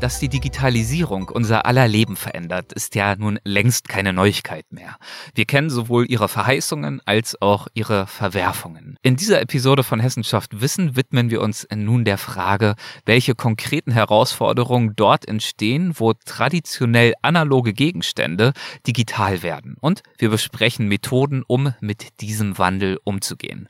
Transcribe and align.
Dass 0.00 0.18
die 0.18 0.30
Digitalisierung 0.30 1.28
unser 1.28 1.66
aller 1.66 1.86
Leben 1.86 2.16
verändert, 2.16 2.72
ist 2.72 2.94
ja 2.94 3.16
nun 3.16 3.38
längst 3.44 3.86
keine 3.86 4.14
Neuigkeit 4.14 4.64
mehr. 4.72 4.96
Wir 5.34 5.44
kennen 5.44 5.68
sowohl 5.68 6.10
ihre 6.10 6.26
Verheißungen 6.26 7.02
als 7.04 7.40
auch 7.42 7.68
ihre 7.74 8.06
Verwerfungen. 8.06 8.96
In 9.02 9.16
dieser 9.16 9.42
Episode 9.42 9.82
von 9.82 10.00
Hessenschaft 10.00 10.62
Wissen 10.62 10.96
widmen 10.96 11.28
wir 11.28 11.42
uns 11.42 11.68
nun 11.74 12.06
der 12.06 12.16
Frage, 12.16 12.76
welche 13.04 13.34
konkreten 13.34 13.92
Herausforderungen 13.92 14.94
dort 14.96 15.28
entstehen, 15.28 15.92
wo 15.96 16.14
traditionell 16.14 17.12
analoge 17.20 17.74
Gegenstände 17.74 18.54
digital 18.86 19.42
werden. 19.42 19.76
Und 19.80 20.02
wir 20.16 20.30
besprechen 20.30 20.88
Methoden, 20.88 21.44
um 21.46 21.74
mit 21.80 22.22
diesem 22.22 22.56
Wandel 22.56 22.98
umzugehen. 23.04 23.68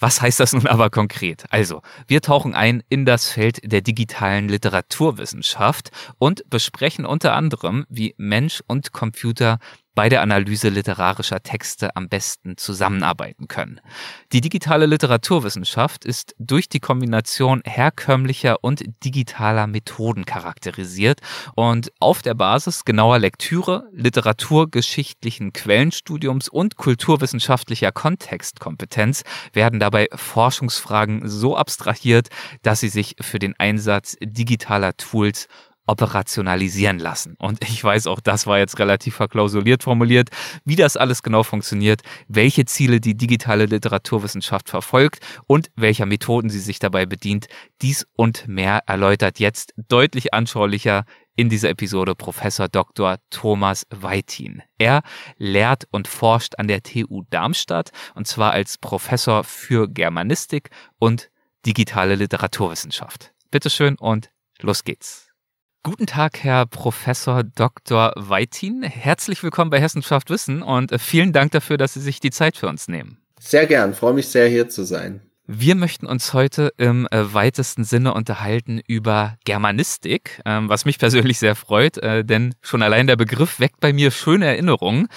Was 0.00 0.20
heißt 0.20 0.40
das 0.40 0.52
nun 0.52 0.66
aber 0.66 0.90
konkret? 0.90 1.44
Also, 1.50 1.82
wir 2.06 2.20
tauchen 2.20 2.54
ein 2.54 2.82
in 2.88 3.04
das 3.04 3.28
Feld 3.30 3.60
der 3.62 3.80
digitalen 3.80 4.48
Literaturwissenschaft 4.48 5.90
und 6.18 6.48
besprechen 6.50 7.06
unter 7.06 7.34
anderem, 7.34 7.86
wie 7.88 8.14
Mensch 8.18 8.62
und 8.66 8.92
Computer 8.92 9.58
bei 9.94 10.08
der 10.08 10.22
Analyse 10.22 10.68
literarischer 10.68 11.42
Texte 11.42 11.94
am 11.96 12.08
besten 12.08 12.56
zusammenarbeiten 12.56 13.48
können. 13.48 13.80
Die 14.32 14.40
digitale 14.40 14.86
Literaturwissenschaft 14.86 16.04
ist 16.04 16.34
durch 16.38 16.68
die 16.68 16.80
Kombination 16.80 17.62
herkömmlicher 17.64 18.62
und 18.62 18.82
digitaler 19.04 19.66
Methoden 19.66 20.24
charakterisiert 20.24 21.20
und 21.54 21.92
auf 22.00 22.22
der 22.22 22.34
Basis 22.34 22.84
genauer 22.84 23.18
Lektüre, 23.18 23.88
literaturgeschichtlichen 23.92 25.52
Quellenstudiums 25.52 26.48
und 26.48 26.76
kulturwissenschaftlicher 26.76 27.92
Kontextkompetenz 27.92 29.22
werden 29.52 29.80
dabei 29.80 30.08
Forschungsfragen 30.14 31.28
so 31.28 31.56
abstrahiert, 31.56 32.28
dass 32.62 32.80
sie 32.80 32.88
sich 32.88 33.16
für 33.20 33.38
den 33.38 33.54
Einsatz 33.58 34.16
digitaler 34.20 34.96
Tools 34.96 35.48
operationalisieren 35.86 36.98
lassen. 36.98 37.36
Und 37.38 37.62
ich 37.62 37.82
weiß 37.82 38.06
auch, 38.06 38.20
das 38.20 38.46
war 38.46 38.58
jetzt 38.58 38.78
relativ 38.78 39.16
verklausuliert 39.16 39.82
formuliert, 39.82 40.30
wie 40.64 40.76
das 40.76 40.96
alles 40.96 41.22
genau 41.22 41.42
funktioniert, 41.42 42.02
welche 42.28 42.64
Ziele 42.64 43.00
die 43.00 43.16
digitale 43.16 43.66
Literaturwissenschaft 43.66 44.68
verfolgt 44.68 45.20
und 45.46 45.70
welcher 45.76 46.06
Methoden 46.06 46.50
sie 46.50 46.60
sich 46.60 46.78
dabei 46.78 47.06
bedient. 47.06 47.46
Dies 47.82 48.06
und 48.16 48.48
mehr 48.48 48.82
erläutert 48.86 49.38
jetzt 49.38 49.74
deutlich 49.88 50.32
anschaulicher 50.32 51.04
in 51.36 51.48
dieser 51.48 51.70
Episode 51.70 52.14
Professor 52.14 52.68
Dr. 52.68 53.16
Thomas 53.30 53.86
Weitin. 53.90 54.62
Er 54.78 55.02
lehrt 55.36 55.86
und 55.90 56.08
forscht 56.08 56.54
an 56.58 56.68
der 56.68 56.82
TU 56.82 57.24
Darmstadt 57.30 57.90
und 58.14 58.26
zwar 58.26 58.52
als 58.52 58.78
Professor 58.78 59.44
für 59.44 59.88
Germanistik 59.88 60.70
und 60.98 61.30
digitale 61.66 62.14
Literaturwissenschaft. 62.14 63.32
Bitteschön 63.50 63.96
und 63.98 64.30
los 64.60 64.84
geht's. 64.84 65.33
Guten 65.86 66.06
Tag, 66.06 66.42
Herr 66.42 66.64
Professor 66.64 67.42
Dr. 67.44 68.14
Weitin. 68.16 68.84
Herzlich 68.84 69.42
willkommen 69.42 69.68
bei 69.68 69.78
Hessenschaft 69.78 70.30
Wissen 70.30 70.62
und 70.62 70.92
äh, 70.92 70.98
vielen 70.98 71.34
Dank 71.34 71.52
dafür, 71.52 71.76
dass 71.76 71.92
Sie 71.92 72.00
sich 72.00 72.20
die 72.20 72.30
Zeit 72.30 72.56
für 72.56 72.68
uns 72.68 72.88
nehmen. 72.88 73.18
Sehr 73.38 73.66
gern, 73.66 73.92
freue 73.92 74.14
mich 74.14 74.28
sehr, 74.28 74.48
hier 74.48 74.70
zu 74.70 74.84
sein. 74.84 75.20
Wir 75.46 75.74
möchten 75.74 76.06
uns 76.06 76.32
heute 76.32 76.72
im 76.78 77.06
äh, 77.10 77.34
weitesten 77.34 77.84
Sinne 77.84 78.14
unterhalten 78.14 78.80
über 78.88 79.36
Germanistik, 79.44 80.40
ähm, 80.46 80.70
was 80.70 80.86
mich 80.86 80.98
persönlich 80.98 81.38
sehr 81.38 81.54
freut, 81.54 81.98
äh, 81.98 82.24
denn 82.24 82.54
schon 82.62 82.80
allein 82.80 83.06
der 83.06 83.16
Begriff 83.16 83.60
weckt 83.60 83.80
bei 83.80 83.92
mir 83.92 84.10
schöne 84.10 84.46
Erinnerungen. 84.46 85.08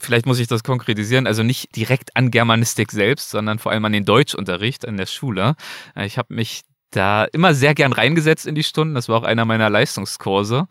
Vielleicht 0.00 0.24
muss 0.24 0.38
ich 0.38 0.46
das 0.46 0.62
konkretisieren, 0.62 1.26
also 1.26 1.42
nicht 1.42 1.76
direkt 1.76 2.16
an 2.16 2.30
Germanistik 2.30 2.90
selbst, 2.90 3.28
sondern 3.28 3.58
vor 3.58 3.70
allem 3.70 3.84
an 3.84 3.92
den 3.92 4.06
Deutschunterricht 4.06 4.88
an 4.88 4.96
der 4.96 5.04
Schule. 5.04 5.56
Ich 5.94 6.16
habe 6.16 6.32
mich 6.34 6.62
da 6.96 7.24
immer 7.24 7.54
sehr 7.54 7.74
gern 7.74 7.92
reingesetzt 7.92 8.46
in 8.46 8.54
die 8.54 8.64
Stunden. 8.64 8.94
Das 8.94 9.08
war 9.08 9.18
auch 9.18 9.24
einer 9.24 9.44
meiner 9.44 9.70
Leistungskurse. 9.70 10.66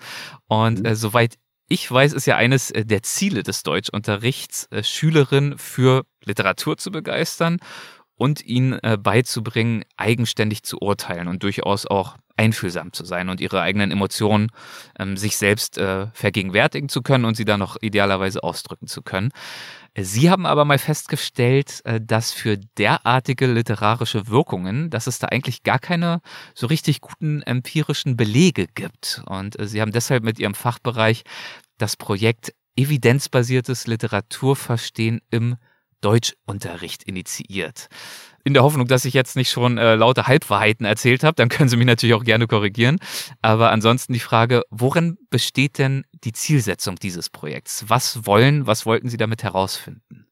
Und 0.48 0.80
mhm. 0.80 0.86
äh, 0.86 0.96
soweit 0.96 1.36
ich 1.68 1.90
weiß, 1.90 2.14
ist 2.14 2.28
ja 2.28 2.36
eines 2.36 2.72
äh, 2.72 2.86
der 2.86 3.02
Ziele 3.04 3.44
des 3.44 3.64
Deutschunterrichts, 3.64 4.68
äh, 4.72 4.84
Schülerinnen 4.84 5.58
für 5.58 6.06
Literatur 6.24 6.78
zu 6.78 6.92
begeistern 6.92 7.60
und 8.16 8.46
ihnen 8.46 8.74
äh, 8.84 8.98
beizubringen, 9.02 9.84
eigenständig 9.98 10.64
zu 10.64 10.80
urteilen 10.80 11.28
und 11.28 11.44
durchaus 11.44 11.86
auch 11.86 12.18
einfühlsam 12.38 12.92
zu 12.92 13.06
sein 13.06 13.30
und 13.30 13.40
ihre 13.40 13.62
eigenen 13.62 13.92
Emotionen 13.92 14.50
ähm, 15.00 15.18
sich 15.18 15.38
selbst 15.38 15.78
äh, 15.78 16.08
vergegenwärtigen 16.14 16.90
zu 16.90 17.02
können 17.02 17.26
und 17.26 17.36
sie 17.36 17.46
dann 17.46 17.60
noch 17.60 17.78
idealerweise 17.82 18.44
ausdrücken 18.44 18.88
zu 18.88 19.02
können. 19.02 19.32
Sie 19.98 20.30
haben 20.30 20.46
aber 20.46 20.66
mal 20.66 20.78
festgestellt, 20.78 21.82
äh, 21.86 22.02
dass 22.02 22.34
für 22.34 22.58
derartige 22.78 23.48
literarische 23.48 24.28
Wirkungen, 24.28 24.90
dass 24.90 25.08
es 25.08 25.20
da 25.20 25.28
eigentlich 25.28 25.64
gar 25.64 25.80
keine 25.80 26.22
so 26.54 26.68
richtig 26.68 27.00
guten 27.00 27.42
empirischen 27.42 28.18
Belege 28.18 28.68
gibt. 28.68 29.22
Und 29.28 29.58
äh, 29.58 29.68
Sie 29.68 29.82
haben 29.82 29.92
deshalb 29.92 30.24
mit 30.24 30.40
Ihrem 30.40 30.56
Fachbereich 30.56 31.24
das 31.78 31.96
Projekt 31.96 32.54
evidenzbasiertes 32.76 33.88
Literaturverstehen 33.88 35.22
im 35.32 35.56
Deutschunterricht 36.06 37.04
initiiert 37.04 37.90
in 38.46 38.54
der 38.54 38.64
Hoffnung, 38.64 38.88
dass 38.88 39.06
ich 39.06 39.16
jetzt 39.16 39.36
nicht 39.36 39.50
schon 39.50 39.78
äh, 39.80 39.96
lauter 39.96 40.28
Halbwahrheiten 40.28 40.86
erzählt 40.86 41.24
habe, 41.24 41.36
dann 41.36 41.50
können 41.50 41.68
Sie 41.68 41.78
mich 41.78 41.88
natürlich 41.88 42.14
auch 42.14 42.24
gerne 42.24 42.46
korrigieren. 42.46 43.00
Aber 43.42 43.72
ansonsten 43.72 44.14
die 44.14 44.20
Frage, 44.20 44.62
worin 44.70 45.18
besteht 45.32 45.80
denn 45.80 46.06
die 46.24 46.32
Zielsetzung 46.32 46.96
dieses 46.98 47.30
Projekts? 47.30 47.86
Was 47.88 48.28
wollen, 48.28 48.68
was 48.68 48.86
wollten 48.86 49.10
Sie 49.10 49.18
damit 49.18 49.42
herausfinden? 49.42 50.28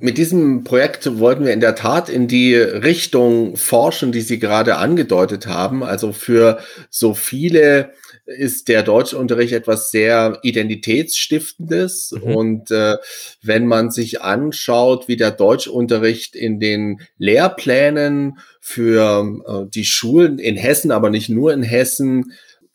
Mit 0.00 0.16
diesem 0.16 0.64
Projekt 0.64 1.18
wollten 1.18 1.44
wir 1.44 1.52
in 1.52 1.60
der 1.60 1.74
Tat 1.74 2.08
in 2.08 2.26
die 2.26 2.54
Richtung 2.54 3.56
forschen, 3.56 4.12
die 4.12 4.22
Sie 4.22 4.38
gerade 4.38 4.76
angedeutet 4.76 5.46
haben. 5.46 5.82
Also 5.82 6.12
für 6.12 6.60
so 6.88 7.12
viele 7.12 7.92
ist 8.36 8.68
der 8.68 8.82
Deutschunterricht 8.82 9.52
etwas 9.52 9.90
sehr 9.90 10.38
Identitätsstiftendes. 10.42 12.12
Mhm. 12.12 12.34
Und 12.34 12.70
äh, 12.70 12.96
wenn 13.42 13.66
man 13.66 13.90
sich 13.90 14.20
anschaut, 14.20 15.08
wie 15.08 15.16
der 15.16 15.30
Deutschunterricht 15.30 16.36
in 16.36 16.60
den 16.60 17.00
Lehrplänen 17.16 18.38
für 18.60 19.26
äh, 19.46 19.70
die 19.70 19.84
Schulen 19.84 20.38
in 20.38 20.56
Hessen, 20.56 20.90
aber 20.90 21.10
nicht 21.10 21.30
nur 21.30 21.52
in 21.52 21.62
Hessen, 21.62 22.32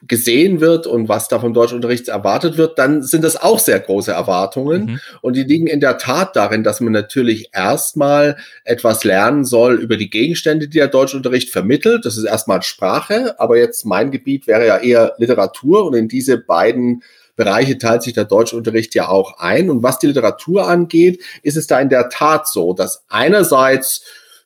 gesehen 0.08 0.60
wird 0.60 0.86
und 0.86 1.08
was 1.08 1.28
da 1.28 1.40
vom 1.40 1.54
Deutschunterricht 1.54 2.10
erwartet 2.10 2.58
wird, 2.58 2.78
dann 2.78 3.04
sind 3.04 3.24
das 3.24 3.42
auch 3.42 3.60
sehr 3.60 3.80
große 3.80 4.12
Erwartungen. 4.12 4.86
Mhm. 4.86 5.00
Und 5.22 5.36
die 5.36 5.44
liegen 5.44 5.68
in 5.68 5.80
der 5.80 5.98
Tat 5.98 6.36
darin, 6.36 6.64
dass 6.64 6.82
man 6.82 6.92
natürlich 6.92 7.50
erstmal 7.54 8.38
etwas 8.66 9.04
lernen 9.04 9.46
soll 9.46 9.76
über 9.76 9.96
die 9.96 10.10
Gegenstände, 10.10 10.68
die 10.68 10.78
der 10.78 10.90
Deutschunterricht 10.90 11.50
vermittelt. 11.50 12.06
Das 12.06 12.18
ist 12.18 12.26
erstmal 12.26 12.62
Sprache, 12.64 13.40
aber 13.40 13.58
jetzt 13.58 13.86
mein 13.86 14.12
Gebiet 14.12 14.46
wäre 14.48 14.68
ja 14.68 14.78
eher 14.78 15.14
Literatur 15.18 15.86
und 15.86 15.94
in 15.94 16.08
diese 16.08 16.38
beiden 16.38 17.04
Bereiche 17.36 17.78
teilt 17.78 18.04
sich 18.04 18.14
der 18.14 18.26
Deutschunterricht 18.26 18.94
ja 18.96 19.08
auch 19.08 19.40
ein. 19.40 19.70
Und 19.70 19.84
was 19.84 20.00
die 20.00 20.08
Literatur 20.08 20.68
angeht, 20.68 21.24
ist 21.42 21.58
es 21.58 21.68
da 21.68 21.80
in 21.80 21.90
der 21.90 22.10
Tat 22.10 22.48
so, 22.48 22.74
dass 22.74 23.06
einerseits 23.08 24.04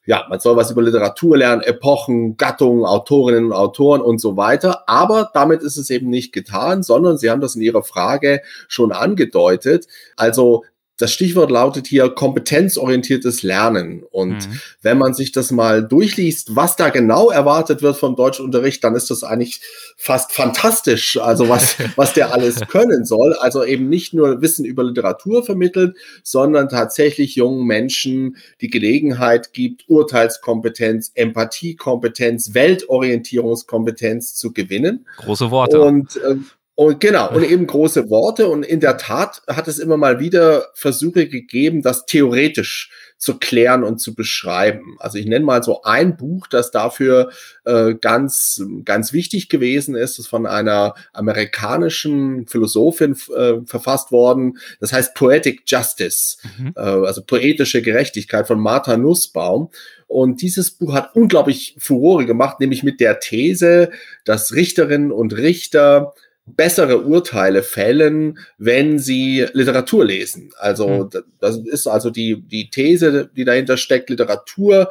ja, 0.07 0.25
man 0.29 0.39
soll 0.39 0.55
was 0.55 0.71
über 0.71 0.81
Literatur 0.81 1.37
lernen, 1.37 1.61
Epochen, 1.61 2.37
Gattungen, 2.37 2.85
Autorinnen 2.85 3.47
und 3.47 3.53
Autoren 3.53 4.01
und 4.01 4.19
so 4.19 4.37
weiter. 4.37 4.87
Aber 4.87 5.29
damit 5.33 5.61
ist 5.61 5.75
es 5.75 5.89
eben 5.89 6.09
nicht 6.09 6.31
getan, 6.31 6.81
sondern 6.81 7.17
Sie 7.17 7.29
haben 7.29 7.41
das 7.41 7.55
in 7.55 7.61
Ihrer 7.61 7.83
Frage 7.83 8.41
schon 8.69 8.93
angedeutet. 8.93 9.85
Also 10.15 10.63
das 10.97 11.13
Stichwort 11.13 11.51
lautet 11.51 11.85
hier 11.85 12.09
kompetenzorientiertes 12.09 13.43
Lernen. 13.43 14.03
Und 14.11 14.49
mhm. 14.49 14.59
wenn 14.81 14.97
man 14.97 15.13
sich 15.13 15.31
das 15.31 15.51
mal 15.51 15.87
durchliest, 15.87 16.55
was 16.55 16.75
da 16.75 16.89
genau 16.89 17.29
erwartet 17.29 17.83
wird 17.83 17.97
vom 17.97 18.15
Deutschunterricht, 18.15 18.83
dann 18.83 18.95
ist 18.95 19.11
das 19.11 19.23
eigentlich 19.23 19.61
fast 19.95 20.31
fantastisch. 20.31 21.17
Also 21.17 21.49
was, 21.49 21.75
was 21.95 22.13
der 22.13 22.33
alles 22.33 22.61
können 22.67 23.05
soll. 23.05 23.33
Also 23.33 23.63
eben 23.63 23.89
nicht 23.89 24.15
nur 24.15 24.41
Wissen 24.41 24.65
über 24.65 24.83
Literatur 24.83 25.43
vermittelt, 25.45 25.95
sondern 26.23 26.67
tatsächlich 26.67 27.35
jungen 27.35 27.67
Menschen 27.67 28.37
die 28.61 28.69
Gelegenheit 28.69 29.53
gibt, 29.53 29.87
Urteilskompetenz, 29.87 31.11
Empathiekompetenz, 31.13 32.55
Weltorientierungskompetenz 32.55 34.33
zu 34.33 34.51
gewinnen. 34.51 35.05
Große 35.17 35.51
Worte. 35.51 35.79
Und 35.81 36.15
äh, 36.17 36.37
und 36.79 36.99
genau, 36.99 37.33
und 37.33 37.43
eben 37.43 37.65
große 37.65 38.07
Worte. 38.11 38.47
Und 38.49 38.61
in 38.61 38.79
der 38.79 38.99
Tat 38.99 39.41
hat 39.47 39.67
es 39.67 39.79
immer 39.79 39.97
mal 39.97 40.19
wieder 40.19 40.67
Versuche 40.75 41.27
gegeben, 41.27 41.81
das 41.81 42.05
theoretisch 42.05 42.91
zu 43.17 43.39
klären 43.39 43.83
und 43.83 43.97
zu 43.97 44.13
beschreiben. 44.13 44.95
Also 44.99 45.17
ich 45.17 45.25
nenne 45.25 45.43
mal 45.43 45.63
so 45.63 45.81
ein 45.81 46.17
Buch, 46.17 46.45
das 46.45 46.69
dafür 46.69 47.31
äh, 47.65 47.95
ganz, 47.95 48.63
ganz 48.85 49.11
wichtig 49.11 49.49
gewesen 49.49 49.95
ist. 49.95 50.19
Das 50.19 50.25
ist 50.25 50.27
von 50.27 50.45
einer 50.45 50.93
amerikanischen 51.13 52.45
Philosophin 52.45 53.17
äh, 53.35 53.55
verfasst 53.65 54.11
worden. 54.11 54.59
Das 54.79 54.93
heißt 54.93 55.15
Poetic 55.15 55.63
Justice, 55.65 56.37
mhm. 56.59 56.73
äh, 56.75 56.79
also 56.79 57.23
poetische 57.23 57.81
Gerechtigkeit 57.81 58.45
von 58.45 58.59
Martha 58.59 58.97
Nussbaum. 58.97 59.71
Und 60.05 60.43
dieses 60.43 60.69
Buch 60.69 60.93
hat 60.93 61.15
unglaublich 61.15 61.75
Furore 61.79 62.27
gemacht, 62.27 62.59
nämlich 62.59 62.83
mit 62.83 62.99
der 62.99 63.19
These, 63.19 63.89
dass 64.25 64.53
Richterinnen 64.53 65.11
und 65.11 65.35
Richter 65.35 66.13
bessere 66.47 67.01
Urteile 67.01 67.61
fällen, 67.61 68.39
wenn 68.57 68.99
sie 68.99 69.45
Literatur 69.53 70.05
lesen. 70.05 70.51
Also 70.57 71.09
hm. 71.11 71.23
das 71.39 71.57
ist 71.57 71.87
also 71.87 72.09
die, 72.09 72.41
die 72.41 72.69
These, 72.69 73.29
die 73.35 73.45
dahinter 73.45 73.77
steckt, 73.77 74.09
Literatur 74.09 74.89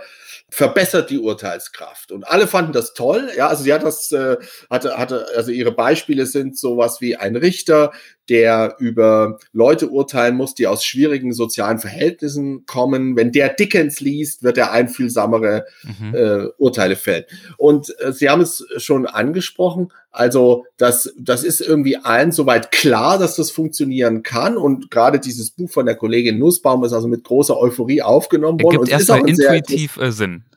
verbessert 0.49 1.11
die 1.11 1.19
Urteilskraft. 1.19 2.13
Und 2.13 2.27
alle 2.29 2.47
fanden 2.47 2.73
das 2.73 2.95
toll. 2.95 3.31
Ja, 3.37 3.49
also 3.49 3.65
sie 3.65 3.73
hat 3.73 3.83
das, 3.83 4.13
äh, 4.13 4.37
hatte, 4.71 4.97
hatte, 4.97 5.27
also 5.35 5.51
ihre 5.51 5.73
Beispiele 5.73 6.27
sind 6.27 6.57
sowas 6.57 7.01
wie 7.01 7.17
ein 7.17 7.37
Richter, 7.37 7.93
der 8.29 8.77
über 8.79 9.39
Leute 9.53 9.89
urteilen 9.89 10.37
muss, 10.37 10.55
die 10.55 10.67
aus 10.67 10.85
schwierigen 10.85 11.33
sozialen 11.33 11.79
Verhältnissen 11.79 12.67
kommen. 12.67 13.17
Wenn 13.17 13.33
der 13.33 13.51
Dickens 13.51 14.01
liest, 14.01 14.43
wird 14.43 14.59
er 14.59 14.73
einfühlsamere 14.73 15.67
mhm. 15.83 16.15
äh, 16.15 16.47
Urteile 16.59 16.97
fällen. 16.97 17.25
Und 17.57 17.95
äh, 18.01 18.13
Sie 18.13 18.29
haben 18.29 18.41
es 18.41 18.67
schon 18.79 19.07
angesprochen. 19.07 19.93
Also 20.11 20.65
das, 20.77 21.13
das 21.19 21.45
ist 21.45 21.61
irgendwie 21.61 21.99
allen 21.99 22.33
soweit 22.33 22.73
klar, 22.73 23.19
dass 23.19 23.37
das 23.37 23.51
funktionieren 23.51 24.23
kann. 24.23 24.57
Und 24.57 24.91
gerade 24.91 25.21
dieses 25.21 25.51
Buch 25.51 25.71
von 25.71 25.87
der 25.87 25.95
Kollegin 25.95 26.39
Nussbaum 26.39 26.85
ist 26.85 26.93
also 26.93 27.07
mit 27.07 27.23
großer 27.23 27.59
Euphorie 27.59 28.03
aufgenommen 28.03 28.61
worden. 28.63 28.83
Es 28.83 28.89
gibt 28.89 28.93
erstmal 28.93 29.29
intuitiv 29.29 29.99
äh, 29.99 30.11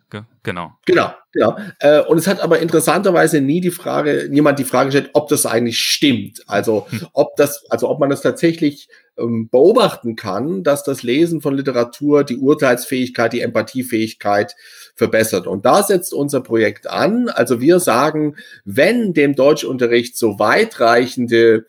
Genau. 0.09 0.71
Genau, 0.85 1.13
genau. 1.31 1.57
Äh, 1.79 2.01
und 2.01 2.17
es 2.17 2.25
hat 2.25 2.41
aber 2.41 2.59
interessanterweise 2.59 3.41
nie 3.41 3.61
die 3.61 3.69
Frage, 3.69 4.27
niemand 4.29 4.57
die 4.57 4.63
Frage 4.63 4.87
gestellt, 4.87 5.11
ob 5.13 5.29
das 5.29 5.45
eigentlich 5.45 5.77
stimmt. 5.77 6.41
Also 6.47 6.87
hm. 6.89 7.07
ob 7.13 7.35
das, 7.35 7.63
also 7.69 7.89
ob 7.89 7.99
man 7.99 8.09
das 8.09 8.21
tatsächlich 8.21 8.89
ähm, 9.19 9.49
beobachten 9.49 10.15
kann, 10.15 10.63
dass 10.63 10.83
das 10.83 11.03
Lesen 11.03 11.41
von 11.41 11.53
Literatur 11.53 12.23
die 12.23 12.37
Urteilsfähigkeit, 12.37 13.33
die 13.33 13.41
Empathiefähigkeit 13.41 14.55
verbessert. 14.95 15.45
Und 15.45 15.65
da 15.65 15.83
setzt 15.83 16.11
unser 16.13 16.41
Projekt 16.41 16.89
an. 16.89 17.29
Also 17.29 17.61
wir 17.61 17.79
sagen, 17.79 18.35
wenn 18.65 19.13
dem 19.13 19.35
Deutschunterricht 19.35 20.17
so 20.17 20.39
weitreichende 20.39 21.67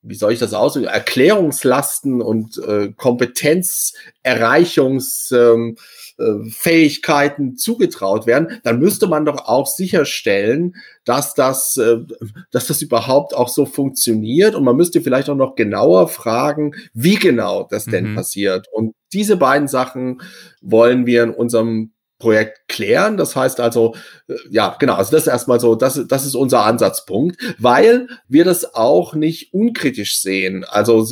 wie 0.00 0.14
soll 0.14 0.32
ich 0.32 0.38
das 0.38 0.54
ausdrücken, 0.54 0.86
Erklärungslasten 0.86 2.22
und 2.22 2.56
äh, 2.58 2.92
Kompetenzerreichungs 2.96 5.32
ähm, 5.32 5.74
äh, 5.76 5.80
Fähigkeiten 6.50 7.56
zugetraut 7.56 8.26
werden, 8.26 8.60
dann 8.64 8.80
müsste 8.80 9.06
man 9.06 9.24
doch 9.24 9.46
auch 9.46 9.66
sicherstellen, 9.66 10.74
dass 11.04 11.34
das, 11.34 11.76
äh, 11.76 11.98
dass 12.50 12.66
das 12.66 12.82
überhaupt 12.82 13.34
auch 13.34 13.48
so 13.48 13.66
funktioniert. 13.66 14.54
Und 14.54 14.64
man 14.64 14.76
müsste 14.76 15.00
vielleicht 15.00 15.30
auch 15.30 15.36
noch 15.36 15.54
genauer 15.54 16.08
fragen, 16.08 16.74
wie 16.92 17.16
genau 17.16 17.68
das 17.70 17.84
denn 17.84 18.10
mhm. 18.10 18.14
passiert. 18.16 18.66
Und 18.72 18.94
diese 19.12 19.36
beiden 19.36 19.68
Sachen 19.68 20.20
wollen 20.60 21.06
wir 21.06 21.22
in 21.22 21.30
unserem 21.30 21.92
Projekt 22.18 22.68
klären. 22.68 23.16
Das 23.16 23.36
heißt 23.36 23.60
also, 23.60 23.94
äh, 24.28 24.34
ja, 24.50 24.76
genau, 24.78 24.94
also 24.94 25.12
das 25.12 25.22
ist 25.22 25.28
erstmal 25.28 25.60
so, 25.60 25.74
das, 25.74 26.00
das 26.08 26.26
ist 26.26 26.34
unser 26.34 26.64
Ansatzpunkt, 26.64 27.40
weil 27.58 28.08
wir 28.28 28.44
das 28.44 28.74
auch 28.74 29.14
nicht 29.14 29.54
unkritisch 29.54 30.20
sehen. 30.20 30.64
Also 30.64 31.06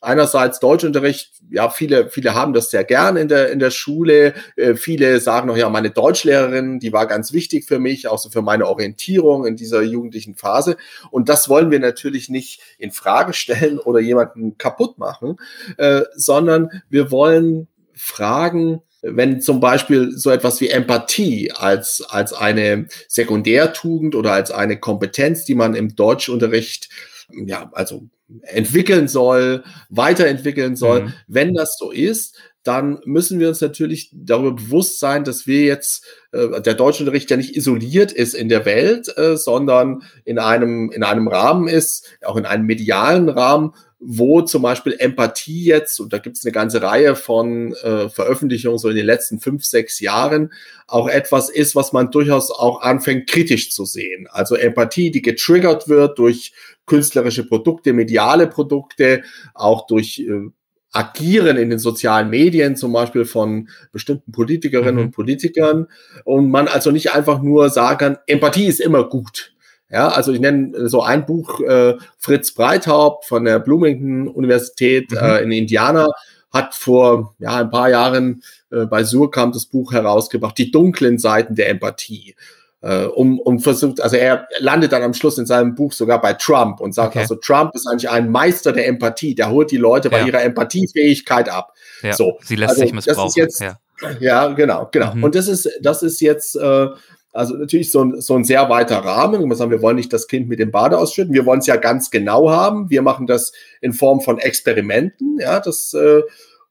einerseits 0.00 0.58
Deutschunterricht, 0.58 1.32
ja, 1.50 1.70
viele, 1.70 2.10
viele 2.10 2.34
haben 2.34 2.52
das 2.52 2.70
sehr 2.70 2.84
gern 2.84 3.16
in 3.16 3.28
der, 3.28 3.50
in 3.50 3.60
der 3.60 3.70
Schule. 3.70 4.34
Äh, 4.56 4.74
viele 4.74 5.20
sagen 5.20 5.48
noch, 5.48 5.56
ja, 5.56 5.68
meine 5.68 5.90
Deutschlehrerin, 5.90 6.80
die 6.80 6.92
war 6.92 7.06
ganz 7.06 7.32
wichtig 7.32 7.66
für 7.66 7.78
mich, 7.78 8.08
auch 8.08 8.18
so 8.18 8.30
für 8.30 8.42
meine 8.42 8.66
Orientierung 8.66 9.46
in 9.46 9.56
dieser 9.56 9.82
jugendlichen 9.82 10.34
Phase. 10.34 10.76
Und 11.10 11.28
das 11.28 11.48
wollen 11.48 11.70
wir 11.70 11.78
natürlich 11.78 12.28
nicht 12.28 12.60
in 12.78 12.90
Frage 12.90 13.32
stellen 13.32 13.78
oder 13.78 14.00
jemanden 14.00 14.58
kaputt 14.58 14.98
machen, 14.98 15.36
äh, 15.76 16.02
sondern 16.14 16.70
wir 16.88 17.12
wollen 17.12 17.68
fragen, 17.94 18.82
wenn 19.02 19.40
zum 19.40 19.60
Beispiel 19.60 20.12
so 20.16 20.30
etwas 20.30 20.60
wie 20.60 20.68
Empathie 20.68 21.52
als, 21.52 22.02
als 22.08 22.32
eine 22.32 22.86
Sekundärtugend 23.08 24.14
oder 24.14 24.32
als 24.32 24.50
eine 24.50 24.78
Kompetenz, 24.78 25.44
die 25.44 25.54
man 25.54 25.74
im 25.74 25.96
Deutschunterricht, 25.96 26.88
ja, 27.30 27.70
also 27.72 28.08
entwickeln 28.42 29.08
soll, 29.08 29.64
weiterentwickeln 29.88 30.76
soll, 30.76 31.02
mhm. 31.02 31.12
wenn 31.26 31.54
das 31.54 31.76
so 31.78 31.90
ist, 31.90 32.36
dann 32.62 33.00
müssen 33.06 33.40
wir 33.40 33.48
uns 33.48 33.60
natürlich 33.62 34.10
darüber 34.12 34.52
bewusst 34.52 35.00
sein, 35.00 35.24
dass 35.24 35.46
wir 35.46 35.62
jetzt 35.62 36.04
äh, 36.32 36.60
der 36.60 36.74
Deutschunterricht 36.74 37.30
ja 37.30 37.38
nicht 37.38 37.56
isoliert 37.56 38.12
ist 38.12 38.34
in 38.34 38.50
der 38.50 38.66
Welt, 38.66 39.16
äh, 39.16 39.36
sondern 39.36 40.02
in 40.24 40.38
einem 40.38 40.90
in 40.90 41.02
einem 41.02 41.26
Rahmen 41.26 41.68
ist, 41.68 42.06
auch 42.22 42.36
in 42.36 42.44
einem 42.44 42.66
medialen 42.66 43.30
Rahmen, 43.30 43.72
wo 44.00 44.40
zum 44.40 44.62
Beispiel 44.62 44.96
Empathie 44.98 45.64
jetzt, 45.64 46.00
und 46.00 46.12
da 46.14 46.18
gibt 46.18 46.38
es 46.38 46.44
eine 46.44 46.52
ganze 46.52 46.82
Reihe 46.82 47.14
von 47.14 47.74
äh, 47.74 48.08
Veröffentlichungen 48.08 48.78
so 48.78 48.88
in 48.88 48.96
den 48.96 49.04
letzten 49.04 49.40
fünf, 49.40 49.64
sechs 49.64 50.00
Jahren, 50.00 50.52
auch 50.86 51.06
etwas 51.06 51.50
ist, 51.50 51.76
was 51.76 51.92
man 51.92 52.10
durchaus 52.10 52.50
auch 52.50 52.80
anfängt 52.80 53.28
kritisch 53.28 53.70
zu 53.70 53.84
sehen. 53.84 54.26
Also 54.30 54.54
Empathie, 54.54 55.10
die 55.10 55.20
getriggert 55.20 55.88
wird 55.88 56.18
durch 56.18 56.52
künstlerische 56.86 57.46
Produkte, 57.46 57.92
mediale 57.92 58.46
Produkte, 58.46 59.22
auch 59.54 59.86
durch 59.86 60.20
äh, 60.20 60.48
Agieren 60.92 61.56
in 61.56 61.70
den 61.70 61.78
sozialen 61.78 62.30
Medien, 62.30 62.76
zum 62.76 62.92
Beispiel 62.92 63.24
von 63.24 63.68
bestimmten 63.92 64.32
Politikerinnen 64.32 64.96
mhm. 64.96 65.02
und 65.02 65.10
Politikern. 65.12 65.86
Und 66.24 66.50
man 66.50 66.68
also 66.68 66.90
nicht 66.90 67.12
einfach 67.12 67.42
nur 67.42 67.68
sagen 67.68 67.98
kann, 67.98 68.18
Empathie 68.26 68.66
ist 68.66 68.80
immer 68.80 69.08
gut. 69.08 69.52
Ja, 69.90 70.08
also 70.08 70.32
ich 70.32 70.40
nenne 70.40 70.88
so 70.88 71.02
ein 71.02 71.26
Buch, 71.26 71.60
äh, 71.60 71.96
Fritz 72.18 72.52
Breithaupt 72.52 73.24
von 73.24 73.44
der 73.44 73.58
Bloomington 73.58 74.28
Universität 74.28 75.10
mhm. 75.10 75.18
äh, 75.18 75.38
in 75.40 75.52
Indiana 75.52 76.08
hat 76.52 76.74
vor 76.74 77.34
ja, 77.38 77.56
ein 77.56 77.70
paar 77.70 77.90
Jahren 77.90 78.42
äh, 78.70 78.86
bei 78.86 79.04
Surkamp 79.04 79.52
das 79.52 79.66
Buch 79.66 79.92
herausgebracht, 79.92 80.58
die 80.58 80.70
dunklen 80.70 81.18
Seiten 81.18 81.54
der 81.54 81.68
Empathie. 81.68 82.34
Äh, 82.82 83.04
um, 83.04 83.38
um 83.38 83.60
versucht, 83.60 84.00
also 84.00 84.16
er 84.16 84.48
landet 84.58 84.92
dann 84.92 85.02
am 85.02 85.12
Schluss 85.12 85.36
in 85.36 85.44
seinem 85.44 85.74
Buch 85.74 85.92
sogar 85.92 86.20
bei 86.20 86.32
Trump 86.32 86.80
und 86.80 86.94
sagt 86.94 87.10
okay. 87.10 87.20
also, 87.20 87.34
Trump 87.34 87.74
ist 87.74 87.86
eigentlich 87.86 88.08
ein 88.08 88.30
Meister 88.30 88.72
der 88.72 88.86
Empathie, 88.86 89.34
der 89.34 89.50
holt 89.50 89.70
die 89.70 89.76
Leute 89.76 90.08
bei 90.08 90.22
ihrer 90.22 90.42
Empathiefähigkeit 90.42 91.50
ab. 91.50 91.74
Ja, 92.02 92.14
so. 92.14 92.38
Sie 92.42 92.56
lässt 92.56 92.70
also, 92.70 92.82
sich 92.82 92.92
missbrauchen. 92.94 93.22
Das 93.22 93.30
ist 93.30 93.36
jetzt, 93.36 93.60
ja. 93.60 93.78
ja, 94.20 94.48
genau, 94.48 94.88
genau. 94.90 95.14
Mhm. 95.14 95.24
Und 95.24 95.34
das 95.34 95.46
ist, 95.46 95.68
das 95.82 96.02
ist 96.02 96.20
jetzt 96.22 96.56
äh, 96.56 96.86
also 97.32 97.54
natürlich 97.54 97.90
so 97.90 98.04
ein, 98.04 98.20
so 98.20 98.34
ein 98.34 98.44
sehr 98.44 98.68
weiter 98.68 98.98
Rahmen. 98.98 99.48
Wir 99.48 99.56
sagen, 99.56 99.70
wir 99.70 99.82
wollen 99.82 99.96
nicht 99.96 100.12
das 100.12 100.26
Kind 100.26 100.48
mit 100.48 100.58
dem 100.58 100.70
Bade 100.70 100.98
ausschütten. 100.98 101.34
Wir 101.34 101.46
wollen 101.46 101.60
es 101.60 101.66
ja 101.66 101.76
ganz 101.76 102.10
genau 102.10 102.50
haben. 102.50 102.90
Wir 102.90 103.02
machen 103.02 103.26
das 103.26 103.52
in 103.80 103.92
Form 103.92 104.20
von 104.20 104.38
Experimenten, 104.38 105.38
ja, 105.40 105.60
das 105.60 105.94
äh, 105.94 106.22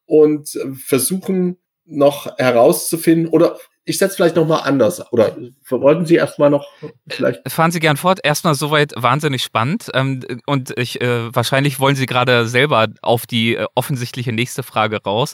und 0.05 0.57
versuchen 0.73 1.57
noch 1.85 2.37
herauszufinden 2.37 3.27
oder 3.27 3.57
ich 3.89 3.97
setze 3.97 4.17
vielleicht 4.17 4.35
noch 4.35 4.45
mal 4.45 4.59
anders. 4.59 5.11
Oder 5.11 5.35
wollten 5.69 6.05
Sie 6.05 6.13
erstmal 6.13 6.51
noch 6.51 6.67
vielleicht? 7.07 7.43
Äh, 7.43 7.49
fahren 7.49 7.71
Sie 7.71 7.79
gern 7.79 7.97
fort. 7.97 8.19
Erstmal 8.23 8.53
soweit 8.53 8.93
wahnsinnig 8.95 9.43
spannend. 9.43 9.89
Ähm, 9.95 10.23
und 10.45 10.77
ich 10.77 11.01
äh, 11.01 11.33
wahrscheinlich 11.33 11.79
wollen 11.79 11.95
Sie 11.95 12.05
gerade 12.05 12.45
selber 12.47 12.87
auf 13.01 13.25
die 13.25 13.55
äh, 13.55 13.65
offensichtliche 13.73 14.31
nächste 14.31 14.61
Frage 14.61 15.01
raus. 15.03 15.33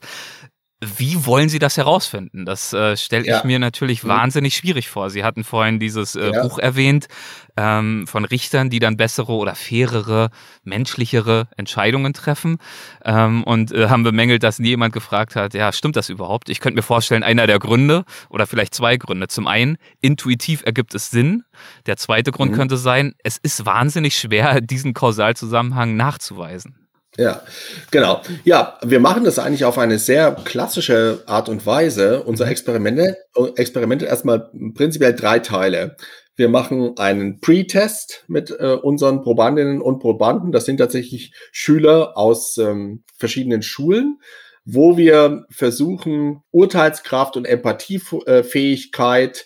Wie 0.97 1.25
wollen 1.25 1.49
Sie 1.49 1.59
das 1.59 1.77
herausfinden? 1.77 2.45
Das 2.45 2.73
äh, 2.73 2.97
stelle 2.97 3.25
ja. 3.25 3.37
ich 3.37 3.43
mir 3.43 3.59
natürlich 3.59 4.03
mhm. 4.03 4.09
wahnsinnig 4.09 4.55
schwierig 4.55 4.89
vor. 4.89 5.09
Sie 5.09 5.23
hatten 5.23 5.43
vorhin 5.43 5.79
dieses 5.79 6.15
äh, 6.15 6.31
ja. 6.31 6.41
Buch 6.41 6.59
erwähnt 6.59 7.07
ähm, 7.57 8.05
von 8.07 8.25
Richtern, 8.25 8.69
die 8.69 8.79
dann 8.79 8.97
bessere 8.97 9.33
oder 9.33 9.55
fairere, 9.55 10.29
menschlichere 10.63 11.47
Entscheidungen 11.57 12.13
treffen 12.13 12.57
ähm, 13.03 13.43
und 13.43 13.71
äh, 13.71 13.89
haben 13.89 14.03
bemängelt, 14.03 14.43
dass 14.43 14.59
nie 14.59 14.69
jemand 14.69 14.93
gefragt 14.93 15.35
hat, 15.35 15.53
ja, 15.53 15.71
stimmt 15.71 15.95
das 15.95 16.09
überhaupt? 16.09 16.49
Ich 16.49 16.59
könnte 16.59 16.75
mir 16.75 16.83
vorstellen, 16.83 17.23
einer 17.23 17.47
der 17.47 17.59
Gründe 17.59 18.05
oder 18.29 18.47
vielleicht 18.47 18.73
zwei 18.73 18.97
Gründe. 18.97 19.27
Zum 19.27 19.47
einen, 19.47 19.77
intuitiv 20.01 20.63
ergibt 20.65 20.93
es 20.95 21.09
Sinn. 21.09 21.43
Der 21.85 21.97
zweite 21.97 22.31
Grund 22.31 22.51
mhm. 22.51 22.55
könnte 22.55 22.77
sein, 22.77 23.13
es 23.23 23.37
ist 23.37 23.65
wahnsinnig 23.65 24.17
schwer, 24.17 24.61
diesen 24.61 24.93
Kausalzusammenhang 24.93 25.95
nachzuweisen. 25.95 26.84
Ja, 27.17 27.41
genau. 27.91 28.21
Ja, 28.43 28.77
wir 28.83 28.99
machen 28.99 29.23
das 29.23 29.39
eigentlich 29.39 29.63
auf 29.63 29.77
eine 29.77 29.99
sehr 29.99 30.35
klassische 30.43 31.23
Art 31.25 31.47
und 31.47 31.65
Weise. 31.65 32.23
Unser 32.23 32.47
Experiment, 32.47 33.15
Experiment 33.55 34.03
erstmal 34.03 34.49
prinzipiell 34.73 35.15
drei 35.15 35.39
Teile. 35.39 35.95
Wir 36.35 36.49
machen 36.49 36.97
einen 36.97 37.39
Pre-Test 37.39 38.25
mit 38.27 38.51
äh, 38.51 38.73
unseren 38.73 39.21
Probandinnen 39.21 39.81
und 39.81 39.99
Probanden. 39.99 40.51
Das 40.51 40.65
sind 40.65 40.77
tatsächlich 40.77 41.33
Schüler 41.53 42.17
aus 42.17 42.57
ähm, 42.57 43.03
verschiedenen 43.17 43.61
Schulen, 43.61 44.19
wo 44.65 44.97
wir 44.97 45.45
versuchen, 45.49 46.41
Urteilskraft 46.51 47.37
und 47.37 47.45
Empathiefähigkeit 47.45 49.45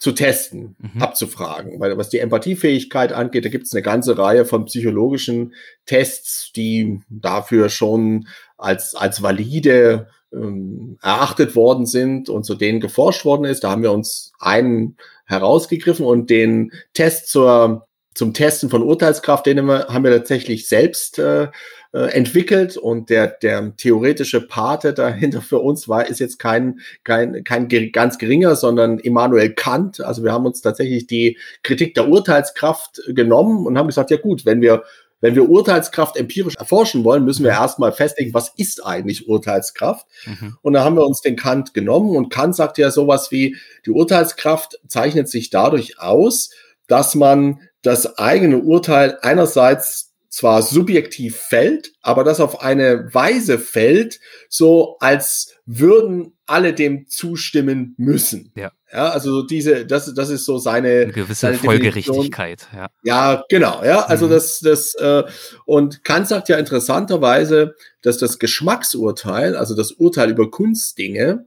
zu 0.00 0.12
testen, 0.12 0.76
mhm. 0.78 1.02
abzufragen. 1.02 1.78
Weil 1.78 1.96
was 1.98 2.08
die 2.08 2.18
Empathiefähigkeit 2.18 3.12
angeht, 3.12 3.44
da 3.44 3.50
gibt 3.50 3.66
es 3.66 3.74
eine 3.74 3.82
ganze 3.82 4.16
Reihe 4.16 4.46
von 4.46 4.64
psychologischen 4.64 5.54
Tests, 5.84 6.52
die 6.56 7.00
dafür 7.10 7.68
schon 7.68 8.26
als, 8.56 8.94
als 8.94 9.22
valide 9.22 10.08
ähm, 10.32 10.98
erachtet 11.02 11.54
worden 11.54 11.84
sind 11.84 12.30
und 12.30 12.44
zu 12.44 12.54
denen 12.54 12.80
geforscht 12.80 13.26
worden 13.26 13.44
ist. 13.44 13.62
Da 13.62 13.70
haben 13.70 13.82
wir 13.82 13.92
uns 13.92 14.32
einen 14.38 14.96
herausgegriffen 15.26 16.06
und 16.06 16.30
den 16.30 16.72
Test 16.94 17.28
zur, 17.28 17.86
zum 18.14 18.32
Testen 18.32 18.70
von 18.70 18.82
Urteilskraft, 18.82 19.44
den 19.44 19.58
haben 19.58 19.66
wir, 19.66 19.88
haben 19.88 20.04
wir 20.04 20.12
tatsächlich 20.12 20.66
selbst 20.66 21.18
äh, 21.18 21.48
äh, 21.92 22.12
entwickelt 22.12 22.76
und 22.76 23.10
der, 23.10 23.26
der 23.26 23.76
theoretische 23.76 24.40
Pate 24.40 24.94
dahinter 24.94 25.42
für 25.42 25.58
uns 25.58 25.88
war, 25.88 26.06
ist 26.06 26.20
jetzt 26.20 26.38
kein, 26.38 26.80
kein, 27.04 27.42
kein 27.44 27.68
ganz 27.90 28.18
geringer, 28.18 28.54
sondern 28.54 28.98
Immanuel 28.98 29.52
Kant. 29.54 30.00
Also 30.00 30.22
wir 30.22 30.32
haben 30.32 30.46
uns 30.46 30.60
tatsächlich 30.60 31.06
die 31.06 31.36
Kritik 31.62 31.94
der 31.94 32.08
Urteilskraft 32.08 33.02
genommen 33.08 33.66
und 33.66 33.76
haben 33.76 33.88
gesagt, 33.88 34.10
ja 34.10 34.18
gut, 34.18 34.46
wenn 34.46 34.60
wir 34.60 34.84
wenn 35.22 35.34
wir 35.34 35.50
Urteilskraft 35.50 36.16
empirisch 36.16 36.56
erforschen 36.56 37.04
wollen, 37.04 37.24
müssen 37.24 37.44
wir 37.44 37.50
erstmal 37.50 37.92
festlegen, 37.92 38.32
was 38.32 38.52
ist 38.56 38.86
eigentlich 38.86 39.28
Urteilskraft? 39.28 40.06
Mhm. 40.24 40.56
Und 40.62 40.72
da 40.72 40.82
haben 40.82 40.96
wir 40.96 41.06
uns 41.06 41.20
den 41.20 41.36
Kant 41.36 41.74
genommen 41.74 42.16
und 42.16 42.30
Kant 42.30 42.56
sagt 42.56 42.78
ja 42.78 42.90
sowas 42.90 43.30
wie, 43.30 43.56
die 43.84 43.90
Urteilskraft 43.90 44.80
zeichnet 44.88 45.28
sich 45.28 45.50
dadurch 45.50 46.00
aus, 46.00 46.50
dass 46.86 47.14
man 47.14 47.60
das 47.82 48.18
eigene 48.18 48.58
Urteil 48.58 49.18
einerseits 49.22 50.09
zwar 50.30 50.62
subjektiv 50.62 51.36
fällt, 51.36 51.92
aber 52.00 52.24
das 52.24 52.40
auf 52.40 52.62
eine 52.62 53.12
Weise 53.12 53.58
fällt, 53.58 54.20
so 54.48 54.96
als 55.00 55.54
würden 55.66 56.38
alle 56.46 56.72
dem 56.72 57.08
zustimmen 57.08 57.94
müssen. 57.98 58.52
Ja. 58.54 58.70
Ja, 58.92 59.10
also 59.10 59.42
diese, 59.42 59.86
das, 59.86 60.12
das 60.14 60.30
ist 60.30 60.44
so 60.44 60.58
seine 60.58 61.02
Eine 61.02 61.12
gewisse 61.12 61.42
seine 61.42 61.58
Folgerichtigkeit. 61.58 62.66
Ja. 62.74 62.88
ja, 63.04 63.44
genau. 63.48 63.84
Ja, 63.84 64.00
also 64.06 64.26
mhm. 64.26 64.30
das, 64.30 64.58
das 64.60 64.94
äh, 64.94 65.22
und 65.64 66.02
Kant 66.02 66.26
sagt 66.26 66.48
ja 66.48 66.58
interessanterweise, 66.58 67.76
dass 68.02 68.18
das 68.18 68.40
Geschmacksurteil, 68.40 69.54
also 69.54 69.76
das 69.76 69.92
Urteil 69.92 70.30
über 70.30 70.50
Kunstdinge, 70.50 71.46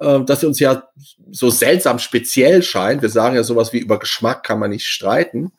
äh, 0.00 0.20
dass 0.24 0.42
uns 0.42 0.58
ja 0.58 0.88
so 1.30 1.50
seltsam 1.50 2.00
speziell 2.00 2.64
scheint. 2.64 3.02
Wir 3.02 3.08
sagen 3.08 3.36
ja 3.36 3.44
sowas 3.44 3.72
wie 3.72 3.78
über 3.78 4.00
Geschmack 4.00 4.42
kann 4.42 4.58
man 4.58 4.70
nicht 4.70 4.86
streiten. 4.86 5.52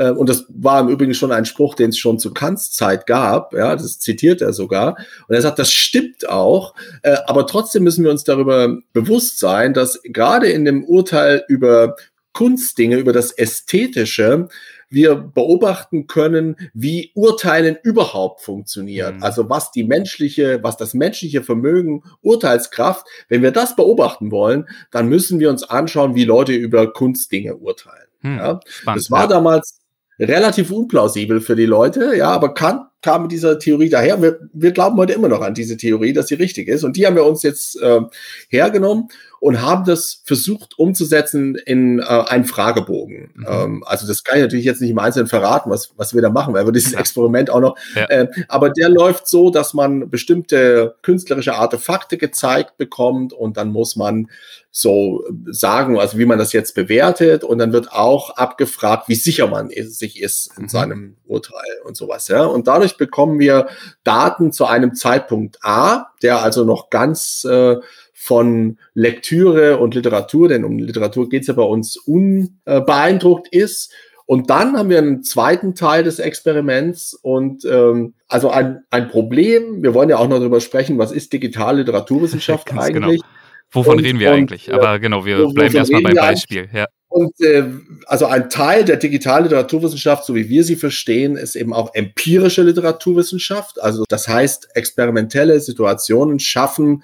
Äh, 0.00 0.10
und 0.10 0.28
das 0.28 0.46
war 0.48 0.80
im 0.80 0.88
Übrigen 0.88 1.14
schon 1.14 1.30
ein 1.30 1.44
Spruch, 1.44 1.74
den 1.74 1.90
es 1.90 1.98
schon 1.98 2.18
zu 2.18 2.32
Kants 2.32 2.72
Zeit 2.72 3.06
gab. 3.06 3.52
Ja, 3.52 3.76
das 3.76 3.98
zitiert 3.98 4.40
er 4.40 4.54
sogar. 4.54 4.96
Und 5.28 5.34
er 5.34 5.42
sagt, 5.42 5.58
das 5.58 5.70
stimmt 5.72 6.28
auch. 6.28 6.74
Äh, 7.02 7.18
aber 7.26 7.46
trotzdem 7.46 7.84
müssen 7.84 8.02
wir 8.02 8.10
uns 8.10 8.24
darüber 8.24 8.78
bewusst 8.94 9.38
sein, 9.38 9.74
dass 9.74 10.00
gerade 10.02 10.48
in 10.48 10.64
dem 10.64 10.84
Urteil 10.84 11.44
über 11.48 11.96
Kunstdinge, 12.32 12.96
über 12.96 13.12
das 13.12 13.32
Ästhetische, 13.32 14.48
wir 14.92 15.14
beobachten 15.14 16.08
können, 16.08 16.56
wie 16.74 17.12
Urteilen 17.14 17.76
überhaupt 17.82 18.40
funktioniert. 18.40 19.16
Mhm. 19.16 19.22
Also 19.22 19.48
was 19.48 19.70
die 19.70 19.84
menschliche, 19.84 20.60
was 20.62 20.76
das 20.76 20.94
menschliche 20.94 21.42
Vermögen, 21.42 22.02
Urteilskraft, 22.22 23.06
wenn 23.28 23.42
wir 23.42 23.52
das 23.52 23.76
beobachten 23.76 24.32
wollen, 24.32 24.68
dann 24.90 25.08
müssen 25.08 25.38
wir 25.38 25.50
uns 25.50 25.62
anschauen, 25.62 26.16
wie 26.16 26.24
Leute 26.24 26.52
über 26.52 26.92
Kunstdinge 26.92 27.56
urteilen. 27.56 28.08
Mhm. 28.22 28.38
Ja? 28.38 28.60
Spannend, 28.66 29.00
das 29.00 29.10
war 29.10 29.22
ja. 29.22 29.26
damals 29.28 29.79
relativ 30.20 30.70
unplausibel 30.70 31.40
für 31.40 31.56
die 31.56 31.66
Leute, 31.66 32.14
ja, 32.16 32.30
aber 32.30 32.54
Kant 32.54 32.82
kam 33.02 33.22
mit 33.22 33.32
dieser 33.32 33.58
Theorie 33.58 33.88
daher. 33.88 34.20
Wir, 34.20 34.40
wir 34.52 34.72
glauben 34.72 34.96
heute 34.98 35.14
immer 35.14 35.28
noch 35.28 35.40
an 35.40 35.54
diese 35.54 35.76
Theorie, 35.76 36.12
dass 36.12 36.28
sie 36.28 36.34
richtig 36.34 36.68
ist. 36.68 36.84
Und 36.84 36.96
die 36.96 37.06
haben 37.06 37.16
wir 37.16 37.24
uns 37.24 37.42
jetzt 37.42 37.80
äh, 37.80 38.00
hergenommen 38.48 39.08
und 39.40 39.62
haben 39.62 39.84
das 39.84 40.22
versucht 40.26 40.78
umzusetzen 40.78 41.54
in 41.54 42.00
äh, 42.00 42.02
einen 42.02 42.44
Fragebogen. 42.44 43.30
Mhm. 43.34 43.46
Ähm, 43.48 43.84
also 43.86 44.06
das 44.06 44.22
kann 44.22 44.36
ich 44.36 44.42
natürlich 44.42 44.66
jetzt 44.66 44.82
nicht 44.82 44.90
im 44.90 44.98
Einzelnen 44.98 45.28
verraten, 45.28 45.70
was, 45.70 45.92
was 45.96 46.14
wir 46.14 46.20
da 46.20 46.28
machen, 46.28 46.52
weil 46.52 46.66
wir 46.66 46.72
dieses. 46.72 46.90
Experiment 47.00 47.48
auch 47.48 47.60
noch. 47.60 47.76
Ja. 47.94 48.04
Äh, 48.10 48.28
aber 48.48 48.68
der 48.68 48.90
läuft 48.90 49.26
so, 49.26 49.48
dass 49.48 49.72
man 49.72 50.10
bestimmte 50.10 50.96
künstlerische 51.02 51.54
Artefakte 51.54 52.18
gezeigt 52.18 52.76
bekommt 52.76 53.32
und 53.32 53.56
dann 53.56 53.72
muss 53.72 53.96
man 53.96 54.28
so 54.72 55.24
sagen, 55.46 55.98
also 55.98 56.16
wie 56.16 56.26
man 56.26 56.38
das 56.38 56.52
jetzt 56.52 56.74
bewertet 56.74 57.42
und 57.42 57.58
dann 57.58 57.72
wird 57.72 57.92
auch 57.92 58.36
abgefragt, 58.36 59.08
wie 59.08 59.16
sicher 59.16 59.48
man 59.48 59.70
sich 59.70 60.20
ist 60.20 60.52
in 60.56 60.64
mhm. 60.64 60.68
seinem 60.68 61.16
Urteil 61.26 61.80
und 61.84 61.96
sowas. 61.96 62.28
Ja, 62.28 62.44
und 62.44 62.68
dadurch 62.68 62.96
bekommen 62.96 63.40
wir 63.40 63.68
Daten 64.04 64.52
zu 64.52 64.66
einem 64.66 64.94
Zeitpunkt 64.94 65.58
A, 65.62 66.06
der 66.22 66.42
also 66.42 66.64
noch 66.64 66.88
ganz 66.88 67.44
äh, 67.44 67.76
von 68.14 68.78
Lektüre 68.94 69.78
und 69.78 69.94
Literatur, 69.94 70.48
denn 70.48 70.64
um 70.64 70.78
Literatur 70.78 71.28
geht's 71.28 71.48
ja 71.48 71.54
bei 71.54 71.62
uns 71.62 71.96
unbeeindruckt 71.96 73.48
ist. 73.48 73.92
Und 74.26 74.50
dann 74.50 74.76
haben 74.76 74.90
wir 74.90 74.98
einen 74.98 75.24
zweiten 75.24 75.74
Teil 75.74 76.04
des 76.04 76.20
Experiments 76.20 77.14
und 77.14 77.64
ähm, 77.64 78.14
also 78.28 78.50
ein, 78.50 78.84
ein 78.90 79.08
Problem. 79.08 79.82
Wir 79.82 79.94
wollen 79.94 80.08
ja 80.08 80.18
auch 80.18 80.28
noch 80.28 80.38
darüber 80.38 80.60
sprechen, 80.60 80.98
was 80.98 81.10
ist 81.10 81.32
digitale 81.32 81.78
Literaturwissenschaft 81.78 82.66
genau. 82.68 82.82
eigentlich? 82.82 83.22
Genau. 83.22 83.39
Wovon 83.72 83.98
und, 83.98 84.04
reden 84.04 84.18
wir 84.18 84.30
und, 84.30 84.36
eigentlich? 84.36 84.72
Aber 84.72 84.98
genau, 84.98 85.24
wir 85.24 85.46
bleiben 85.48 85.76
erstmal 85.76 86.02
beim 86.02 86.16
Beispiel. 86.16 86.68
Ja. 86.72 86.86
Und 87.10 87.40
äh, 87.40 87.64
also 88.06 88.26
ein 88.26 88.50
Teil 88.50 88.84
der 88.84 88.96
digitalen 88.96 89.44
Literaturwissenschaft, 89.44 90.24
so 90.24 90.36
wie 90.36 90.48
wir 90.48 90.62
sie 90.62 90.76
verstehen, 90.76 91.36
ist 91.36 91.56
eben 91.56 91.72
auch 91.72 91.92
empirische 91.94 92.62
Literaturwissenschaft. 92.62 93.82
Also 93.82 94.04
das 94.08 94.28
heißt, 94.28 94.68
experimentelle 94.74 95.58
Situationen 95.58 96.38
schaffen, 96.38 97.02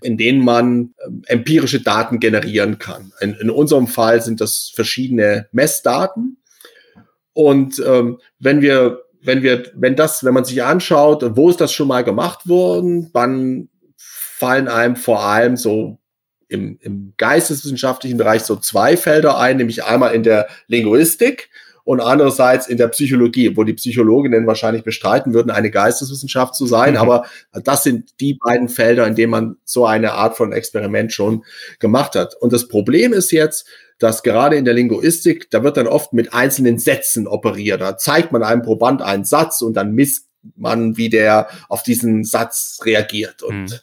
in 0.00 0.16
denen 0.16 0.44
man 0.44 0.94
äh, 0.98 1.32
empirische 1.32 1.80
Daten 1.80 2.20
generieren 2.20 2.78
kann. 2.78 3.12
In, 3.20 3.34
in 3.34 3.50
unserem 3.50 3.88
Fall 3.88 4.22
sind 4.22 4.40
das 4.40 4.70
verschiedene 4.72 5.48
Messdaten. 5.50 6.38
Und 7.32 7.82
ähm, 7.84 8.18
wenn 8.38 8.60
wir, 8.60 9.02
wenn 9.22 9.42
wir, 9.42 9.72
wenn 9.74 9.96
das, 9.96 10.24
wenn 10.24 10.34
man 10.34 10.44
sich 10.44 10.62
anschaut, 10.62 11.24
wo 11.36 11.50
ist 11.50 11.60
das 11.60 11.72
schon 11.72 11.88
mal 11.88 12.04
gemacht 12.04 12.48
worden, 12.48 13.10
dann 13.12 13.68
fallen 13.96 14.68
einem 14.68 14.94
vor 14.94 15.20
allem 15.24 15.56
so 15.56 15.98
im, 16.48 16.78
im 16.80 17.14
geisteswissenschaftlichen 17.16 18.18
Bereich 18.18 18.42
so 18.42 18.56
zwei 18.56 18.96
Felder 18.96 19.38
ein, 19.38 19.58
nämlich 19.58 19.84
einmal 19.84 20.14
in 20.14 20.22
der 20.22 20.48
Linguistik 20.66 21.50
und 21.88 22.00
andererseits 22.00 22.66
in 22.66 22.76
der 22.76 22.88
Psychologie, 22.88 23.56
wo 23.56 23.64
die 23.64 23.72
Psychologinnen 23.72 24.46
wahrscheinlich 24.46 24.84
bestreiten 24.84 25.32
würden, 25.32 25.50
eine 25.50 25.70
Geisteswissenschaft 25.70 26.54
zu 26.54 26.66
sein. 26.66 26.92
Mhm. 26.92 26.98
Aber 26.98 27.24
das 27.52 27.82
sind 27.82 28.20
die 28.20 28.34
beiden 28.34 28.68
Felder, 28.68 29.06
in 29.06 29.14
denen 29.14 29.30
man 29.30 29.56
so 29.64 29.86
eine 29.86 30.12
Art 30.12 30.36
von 30.36 30.52
Experiment 30.52 31.14
schon 31.14 31.44
gemacht 31.78 32.14
hat. 32.14 32.34
Und 32.34 32.52
das 32.52 32.68
Problem 32.68 33.14
ist 33.14 33.32
jetzt, 33.32 33.66
dass 33.98 34.22
gerade 34.22 34.56
in 34.56 34.66
der 34.66 34.74
Linguistik, 34.74 35.50
da 35.50 35.64
wird 35.64 35.78
dann 35.78 35.86
oft 35.86 36.12
mit 36.12 36.34
einzelnen 36.34 36.78
Sätzen 36.78 37.26
operiert. 37.26 37.80
Da 37.80 37.96
zeigt 37.96 38.32
man 38.32 38.42
einem 38.42 38.60
Proband 38.60 39.00
einen 39.00 39.24
Satz 39.24 39.62
und 39.62 39.72
dann 39.74 39.92
misst 39.92 40.27
man, 40.56 40.96
wie 40.96 41.08
der 41.08 41.48
auf 41.68 41.82
diesen 41.82 42.24
Satz 42.24 42.80
reagiert. 42.84 43.42
Und 43.42 43.80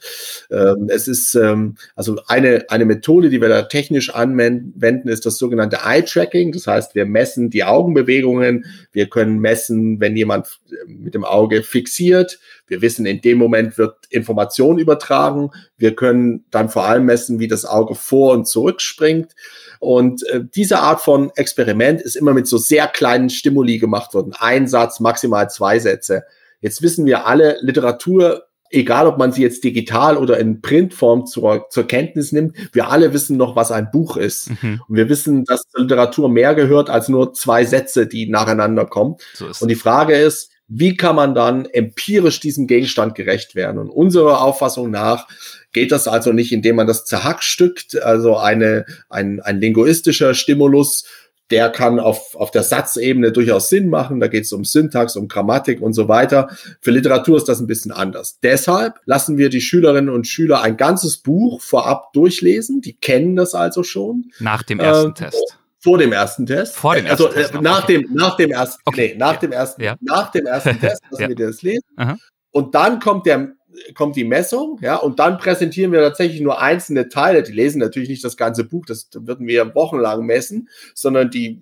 mhm. 0.49 0.57
ähm, 0.57 0.89
es 0.89 1.07
ist 1.07 1.35
ähm, 1.35 1.75
also 1.95 2.17
eine, 2.27 2.65
eine 2.69 2.85
Methode, 2.85 3.29
die 3.29 3.41
wir 3.41 3.49
da 3.49 3.63
technisch 3.63 4.09
anwenden, 4.13 5.09
ist 5.09 5.25
das 5.25 5.37
sogenannte 5.37 5.79
Eye-Tracking. 5.83 6.51
Das 6.51 6.67
heißt, 6.67 6.95
wir 6.95 7.05
messen 7.05 7.49
die 7.49 7.63
Augenbewegungen, 7.63 8.65
wir 8.91 9.09
können 9.09 9.39
messen, 9.39 9.99
wenn 9.99 10.15
jemand 10.15 10.59
mit 10.87 11.13
dem 11.13 11.25
Auge 11.25 11.63
fixiert. 11.63 12.39
Wir 12.67 12.81
wissen, 12.81 13.05
in 13.05 13.21
dem 13.21 13.37
Moment 13.37 13.77
wird 13.77 13.95
Information 14.09 14.79
übertragen. 14.79 15.51
Wir 15.77 15.95
können 15.95 16.45
dann 16.51 16.69
vor 16.69 16.85
allem 16.85 17.05
messen, 17.05 17.39
wie 17.39 17.47
das 17.47 17.65
Auge 17.65 17.95
vor 17.95 18.33
und 18.33 18.47
zurück 18.47 18.81
springt. 18.81 19.35
Und 19.79 20.27
äh, 20.29 20.41
diese 20.55 20.79
Art 20.79 21.01
von 21.01 21.31
Experiment 21.35 22.01
ist 22.01 22.15
immer 22.15 22.33
mit 22.33 22.47
so 22.47 22.57
sehr 22.57 22.87
kleinen 22.87 23.29
Stimuli 23.29 23.77
gemacht 23.77 24.13
worden. 24.13 24.33
Ein 24.37 24.67
Satz, 24.67 24.99
maximal 24.99 25.49
zwei 25.49 25.79
Sätze. 25.79 26.23
Jetzt 26.61 26.81
wissen 26.81 27.05
wir 27.05 27.27
alle, 27.27 27.57
Literatur, 27.61 28.47
egal 28.71 29.07
ob 29.07 29.17
man 29.17 29.31
sie 29.31 29.43
jetzt 29.43 29.63
digital 29.63 30.17
oder 30.17 30.39
in 30.39 30.61
Printform 30.61 31.25
zur, 31.25 31.67
zur 31.69 31.85
Kenntnis 31.85 32.31
nimmt, 32.31 32.57
wir 32.73 32.89
alle 32.89 33.13
wissen 33.13 33.37
noch, 33.37 33.55
was 33.55 33.71
ein 33.71 33.91
Buch 33.91 34.17
ist. 34.17 34.49
Mhm. 34.61 34.81
Und 34.87 34.95
wir 34.95 35.09
wissen, 35.09 35.43
dass 35.45 35.63
Literatur 35.75 36.29
mehr 36.29 36.55
gehört 36.55 36.89
als 36.89 37.09
nur 37.09 37.33
zwei 37.33 37.65
Sätze, 37.65 38.07
die 38.07 38.27
nacheinander 38.27 38.85
kommen. 38.85 39.17
So 39.33 39.47
Und 39.59 39.67
die 39.67 39.75
Frage 39.75 40.15
ist, 40.15 40.51
wie 40.67 40.97
kann 40.97 41.15
man 41.15 41.35
dann 41.35 41.65
empirisch 41.65 42.39
diesem 42.39 42.67
Gegenstand 42.67 43.15
gerecht 43.15 43.55
werden? 43.55 43.79
Und 43.79 43.89
unserer 43.89 44.41
Auffassung 44.41 44.89
nach 44.89 45.27
geht 45.73 45.91
das 45.91 46.07
also 46.07 46.33
nicht, 46.33 46.51
indem 46.51 46.77
man 46.77 46.87
das 46.87 47.05
zerhackstückt, 47.05 48.01
also 48.01 48.37
eine, 48.37 48.85
ein, 49.09 49.41
ein 49.41 49.59
linguistischer 49.59 50.33
Stimulus 50.33 51.05
der 51.51 51.69
kann 51.69 51.99
auf, 51.99 52.35
auf 52.35 52.49
der 52.49 52.63
Satzebene 52.63 53.31
durchaus 53.31 53.69
Sinn 53.69 53.89
machen. 53.89 54.19
Da 54.19 54.27
geht 54.27 54.45
es 54.45 54.51
um 54.51 54.65
Syntax, 54.65 55.15
um 55.15 55.27
Grammatik 55.27 55.81
und 55.81 55.93
so 55.93 56.07
weiter. 56.07 56.49
Für 56.81 56.91
Literatur 56.91 57.37
ist 57.37 57.47
das 57.47 57.59
ein 57.59 57.67
bisschen 57.67 57.91
anders. 57.91 58.39
Deshalb 58.41 58.95
lassen 59.05 59.37
wir 59.37 59.49
die 59.49 59.61
Schülerinnen 59.61 60.09
und 60.09 60.27
Schüler 60.27 60.61
ein 60.61 60.77
ganzes 60.77 61.17
Buch 61.17 61.61
vorab 61.61 62.13
durchlesen. 62.13 62.81
Die 62.81 62.93
kennen 62.93 63.35
das 63.35 63.53
also 63.53 63.83
schon. 63.83 64.31
Nach 64.39 64.63
dem 64.63 64.79
ersten 64.79 65.11
äh, 65.11 65.13
Test. 65.13 65.59
Vor 65.85 65.99
dem 65.99 66.11
ersten 66.11 66.47
Test. 66.47 66.75
Vor 66.75 66.95
dem 66.95 67.05
also, 67.05 67.25
ersten 67.25 67.39
Test. 67.39 67.53
Also 67.53 67.61
nach 67.61 67.83
okay. 67.83 68.01
dem, 68.01 68.13
nach 68.13 68.37
dem 68.37 68.51
ersten, 68.51 68.81
okay. 68.85 69.09
nee, 69.13 69.17
nach 69.19 69.33
ja. 69.33 69.39
dem 69.39 69.51
ersten, 69.51 69.83
ja. 69.83 69.95
nach 70.01 70.31
dem 70.31 70.45
ersten 70.47 70.79
Test 70.81 71.03
lassen 71.11 71.21
ja. 71.21 71.29
wir 71.29 71.35
das 71.35 71.61
lesen. 71.61 71.85
Aha. 71.95 72.17
Und 72.51 72.73
dann 72.73 72.99
kommt 72.99 73.27
der 73.27 73.53
kommt 73.93 74.15
die 74.15 74.23
Messung, 74.23 74.79
ja, 74.81 74.95
und 74.95 75.19
dann 75.19 75.37
präsentieren 75.37 75.91
wir 75.91 75.99
tatsächlich 75.99 76.41
nur 76.41 76.61
einzelne 76.61 77.09
Teile. 77.09 77.43
Die 77.43 77.51
lesen 77.51 77.79
natürlich 77.79 78.09
nicht 78.09 78.23
das 78.23 78.37
ganze 78.37 78.63
Buch, 78.63 78.85
das 78.87 79.09
würden 79.13 79.47
wir 79.47 79.75
wochenlang 79.75 80.25
messen, 80.25 80.69
sondern 80.93 81.29
die 81.29 81.61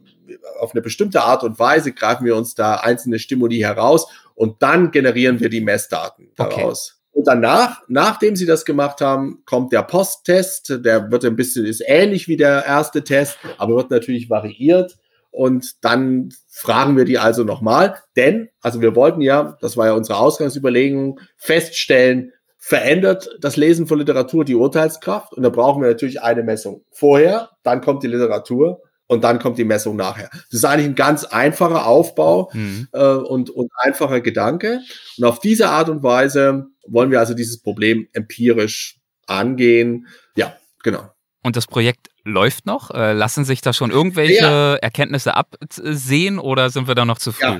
auf 0.59 0.73
eine 0.73 0.81
bestimmte 0.81 1.23
Art 1.23 1.43
und 1.43 1.59
Weise 1.59 1.91
greifen 1.91 2.25
wir 2.25 2.35
uns 2.35 2.55
da 2.55 2.75
einzelne 2.75 3.19
Stimuli 3.19 3.57
heraus 3.57 4.07
und 4.35 4.61
dann 4.61 4.91
generieren 4.91 5.39
wir 5.39 5.49
die 5.49 5.59
Messdaten 5.59 6.31
daraus. 6.35 7.02
Und 7.13 7.27
danach, 7.27 7.83
nachdem 7.87 8.35
sie 8.35 8.45
das 8.45 8.65
gemacht 8.65 8.99
haben, 8.99 9.43
kommt 9.45 9.71
der 9.71 9.83
Posttest. 9.83 10.79
Der 10.83 11.11
wird 11.11 11.23
ein 11.23 11.35
bisschen, 11.35 11.65
ist 11.65 11.83
ähnlich 11.85 12.27
wie 12.27 12.37
der 12.37 12.65
erste 12.65 13.03
Test, 13.03 13.37
aber 13.57 13.75
wird 13.75 13.91
natürlich 13.91 14.29
variiert. 14.29 14.97
Und 15.29 15.83
dann 15.83 16.29
fragen 16.47 16.97
wir 16.97 17.05
die 17.05 17.17
also 17.17 17.43
nochmal, 17.43 17.95
denn, 18.15 18.49
also 18.61 18.81
wir 18.81 18.95
wollten 18.95 19.21
ja, 19.21 19.57
das 19.61 19.77
war 19.77 19.87
ja 19.87 19.93
unsere 19.93 20.19
Ausgangsüberlegung, 20.19 21.19
feststellen, 21.37 22.31
verändert 22.59 23.29
das 23.41 23.57
Lesen 23.57 23.87
von 23.87 23.97
Literatur 23.99 24.45
die 24.45 24.55
Urteilskraft? 24.55 25.33
Und 25.33 25.43
da 25.43 25.49
brauchen 25.49 25.81
wir 25.81 25.89
natürlich 25.89 26.21
eine 26.21 26.43
Messung 26.43 26.83
vorher, 26.91 27.49
dann 27.63 27.81
kommt 27.81 28.03
die 28.03 28.07
Literatur 28.07 28.81
und 29.07 29.23
dann 29.23 29.39
kommt 29.39 29.57
die 29.57 29.65
Messung 29.65 29.95
nachher. 29.95 30.29
Das 30.31 30.59
ist 30.59 30.65
eigentlich 30.65 30.87
ein 30.87 30.95
ganz 30.95 31.25
einfacher 31.25 31.87
Aufbau 31.87 32.51
mhm. 32.53 32.87
äh, 32.93 33.03
und, 33.03 33.49
und 33.49 33.71
einfacher 33.77 34.21
Gedanke. 34.21 34.81
Und 35.17 35.25
auf 35.25 35.39
diese 35.39 35.69
Art 35.69 35.89
und 35.89 36.03
Weise 36.03 36.67
wollen 36.87 37.11
wir 37.11 37.19
also 37.19 37.33
dieses 37.33 37.61
Problem 37.61 38.07
empirisch 38.13 38.99
angehen. 39.27 40.07
Ja, 40.35 40.55
genau. 40.83 41.09
Und 41.41 41.55
das 41.55 41.67
Projekt 41.67 42.09
läuft 42.23 42.65
noch? 42.65 42.91
Äh, 42.91 43.13
lassen 43.13 43.45
sich 43.45 43.61
da 43.61 43.73
schon 43.73 43.91
irgendwelche 43.91 44.45
ja. 44.45 44.75
Erkenntnisse 44.75 45.35
absehen 45.35 46.39
oder 46.39 46.69
sind 46.69 46.87
wir 46.87 46.95
da 46.95 47.05
noch 47.05 47.17
zu 47.17 47.31
früh? 47.31 47.45
Ja. 47.45 47.59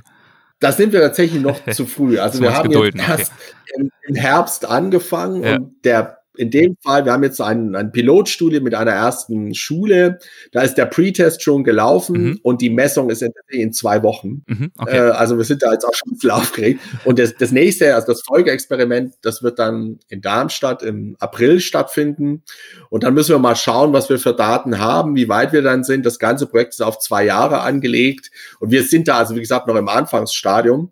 Da 0.60 0.72
sind 0.72 0.94
wir 0.94 1.02
tatsächlich 1.02 1.42
noch 1.42 1.60
zu 1.72 1.86
früh. 1.86 2.18
Also 2.20 2.42
wir 2.42 2.54
haben 2.54 2.70
gedulden, 2.70 3.00
jetzt 3.00 3.10
erst 3.10 3.32
okay. 3.74 3.90
im, 4.08 4.16
Herbst 4.16 4.66
angefangen 4.66 5.44
ja. 5.44 5.56
und 5.58 5.84
der 5.84 6.23
in 6.36 6.50
dem 6.50 6.78
Fall, 6.82 7.06
wir 7.06 7.12
haben 7.12 7.24
jetzt 7.24 7.40
ein, 7.42 7.76
ein 7.76 7.92
Pilotstudie 7.92 8.60
mit 8.60 8.74
einer 8.74 8.92
ersten 8.92 9.54
Schule. 9.54 10.20
Da 10.52 10.62
ist 10.62 10.76
der 10.76 10.86
Pre-Test 10.86 11.44
schon 11.44 11.64
gelaufen 11.64 12.24
mhm. 12.24 12.40
und 12.42 12.62
die 12.62 12.70
Messung 12.70 13.10
ist 13.10 13.22
in, 13.22 13.32
in 13.50 13.72
zwei 13.72 14.02
Wochen. 14.04 14.44
Mhm, 14.48 14.72
okay. 14.78 14.98
äh, 14.98 15.12
also 15.12 15.38
wir 15.38 15.46
sind 15.46 15.62
da 15.62 15.72
jetzt 15.72 15.86
auch 15.86 15.94
schon 15.94 16.14
bisschen 16.14 16.32
aufgeregt. 16.32 16.82
Und 17.06 17.20
das, 17.20 17.36
das 17.36 17.52
nächste, 17.52 17.94
also 17.94 18.08
das 18.08 18.22
Folgeexperiment, 18.22 19.16
das 19.22 19.44
wird 19.44 19.60
dann 19.60 20.00
in 20.10 20.22
Darmstadt 20.22 20.82
im 20.82 21.16
April 21.20 21.60
stattfinden. 21.60 22.44
Und 22.90 23.04
dann 23.04 23.14
müssen 23.14 23.32
wir 23.32 23.40
mal 23.40 23.56
schauen, 23.56 23.94
was 23.94 24.10
wir 24.10 24.20
für 24.20 24.34
Daten 24.34 24.80
haben, 24.80 25.16
wie 25.16 25.30
weit 25.30 25.54
wir 25.54 25.62
dann 25.62 25.84
sind. 25.84 26.06
Das 26.06 26.20
ganze 26.20 26.48
Projekt 26.48 26.74
ist 26.74 26.82
auf 26.82 27.00
zwei 27.00 27.26
Jahre 27.26 27.62
angelegt. 27.62 28.32
Und 28.60 28.72
wir 28.72 28.84
sind 28.84 29.08
da, 29.08 29.18
also 29.18 29.36
wie 29.36 29.42
gesagt, 29.42 29.68
noch 29.68 29.76
im 29.76 29.90
Anfangsstadium. 29.90 30.92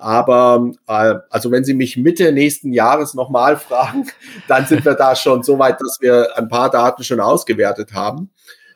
Aber 0.00 0.72
äh, 0.88 1.14
also 1.28 1.50
wenn 1.50 1.64
Sie 1.64 1.74
mich 1.74 1.96
Mitte 1.98 2.32
nächsten 2.32 2.72
Jahres 2.72 3.14
nochmal 3.14 3.56
fragen, 3.58 4.08
dann 4.48 4.66
sind 4.66 4.84
wir 4.84 4.94
da 4.94 5.14
schon 5.14 5.42
so 5.42 5.58
weit, 5.58 5.80
dass 5.80 5.98
wir 6.00 6.36
ein 6.36 6.48
paar 6.48 6.70
Daten 6.70 7.04
schon 7.04 7.20
ausgewertet 7.20 7.92
haben. 7.92 8.30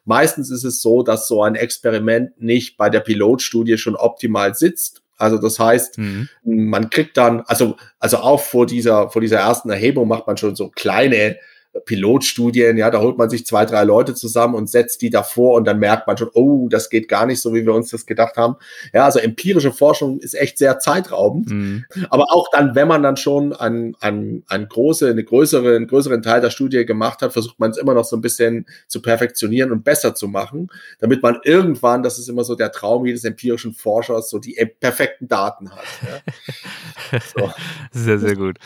Meistens 0.04 0.50
ist 0.50 0.64
es 0.64 0.82
so, 0.82 1.02
dass 1.02 1.26
so 1.26 1.42
ein 1.42 1.54
Experiment 1.54 2.40
nicht 2.40 2.76
bei 2.76 2.90
der 2.90 3.00
Pilotstudie 3.00 3.78
schon 3.78 3.96
optimal 3.96 4.54
sitzt. 4.54 5.02
Also 5.16 5.38
das 5.38 5.58
heißt, 5.58 5.96
mhm. 5.96 6.28
man 6.42 6.90
kriegt 6.90 7.16
dann, 7.16 7.42
also, 7.46 7.76
also 7.98 8.18
auch 8.18 8.40
vor 8.40 8.66
dieser, 8.66 9.08
vor 9.08 9.22
dieser 9.22 9.38
ersten 9.38 9.70
Erhebung 9.70 10.06
macht 10.06 10.26
man 10.26 10.36
schon 10.36 10.56
so 10.56 10.68
kleine 10.68 11.38
Pilotstudien, 11.84 12.76
ja, 12.76 12.90
da 12.90 13.00
holt 13.00 13.18
man 13.18 13.30
sich 13.30 13.46
zwei, 13.46 13.64
drei 13.64 13.84
Leute 13.84 14.14
zusammen 14.14 14.54
und 14.54 14.70
setzt 14.70 15.02
die 15.02 15.10
davor 15.10 15.56
und 15.56 15.64
dann 15.64 15.78
merkt 15.78 16.06
man 16.06 16.16
schon, 16.16 16.30
oh, 16.32 16.68
das 16.68 16.88
geht 16.88 17.08
gar 17.08 17.26
nicht 17.26 17.40
so, 17.40 17.52
wie 17.52 17.66
wir 17.66 17.74
uns 17.74 17.90
das 17.90 18.06
gedacht 18.06 18.36
haben. 18.36 18.56
Ja, 18.92 19.04
also 19.04 19.18
empirische 19.18 19.72
Forschung 19.72 20.18
ist 20.20 20.34
echt 20.34 20.58
sehr 20.58 20.78
zeitraubend. 20.78 21.50
Mhm. 21.50 21.84
Aber 22.10 22.26
auch 22.30 22.48
dann, 22.52 22.74
wenn 22.74 22.88
man 22.88 23.02
dann 23.02 23.16
schon 23.16 23.52
ein, 23.52 23.96
ein, 24.00 24.44
ein 24.48 24.68
große, 24.68 25.08
eine 25.10 25.24
größere, 25.24 25.76
einen 25.76 25.88
größeren 25.88 26.22
Teil 26.22 26.40
der 26.40 26.50
Studie 26.50 26.86
gemacht 26.86 27.22
hat, 27.22 27.32
versucht 27.32 27.58
man 27.58 27.70
es 27.72 27.76
immer 27.76 27.94
noch 27.94 28.04
so 28.04 28.16
ein 28.16 28.22
bisschen 28.22 28.66
zu 28.86 29.02
perfektionieren 29.02 29.72
und 29.72 29.84
besser 29.84 30.14
zu 30.14 30.28
machen, 30.28 30.68
damit 31.00 31.22
man 31.22 31.38
irgendwann, 31.42 32.02
das 32.02 32.18
ist 32.18 32.28
immer 32.28 32.44
so 32.44 32.54
der 32.54 32.70
Traum 32.70 33.04
jedes 33.04 33.24
empirischen 33.24 33.74
Forschers, 33.74 34.30
so 34.30 34.38
die 34.38 34.54
perfekten 34.80 35.28
Daten 35.28 35.70
hat. 35.70 35.84
Ja. 36.02 37.18
So. 37.36 37.52
Sehr, 37.92 38.18
sehr 38.18 38.34
gut. 38.34 38.58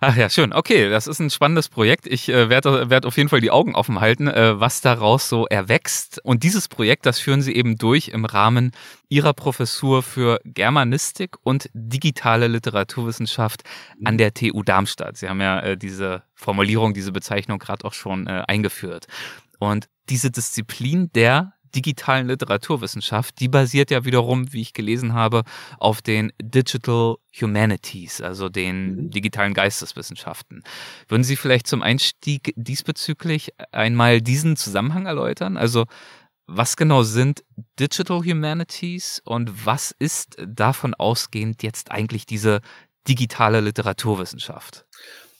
Ach 0.00 0.16
ja, 0.16 0.28
schön. 0.28 0.52
Okay, 0.52 0.90
das 0.90 1.06
ist 1.06 1.18
ein 1.18 1.30
spannendes 1.30 1.68
Projekt. 1.68 2.06
Ich 2.06 2.28
äh, 2.28 2.45
werde 2.48 2.90
werd 2.90 3.06
auf 3.06 3.16
jeden 3.16 3.28
Fall 3.28 3.40
die 3.40 3.50
Augen 3.50 3.74
offen 3.74 4.00
halten, 4.00 4.28
äh, 4.28 4.58
was 4.58 4.80
daraus 4.80 5.28
so 5.28 5.46
erwächst. 5.46 6.20
Und 6.24 6.42
dieses 6.42 6.68
Projekt, 6.68 7.06
das 7.06 7.18
führen 7.18 7.42
Sie 7.42 7.54
eben 7.54 7.76
durch 7.76 8.08
im 8.08 8.24
Rahmen 8.24 8.72
Ihrer 9.08 9.32
Professur 9.32 10.02
für 10.02 10.40
Germanistik 10.44 11.36
und 11.42 11.70
digitale 11.72 12.48
Literaturwissenschaft 12.48 13.62
an 14.04 14.18
der 14.18 14.34
TU 14.34 14.62
Darmstadt. 14.62 15.16
Sie 15.16 15.28
haben 15.28 15.40
ja 15.40 15.60
äh, 15.60 15.76
diese 15.76 16.22
Formulierung, 16.34 16.94
diese 16.94 17.12
Bezeichnung 17.12 17.58
gerade 17.58 17.84
auch 17.84 17.94
schon 17.94 18.26
äh, 18.26 18.42
eingeführt. 18.46 19.06
Und 19.58 19.88
diese 20.08 20.30
Disziplin 20.30 21.10
der 21.14 21.54
digitalen 21.76 22.28
Literaturwissenschaft, 22.28 23.38
die 23.38 23.48
basiert 23.48 23.90
ja 23.90 24.04
wiederum, 24.04 24.52
wie 24.52 24.62
ich 24.62 24.72
gelesen 24.72 25.12
habe, 25.12 25.42
auf 25.78 26.00
den 26.00 26.32
Digital 26.40 27.16
Humanities, 27.38 28.22
also 28.22 28.48
den 28.48 28.96
mhm. 28.96 29.10
digitalen 29.10 29.52
Geisteswissenschaften. 29.52 30.62
Würden 31.08 31.24
Sie 31.24 31.36
vielleicht 31.36 31.66
zum 31.66 31.82
Einstieg 31.82 32.54
diesbezüglich 32.56 33.52
einmal 33.72 34.22
diesen 34.22 34.56
Zusammenhang 34.56 35.06
erläutern? 35.06 35.56
Also 35.56 35.84
was 36.46 36.76
genau 36.76 37.02
sind 37.02 37.44
Digital 37.78 38.20
Humanities 38.20 39.20
und 39.24 39.66
was 39.66 39.94
ist 39.98 40.36
davon 40.46 40.94
ausgehend 40.94 41.62
jetzt 41.62 41.90
eigentlich 41.90 42.24
diese 42.24 42.60
digitale 43.08 43.60
Literaturwissenschaft? 43.60 44.85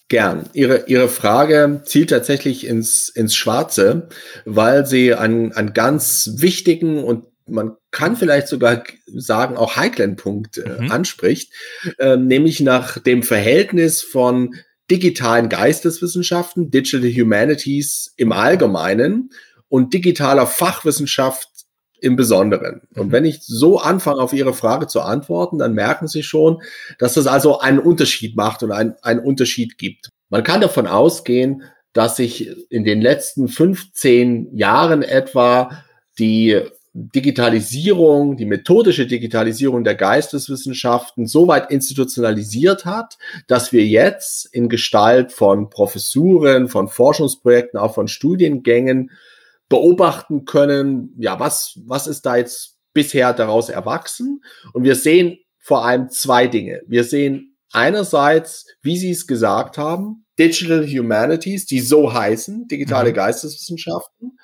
Gern. 0.09 0.49
Ihre, 0.53 0.85
Ihre 0.87 1.09
Frage 1.09 1.83
zielt 1.85 2.11
tatsächlich 2.11 2.67
ins, 2.67 3.09
ins 3.09 3.35
Schwarze, 3.35 4.09
weil 4.45 4.87
sie 4.87 5.15
einen, 5.15 5.53
einen 5.53 5.73
ganz 5.73 6.35
wichtigen 6.37 7.03
und 7.03 7.27
man 7.49 7.77
kann 7.91 8.17
vielleicht 8.17 8.49
sogar 8.49 8.83
sagen, 9.07 9.57
auch 9.57 9.77
heiklen 9.77 10.17
Punkt 10.17 10.59
äh, 10.59 10.83
mhm. 10.83 10.93
anspricht, 10.93 11.53
äh, 11.99 12.17
nämlich 12.17 12.61
nach 12.61 12.99
dem 12.99 13.23
Verhältnis 13.23 14.03
von 14.03 14.55
digitalen 14.91 15.49
Geisteswissenschaften, 15.49 16.71
Digital 16.71 17.11
Humanities 17.11 18.13
im 18.17 18.33
Allgemeinen 18.33 19.31
und 19.69 19.95
digitaler 19.95 20.47
Fachwissenschaft 20.47 21.49
im 22.01 22.17
Besonderen. 22.17 22.83
Und 22.95 23.09
mhm. 23.09 23.13
wenn 23.13 23.25
ich 23.25 23.43
so 23.43 23.79
anfange, 23.79 24.21
auf 24.21 24.33
Ihre 24.33 24.55
Frage 24.55 24.87
zu 24.87 25.01
antworten, 25.01 25.59
dann 25.59 25.75
merken 25.75 26.09
Sie 26.09 26.23
schon, 26.23 26.63
dass 26.99 27.15
das 27.15 27.27
also 27.27 27.59
einen 27.59 27.79
Unterschied 27.79 28.37
macht 28.37 28.63
und 28.63 28.73
ein, 28.73 28.95
einen 29.03 29.21
Unterschied 29.21 29.79
gibt. 29.79 30.11
Man 30.29 30.43
kann 30.43 30.61
davon 30.61 30.87
ausgehen, 30.87 31.63
dass 31.93 32.17
sich 32.17 32.51
in 32.71 32.85
den 32.85 33.01
letzten 33.01 33.49
15 33.49 34.57
Jahren 34.57 35.03
etwa 35.03 35.71
die 36.19 36.61
Digitalisierung, 36.99 38.39
die 38.39 38.47
methodische 38.47 39.07
Digitalisierung 39.07 39.85
der 39.85 39.97
Geisteswissenschaften 39.97 41.27
so 41.27 41.47
weit 41.47 41.71
institutionalisiert 41.71 42.87
hat, 42.87 43.19
dass 43.49 43.71
wir 43.71 43.85
jetzt 43.85 44.47
in 44.47 44.71
Gestalt 44.71 45.31
von 45.31 45.69
Professuren, 45.69 46.69
von 46.69 46.89
Forschungsprojekten, 46.89 47.79
auch 47.79 47.95
von 47.95 48.09
Studiengängen 48.09 49.11
beobachten 49.69 50.45
können, 50.45 51.15
ja, 51.19 51.41
was, 51.41 51.79
was 51.87 52.07
ist 52.07 52.27
da 52.27 52.37
jetzt 52.37 52.77
bisher 52.93 53.33
daraus 53.33 53.69
erwachsen? 53.69 54.41
Und 54.73 54.85
wir 54.85 54.95
sehen 54.95 55.39
vor 55.59 55.85
allem 55.85 56.09
zwei 56.09 56.47
Dinge. 56.47 56.83
Wir 56.87 57.05
sehen 57.05 57.57
einerseits, 57.73 58.67
wie 58.83 58.97
Sie 58.97 59.11
es 59.11 59.27
gesagt 59.27 59.79
haben, 59.79 60.25
Digital 60.39 60.87
Humanities, 60.87 61.67
die 61.67 61.81
so 61.81 62.13
heißen, 62.13 62.69
digitale 62.69 63.11
mhm. 63.11 63.15
Geisteswissenschaften. 63.15 64.39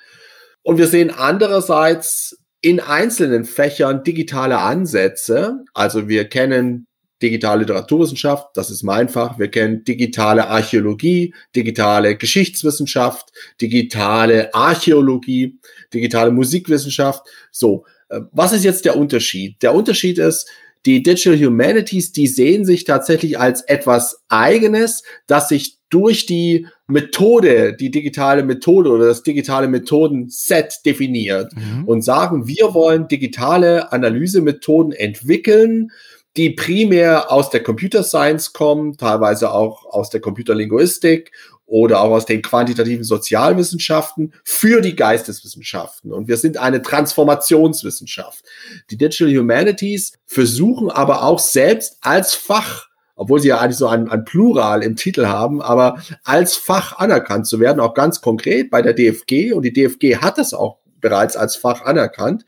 Und 0.63 0.77
wir 0.77 0.87
sehen 0.87 1.11
andererseits 1.11 2.37
in 2.61 2.79
einzelnen 2.79 3.43
Fächern 3.45 4.03
digitale 4.03 4.59
Ansätze. 4.59 5.63
Also 5.73 6.07
wir 6.07 6.29
kennen 6.29 6.87
digitale 7.23 7.61
Literaturwissenschaft, 7.61 8.49
das 8.55 8.69
ist 8.69 8.83
mein 8.83 9.09
Fach. 9.09 9.39
Wir 9.39 9.49
kennen 9.49 9.83
digitale 9.83 10.47
Archäologie, 10.47 11.33
digitale 11.55 12.17
Geschichtswissenschaft, 12.17 13.31
digitale 13.61 14.53
Archäologie, 14.53 15.57
digitale 15.93 16.31
Musikwissenschaft. 16.31 17.25
So, 17.51 17.85
äh, 18.09 18.19
was 18.31 18.53
ist 18.53 18.65
jetzt 18.65 18.85
der 18.85 18.97
Unterschied? 18.97 19.63
Der 19.63 19.73
Unterschied 19.73 20.19
ist, 20.19 20.47
die 20.85 21.01
Digital 21.01 21.39
Humanities, 21.39 22.11
die 22.11 22.27
sehen 22.27 22.65
sich 22.65 22.83
tatsächlich 22.83 23.39
als 23.39 23.61
etwas 23.61 24.21
eigenes, 24.27 25.03
das 25.27 25.47
sich 25.47 25.77
durch 25.89 26.25
die 26.25 26.67
Methode, 26.87 27.73
die 27.73 27.89
digitale 27.89 28.43
Methode 28.43 28.89
oder 28.89 29.05
das 29.05 29.23
digitale 29.23 29.67
Methodenset 29.67 30.81
definiert 30.85 31.53
mhm. 31.55 31.85
und 31.85 32.01
sagen, 32.01 32.47
wir 32.47 32.73
wollen 32.73 33.07
digitale 33.07 33.93
Analysemethoden 33.93 34.91
entwickeln, 34.91 35.91
die 36.37 36.51
primär 36.51 37.31
aus 37.31 37.49
der 37.49 37.63
Computer 37.63 38.03
Science 38.03 38.53
kommen, 38.53 38.97
teilweise 38.97 39.51
auch 39.51 39.85
aus 39.85 40.09
der 40.09 40.21
Computerlinguistik 40.21 41.31
oder 41.65 42.01
auch 42.01 42.11
aus 42.11 42.25
den 42.25 42.41
quantitativen 42.41 43.03
Sozialwissenschaften 43.03 44.33
für 44.43 44.81
die 44.81 44.95
Geisteswissenschaften. 44.95 46.11
Und 46.11 46.27
wir 46.27 46.37
sind 46.37 46.57
eine 46.57 46.81
Transformationswissenschaft. 46.81 48.43
Die 48.89 48.97
Digital 48.97 49.35
Humanities 49.35 50.13
versuchen 50.25 50.89
aber 50.89 51.23
auch 51.23 51.39
selbst 51.39 51.97
als 52.01 52.33
Fach 52.33 52.87
obwohl 53.15 53.39
sie 53.39 53.49
ja 53.49 53.59
eigentlich 53.59 53.77
so 53.77 53.87
ein, 53.87 54.09
ein 54.09 54.25
Plural 54.25 54.81
im 54.81 54.95
Titel 54.95 55.27
haben, 55.27 55.61
aber 55.61 56.01
als 56.23 56.55
Fach 56.55 56.97
anerkannt 56.97 57.47
zu 57.47 57.59
werden, 57.59 57.79
auch 57.79 57.93
ganz 57.93 58.21
konkret 58.21 58.71
bei 58.71 58.81
der 58.81 58.93
DFG. 58.93 59.53
Und 59.53 59.63
die 59.63 59.71
DFG 59.73 60.17
hat 60.17 60.39
es 60.39 60.53
auch 60.53 60.79
bereits 60.99 61.37
als 61.37 61.55
Fach 61.55 61.83
anerkannt. 61.83 62.45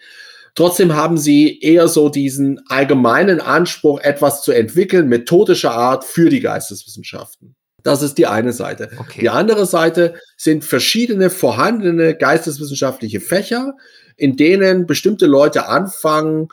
Trotzdem 0.56 0.96
haben 0.96 1.18
sie 1.18 1.60
eher 1.60 1.90
so 1.90 2.08
diesen 2.08 2.62
allgemeinen 2.70 3.42
Anspruch, 3.42 4.00
etwas 4.00 4.42
zu 4.42 4.54
entwickeln, 4.54 5.10
methodischer 5.10 5.72
Art 5.72 6.06
für 6.06 6.30
die 6.30 6.40
Geisteswissenschaften. 6.40 7.56
Das 7.84 8.02
ist 8.02 8.18
die 8.18 8.26
eine 8.26 8.54
Seite. 8.54 8.90
Okay. 8.98 9.22
Die 9.22 9.30
andere 9.30 9.66
Seite 9.66 10.16
sind 10.38 10.64
verschiedene 10.64 11.30
vorhandene 11.30 12.16
geisteswissenschaftliche 12.16 13.20
Fächer, 13.20 13.74
in 14.18 14.38
denen 14.38 14.88
bestimmte 14.88 15.28
Leute 15.28 15.68
anfangen, 15.68 16.48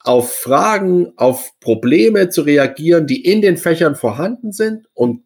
auf 0.00 0.34
Fragen, 0.34 1.12
auf 1.16 1.50
Probleme 1.60 2.28
zu 2.28 2.42
reagieren, 2.42 3.06
die 3.06 3.24
in 3.24 3.42
den 3.42 3.56
Fächern 3.56 3.94
vorhanden 3.96 4.52
sind 4.52 4.86
und 4.92 5.22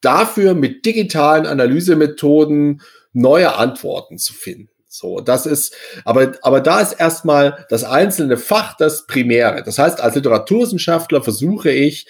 dafür 0.00 0.54
mit 0.54 0.84
digitalen 0.84 1.46
Analysemethoden 1.46 2.82
neue 3.12 3.56
Antworten 3.56 4.18
zu 4.18 4.32
finden. 4.32 4.70
So, 4.92 5.20
das 5.20 5.46
ist, 5.46 5.72
aber, 6.04 6.32
aber 6.42 6.60
da 6.60 6.80
ist 6.80 6.94
erstmal 6.94 7.64
das 7.68 7.84
einzelne 7.84 8.36
Fach 8.36 8.76
das 8.76 9.06
Primäre. 9.06 9.62
Das 9.62 9.78
heißt, 9.78 10.00
als 10.00 10.16
Literaturwissenschaftler 10.16 11.22
versuche 11.22 11.70
ich, 11.70 12.08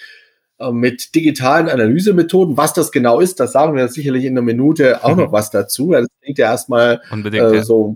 äh, 0.57 0.71
mit 0.71 1.13
digitalen 1.13 1.69
Analysemethoden. 1.69 2.57
Was 2.57 2.73
das 2.73 2.91
genau 2.91 3.19
ist, 3.19 3.39
das 3.39 3.51
sagen 3.51 3.75
wir 3.75 3.87
sicherlich 3.87 4.25
in 4.25 4.33
einer 4.33 4.41
Minute 4.41 5.03
auch 5.03 5.15
mhm. 5.15 5.23
noch 5.23 5.31
was 5.31 5.51
dazu. 5.51 5.91
Das 5.91 6.07
klingt 6.23 6.39
ja 6.39 6.47
erstmal 6.47 7.01
äh, 7.11 7.61
so 7.61 7.95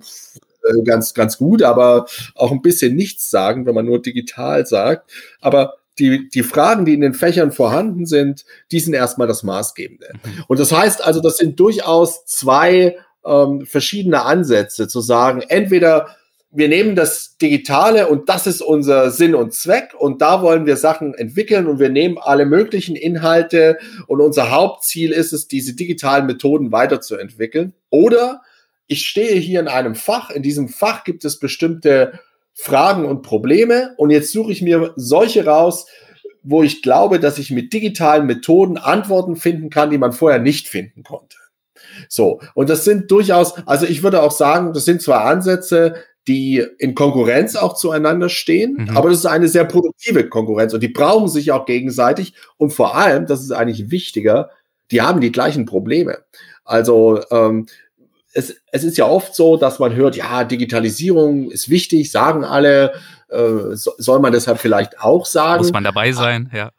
äh, 0.63 0.84
ganz, 0.84 1.15
ganz 1.15 1.39
gut, 1.39 1.63
aber 1.63 2.06
auch 2.36 2.52
ein 2.52 2.62
bisschen 2.62 2.95
nichts 2.95 3.32
sagen, 3.32 3.65
wenn 3.65 3.74
man 3.74 3.88
nur 3.88 4.04
digital 4.04 4.67
sagt. 4.67 5.10
Aber 5.41 5.78
die, 5.98 6.30
die 6.30 6.43
Fragen, 6.43 6.86
die 6.86 6.93
in 6.93 7.02
den 7.02 7.15
Fächern 7.15 7.52
vorhanden 7.52 8.06
sind, 8.06 8.45
die 8.71 8.80
sind 8.80 8.93
erstmal 8.93 9.28
das 9.28 9.41
Maßgebende. 9.41 10.10
Mhm. 10.13 10.43
Und 10.48 10.60
das 10.60 10.71
heißt 10.71 11.04
also, 11.04 11.21
das 11.21 11.38
sind 11.38 11.60
durchaus 11.60 12.26
zwei 12.26 12.98
ähm, 13.25 13.65
verschiedene 13.65 14.23
Ansätze 14.23 14.88
zu 14.88 15.01
sagen, 15.01 15.41
entweder 15.47 16.15
wir 16.55 16.69
nehmen 16.69 16.95
das 16.95 17.38
Digitale 17.38 18.07
und 18.07 18.29
das 18.29 18.47
ist 18.47 18.61
unser 18.61 19.11
Sinn 19.11 19.35
und 19.35 19.53
Zweck 19.53 19.93
und 19.97 20.21
da 20.21 20.41
wollen 20.41 20.65
wir 20.65 20.77
Sachen 20.77 21.13
entwickeln 21.13 21.67
und 21.67 21.79
wir 21.79 21.89
nehmen 21.89 22.17
alle 22.17 22.45
möglichen 22.45 22.95
Inhalte 22.95 23.77
und 24.07 24.21
unser 24.21 24.51
Hauptziel 24.51 25.11
ist 25.11 25.33
es, 25.33 25.49
diese 25.49 25.73
digitalen 25.73 26.25
Methoden 26.25 26.71
weiterzuentwickeln. 26.71 27.73
Oder 27.89 28.41
ich 28.88 29.05
stehe 29.05 29.35
hier 29.35 29.59
in 29.59 29.67
einem 29.67 29.95
Fach, 29.95 30.29
in 30.29 30.43
diesem 30.43 30.69
Fach 30.69 31.03
gibt 31.03 31.25
es 31.25 31.39
bestimmte 31.39 32.19
Fragen 32.53 33.03
und 33.03 33.21
Probleme 33.21 33.93
und 33.97 34.11
jetzt 34.11 34.31
suche 34.31 34.53
ich 34.53 34.61
mir 34.61 34.93
solche 34.95 35.45
raus, 35.45 35.88
wo 36.41 36.63
ich 36.63 36.81
glaube, 36.81 37.19
dass 37.19 37.38
ich 37.38 37.51
mit 37.51 37.73
digitalen 37.73 38.27
Methoden 38.27 38.77
Antworten 38.77 39.35
finden 39.35 39.69
kann, 39.69 39.89
die 39.89 39.97
man 39.97 40.13
vorher 40.13 40.39
nicht 40.39 40.69
finden 40.69 41.03
konnte. 41.03 41.35
So, 42.10 42.39
und 42.54 42.70
das 42.70 42.84
sind 42.84 43.12
durchaus, 43.12 43.56
also 43.65 43.86
ich 43.86 44.04
würde 44.04 44.22
auch 44.22 44.32
sagen, 44.32 44.74
das 44.74 44.86
sind 44.86 45.02
zwei 45.02 45.18
Ansätze, 45.18 45.96
die 46.28 46.65
in 46.80 46.96
Konkurrenz 46.96 47.56
auch 47.56 47.76
zueinander 47.76 48.30
stehen, 48.30 48.88
mhm. 48.89 48.98
aber 48.98 49.10
das 49.10 49.20
ist 49.20 49.26
eine 49.26 49.48
sehr 49.48 49.65
produktive 49.65 50.28
Konkurrenz 50.28 50.74
und 50.74 50.82
die 50.82 50.88
brauchen 50.88 51.28
sich 51.28 51.52
auch 51.52 51.65
gegenseitig 51.65 52.34
und 52.58 52.72
vor 52.72 52.96
allem, 52.96 53.28
das 53.28 53.41
ist 53.41 53.52
eigentlich 53.52 53.91
wichtiger, 53.91 54.50
die 54.91 55.02
haben 55.02 55.22
die 55.22 55.32
gleichen 55.32 55.65
Probleme. 55.65 56.20
Also 56.63 57.22
ähm, 57.32 57.68
es, 58.34 58.56
es 58.72 58.84
ist 58.84 58.98
ja 58.98 59.08
oft 59.08 59.36
so, 59.36 59.56
dass 59.56 59.80
man 59.80 59.96
hört, 59.96 60.15
ja, 60.15 60.44
Digitalisierung 60.44 61.52
ist 61.52 61.70
wichtig, 61.70 62.12
sagen 62.12 62.44
alle, 62.44 62.94
äh, 63.30 63.76
so, 63.76 63.91
soll 63.98 64.20
man 64.20 64.34
deshalb 64.34 64.60
vielleicht 64.60 65.00
auch 65.00 65.26
sagen. 65.26 65.60
Muss 65.60 65.72
man 65.72 65.84
dabei 65.84 66.12
sein, 66.12 66.50
ja 66.54 66.72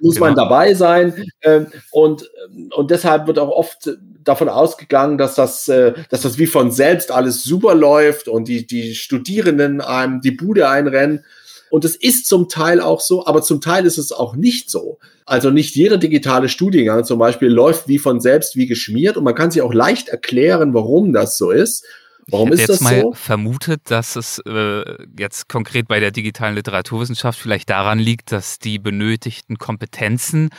muss 0.00 0.14
genau. 0.14 0.26
man 0.26 0.34
dabei 0.36 0.74
sein. 0.74 1.24
Äh, 1.40 1.62
und, 1.90 2.30
und 2.74 2.90
deshalb 2.90 3.26
wird 3.26 3.38
auch 3.38 3.50
oft 3.50 3.90
davon 4.28 4.48
ausgegangen, 4.48 5.18
dass 5.18 5.34
das, 5.34 5.68
äh, 5.68 5.94
dass 6.10 6.22
das 6.22 6.38
wie 6.38 6.46
von 6.46 6.70
selbst 6.70 7.10
alles 7.10 7.42
super 7.42 7.74
läuft 7.74 8.28
und 8.28 8.48
die, 8.48 8.66
die 8.66 8.94
Studierenden 8.94 9.80
einem 9.80 10.20
die 10.20 10.30
Bude 10.32 10.68
einrennen. 10.68 11.24
Und 11.70 11.84
es 11.84 11.96
ist 11.96 12.26
zum 12.26 12.48
Teil 12.48 12.80
auch 12.80 13.00
so, 13.00 13.26
aber 13.26 13.42
zum 13.42 13.60
Teil 13.60 13.84
ist 13.84 13.98
es 13.98 14.12
auch 14.12 14.36
nicht 14.36 14.70
so. 14.70 14.98
Also 15.26 15.50
nicht 15.50 15.74
jeder 15.74 15.98
digitale 15.98 16.48
Studiengang 16.48 17.04
zum 17.04 17.18
Beispiel 17.18 17.48
läuft 17.48 17.88
wie 17.88 17.98
von 17.98 18.20
selbst 18.20 18.56
wie 18.56 18.66
geschmiert 18.66 19.16
und 19.16 19.24
man 19.24 19.34
kann 19.34 19.50
sich 19.50 19.60
auch 19.60 19.74
leicht 19.74 20.08
erklären, 20.08 20.72
warum 20.72 21.12
das 21.12 21.36
so 21.36 21.50
ist. 21.50 21.84
Warum 22.30 22.48
ich 22.48 22.54
ist 22.54 22.60
jetzt 22.60 22.68
das 22.68 22.80
mal 22.80 23.00
so? 23.00 23.12
vermutet, 23.14 23.82
dass 23.84 24.16
es 24.16 24.40
äh, 24.46 24.82
jetzt 25.18 25.48
konkret 25.48 25.88
bei 25.88 25.98
der 25.98 26.10
digitalen 26.10 26.54
Literaturwissenschaft 26.54 27.38
vielleicht 27.38 27.70
daran 27.70 27.98
liegt, 27.98 28.32
dass 28.32 28.58
die 28.58 28.78
benötigten 28.78 29.56
Kompetenzen 29.56 30.50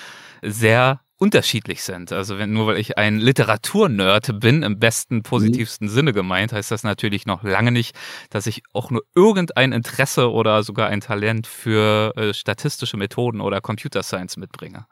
sehr 0.41 1.01
unterschiedlich 1.19 1.83
sind. 1.83 2.11
Also 2.11 2.39
wenn, 2.39 2.51
nur 2.51 2.67
weil 2.67 2.77
ich 2.77 2.97
ein 2.97 3.19
Literaturnerd 3.19 4.39
bin, 4.39 4.63
im 4.63 4.79
besten, 4.79 5.17
mhm. 5.17 5.23
positivsten 5.23 5.87
mhm. 5.87 5.91
Sinne 5.91 6.13
gemeint, 6.13 6.53
heißt 6.53 6.71
das 6.71 6.83
natürlich 6.83 7.25
noch 7.25 7.43
lange 7.43 7.71
nicht, 7.71 7.95
dass 8.29 8.47
ich 8.47 8.63
auch 8.73 8.89
nur 8.89 9.03
irgendein 9.13 9.73
Interesse 9.73 10.31
oder 10.31 10.63
sogar 10.63 10.87
ein 10.87 11.01
Talent 11.01 11.45
für 11.45 12.13
äh, 12.15 12.33
statistische 12.33 12.97
Methoden 12.97 13.41
oder 13.41 13.61
Computer 13.61 14.01
Science 14.01 14.37
mitbringe. 14.37 14.85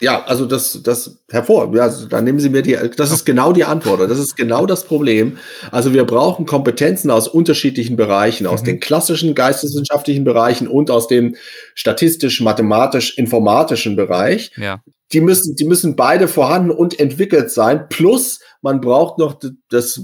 Ja, 0.00 0.24
also 0.24 0.44
das, 0.44 0.82
das 0.82 1.18
hervor. 1.30 1.74
Ja, 1.74 1.84
also 1.84 2.06
da 2.06 2.20
nehmen 2.20 2.40
Sie 2.40 2.48
mir 2.48 2.62
die, 2.62 2.76
das 2.96 3.12
ist 3.12 3.24
genau 3.24 3.52
die 3.52 3.64
Antwort. 3.64 4.00
Das 4.00 4.18
ist 4.18 4.36
genau 4.36 4.66
das 4.66 4.84
Problem. 4.84 5.38
Also 5.70 5.92
wir 5.92 6.04
brauchen 6.04 6.46
Kompetenzen 6.46 7.12
aus 7.12 7.28
unterschiedlichen 7.28 7.94
Bereichen, 7.94 8.46
aus 8.48 8.62
mhm. 8.62 8.66
den 8.66 8.80
klassischen 8.80 9.36
geisteswissenschaftlichen 9.36 10.24
Bereichen 10.24 10.66
und 10.66 10.90
aus 10.90 11.06
dem 11.06 11.36
statistisch, 11.74 12.40
mathematisch, 12.40 13.16
informatischen 13.16 13.94
Bereich. 13.94 14.50
Ja. 14.56 14.80
Die 15.12 15.20
müssen, 15.20 15.54
die 15.54 15.64
müssen 15.64 15.96
beide 15.96 16.28
vorhanden 16.28 16.70
und 16.70 16.98
entwickelt 16.98 17.50
sein. 17.50 17.88
Plus 17.88 18.40
man 18.62 18.80
braucht 18.80 19.18
noch 19.18 19.38
das, 19.68 20.00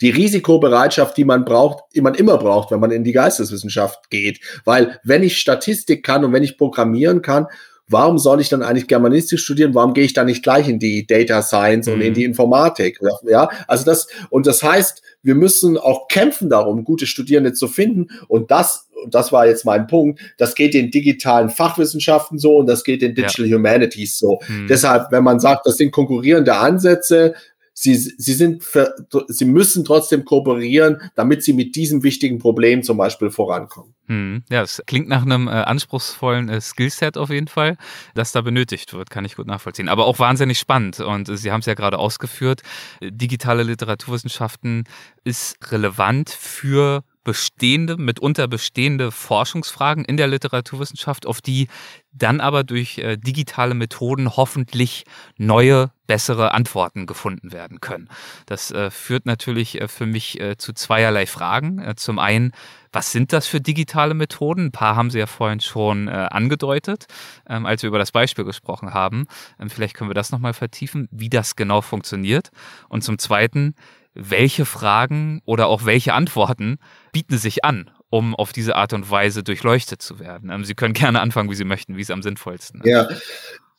die 0.00 0.10
Risikobereitschaft, 0.10 1.16
die 1.16 1.24
man 1.24 1.44
braucht, 1.44 1.84
die 1.94 2.02
man 2.02 2.14
immer 2.14 2.36
braucht, 2.38 2.70
wenn 2.70 2.80
man 2.80 2.90
in 2.90 3.04
die 3.04 3.12
Geisteswissenschaft 3.12 4.10
geht. 4.10 4.40
Weil 4.64 5.00
wenn 5.02 5.22
ich 5.22 5.38
Statistik 5.38 6.04
kann 6.04 6.24
und 6.24 6.32
wenn 6.32 6.42
ich 6.42 6.58
programmieren 6.58 7.22
kann, 7.22 7.46
warum 7.88 8.18
soll 8.18 8.40
ich 8.40 8.48
dann 8.48 8.62
eigentlich 8.62 8.88
Germanistik 8.88 9.38
studieren? 9.38 9.74
Warum 9.74 9.94
gehe 9.94 10.04
ich 10.04 10.12
da 10.12 10.24
nicht 10.24 10.42
gleich 10.42 10.68
in 10.68 10.78
die 10.78 11.06
Data 11.06 11.42
Science 11.42 11.86
mhm. 11.86 11.94
und 11.94 12.00
in 12.00 12.10
mhm. 12.10 12.14
die 12.14 12.24
Informatik? 12.24 12.98
Ja, 13.24 13.48
also 13.66 13.84
das, 13.84 14.06
und 14.30 14.46
das 14.46 14.62
heißt, 14.62 15.02
wir 15.22 15.34
müssen 15.34 15.76
auch 15.78 16.08
kämpfen 16.08 16.50
darum, 16.50 16.84
gute 16.84 17.06
Studierende 17.06 17.52
zu 17.52 17.68
finden. 17.68 18.08
Und 18.28 18.50
das, 18.50 18.88
das 19.08 19.32
war 19.32 19.46
jetzt 19.46 19.64
mein 19.64 19.86
Punkt, 19.86 20.20
das 20.38 20.54
geht 20.54 20.74
den 20.74 20.90
digitalen 20.90 21.50
Fachwissenschaften 21.50 22.38
so 22.38 22.56
und 22.58 22.66
das 22.66 22.84
geht 22.84 23.02
den 23.02 23.14
Digital 23.14 23.46
ja. 23.46 23.56
Humanities 23.56 24.18
so. 24.18 24.40
Mhm. 24.48 24.66
Deshalb, 24.68 25.10
wenn 25.10 25.24
man 25.24 25.40
sagt, 25.40 25.66
das 25.66 25.76
sind 25.76 25.90
konkurrierende 25.90 26.54
Ansätze, 26.54 27.34
sie, 27.72 27.94
sie 27.94 28.32
sind, 28.32 28.62
für, 28.62 28.94
sie 29.28 29.44
müssen 29.44 29.84
trotzdem 29.84 30.24
kooperieren, 30.24 30.98
damit 31.14 31.42
sie 31.42 31.52
mit 31.52 31.76
diesem 31.76 32.02
wichtigen 32.02 32.38
Problem 32.38 32.82
zum 32.82 32.96
Beispiel 32.96 33.30
vorankommen. 33.30 33.94
Hm, 34.06 34.44
ja, 34.50 34.60
es 34.60 34.82
klingt 34.86 35.08
nach 35.08 35.22
einem 35.22 35.48
äh, 35.48 35.52
anspruchsvollen 35.52 36.50
äh, 36.50 36.60
Skillset 36.60 37.16
auf 37.16 37.30
jeden 37.30 37.48
Fall, 37.48 37.78
das 38.14 38.32
da 38.32 38.42
benötigt 38.42 38.92
wird, 38.92 39.08
kann 39.08 39.24
ich 39.24 39.36
gut 39.36 39.46
nachvollziehen. 39.46 39.88
Aber 39.88 40.04
auch 40.04 40.18
wahnsinnig 40.18 40.58
spannend 40.58 41.00
und 41.00 41.28
äh, 41.28 41.36
Sie 41.38 41.50
haben 41.50 41.60
es 41.60 41.66
ja 41.66 41.74
gerade 41.74 41.98
ausgeführt, 41.98 42.62
äh, 43.00 43.10
digitale 43.10 43.62
Literaturwissenschaften 43.62 44.84
ist 45.24 45.72
relevant 45.72 46.28
für 46.28 47.02
bestehende, 47.24 47.96
mitunter 47.96 48.46
bestehende 48.46 49.10
Forschungsfragen 49.10 50.04
in 50.04 50.16
der 50.16 50.28
Literaturwissenschaft, 50.28 51.26
auf 51.26 51.40
die 51.40 51.68
dann 52.12 52.40
aber 52.40 52.62
durch 52.62 52.98
äh, 52.98 53.16
digitale 53.16 53.74
Methoden 53.74 54.36
hoffentlich 54.36 55.04
neue, 55.36 55.90
bessere 56.06 56.52
Antworten 56.52 57.06
gefunden 57.06 57.52
werden 57.52 57.80
können. 57.80 58.08
Das 58.44 58.70
äh, 58.70 58.90
führt 58.90 59.24
natürlich 59.24 59.80
äh, 59.80 59.88
für 59.88 60.06
mich 60.06 60.38
äh, 60.38 60.56
zu 60.58 60.74
zweierlei 60.74 61.26
Fragen. 61.26 61.78
Äh, 61.78 61.94
zum 61.96 62.18
einen, 62.18 62.52
was 62.94 63.12
sind 63.12 63.32
das 63.32 63.46
für 63.46 63.60
digitale 63.60 64.14
Methoden? 64.14 64.66
Ein 64.66 64.72
paar 64.72 64.96
haben 64.96 65.10
Sie 65.10 65.18
ja 65.18 65.26
vorhin 65.26 65.60
schon 65.60 66.08
äh, 66.08 66.12
angedeutet, 66.12 67.06
ähm, 67.48 67.66
als 67.66 67.82
wir 67.82 67.88
über 67.88 67.98
das 67.98 68.12
Beispiel 68.12 68.44
gesprochen 68.44 68.94
haben. 68.94 69.26
Ähm, 69.60 69.68
vielleicht 69.68 69.94
können 69.94 70.10
wir 70.10 70.14
das 70.14 70.30
nochmal 70.30 70.54
vertiefen, 70.54 71.08
wie 71.10 71.28
das 71.28 71.56
genau 71.56 71.80
funktioniert. 71.80 72.50
Und 72.88 73.02
zum 73.02 73.18
Zweiten, 73.18 73.74
welche 74.14 74.64
Fragen 74.64 75.42
oder 75.44 75.66
auch 75.66 75.84
welche 75.84 76.14
Antworten 76.14 76.78
bieten 77.12 77.36
sich 77.36 77.64
an, 77.64 77.90
um 78.10 78.34
auf 78.34 78.52
diese 78.52 78.76
Art 78.76 78.92
und 78.92 79.10
Weise 79.10 79.42
durchleuchtet 79.42 80.00
zu 80.00 80.20
werden. 80.20 80.50
Ähm, 80.50 80.64
Sie 80.64 80.74
können 80.74 80.94
gerne 80.94 81.20
anfangen, 81.20 81.50
wie 81.50 81.56
Sie 81.56 81.64
möchten, 81.64 81.96
wie 81.96 82.02
es 82.02 82.10
am 82.10 82.22
sinnvollsten 82.22 82.80
ist. 82.82 82.88
Ja, 82.88 83.08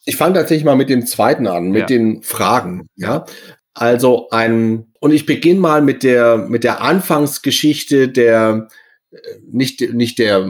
ich 0.03 0.17
fange 0.17 0.35
tatsächlich 0.35 0.65
mal 0.65 0.75
mit 0.75 0.89
dem 0.89 1.05
zweiten 1.05 1.47
an, 1.47 1.71
mit 1.71 1.81
ja. 1.81 1.85
den 1.87 2.21
Fragen. 2.21 2.87
Ja, 2.95 3.25
also 3.73 4.29
ein 4.29 4.93
und 4.99 5.11
ich 5.11 5.25
beginne 5.25 5.59
mal 5.59 5.81
mit 5.81 6.03
der 6.03 6.37
mit 6.37 6.63
der 6.63 6.81
Anfangsgeschichte 6.81 8.09
der 8.09 8.67
nicht, 9.49 9.93
nicht 9.93 10.19
der, 10.19 10.47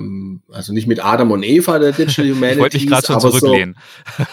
also 0.52 0.74
nicht 0.74 0.88
mit 0.88 1.04
Adam 1.04 1.32
und 1.32 1.44
Eva 1.44 1.80
der 1.80 1.92
Digital 1.92 2.30
Humanities. 2.30 2.52
ich 2.54 2.60
wollte 2.60 2.78
mich 2.78 2.88
gerade 2.88 3.08
schon 3.08 3.20
zurücklehnen. 3.20 3.76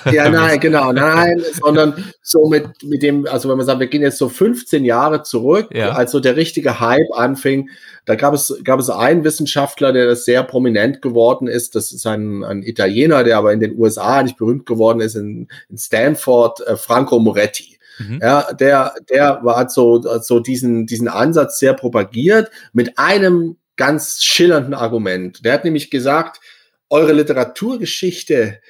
So, 0.04 0.10
ja, 0.10 0.28
nein, 0.30 0.60
genau, 0.60 0.92
nein, 0.92 1.42
sondern 1.60 2.04
so 2.22 2.48
mit, 2.48 2.66
mit 2.82 3.02
dem, 3.02 3.26
also 3.26 3.48
wenn 3.48 3.56
man 3.56 3.66
sagt, 3.66 3.80
wir 3.80 3.86
gehen 3.88 4.02
jetzt 4.02 4.18
so 4.18 4.28
15 4.28 4.84
Jahre 4.84 5.22
zurück, 5.22 5.68
ja. 5.72 5.90
als 5.92 6.12
so 6.12 6.20
der 6.20 6.36
richtige 6.36 6.80
Hype 6.80 7.12
anfing, 7.14 7.70
da 8.04 8.14
gab 8.14 8.34
es, 8.34 8.58
gab 8.64 8.80
es 8.80 8.90
einen 8.90 9.24
Wissenschaftler, 9.24 9.92
der 9.92 10.06
das 10.06 10.24
sehr 10.24 10.42
prominent 10.42 11.02
geworden 11.02 11.46
ist. 11.46 11.74
Das 11.74 11.92
ist 11.92 12.06
ein, 12.06 12.42
ein 12.42 12.62
Italiener, 12.62 13.24
der 13.24 13.38
aber 13.38 13.52
in 13.52 13.60
den 13.60 13.78
USA 13.78 14.22
nicht 14.22 14.36
berühmt 14.36 14.66
geworden 14.66 15.00
ist, 15.00 15.14
in, 15.14 15.48
in 15.68 15.78
Stanford, 15.78 16.66
äh, 16.66 16.76
Franco 16.76 17.18
Moretti. 17.18 17.78
Mhm. 17.98 18.20
Ja, 18.22 18.52
der, 18.54 18.94
der 19.10 19.40
war 19.42 19.68
so, 19.68 20.02
so 20.20 20.40
diesen, 20.40 20.86
diesen 20.86 21.08
Ansatz 21.08 21.58
sehr 21.58 21.74
propagiert 21.74 22.50
mit 22.72 22.98
einem 22.98 23.56
ganz 23.82 24.22
schillernden 24.22 24.74
Argument. 24.74 25.44
Der 25.44 25.54
hat 25.54 25.64
nämlich 25.64 25.90
gesagt, 25.90 26.40
eure 26.88 27.12
Literaturgeschichte, 27.12 28.60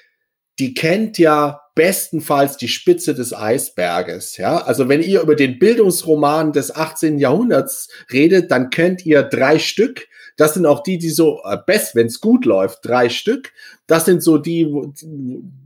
die 0.59 0.73
kennt 0.73 1.19
ja 1.19 1.61
bestenfalls 1.75 2.57
die 2.57 2.69
Spitze 2.69 3.15
des 3.15 3.35
Eisberges. 3.35 4.39
Ja, 4.39 4.57
also 4.65 4.89
wenn 4.89 5.03
ihr 5.03 5.21
über 5.21 5.37
den 5.37 5.59
Bildungsroman 5.59 6.55
des 6.55 6.75
18. 6.75 7.19
Jahrhunderts 7.19 7.91
redet, 8.11 8.51
dann 8.51 8.71
kennt 8.71 9.05
ihr 9.05 9.23
drei 9.23 9.59
Stück. 9.59 10.09
Das 10.37 10.55
sind 10.55 10.67
auch 10.67 10.83
die, 10.83 10.99
die 10.99 11.11
so 11.11 11.41
äh, 11.45 11.57
best, 11.65 11.95
wenn 11.95 12.07
es 12.07 12.21
gut 12.21 12.45
läuft, 12.45 12.81
drei 12.83 13.09
Stück. 13.09 13.53
Das 13.87 14.05
sind 14.05 14.23
so 14.23 14.39
die, 14.39 14.67
wo, 14.71 14.93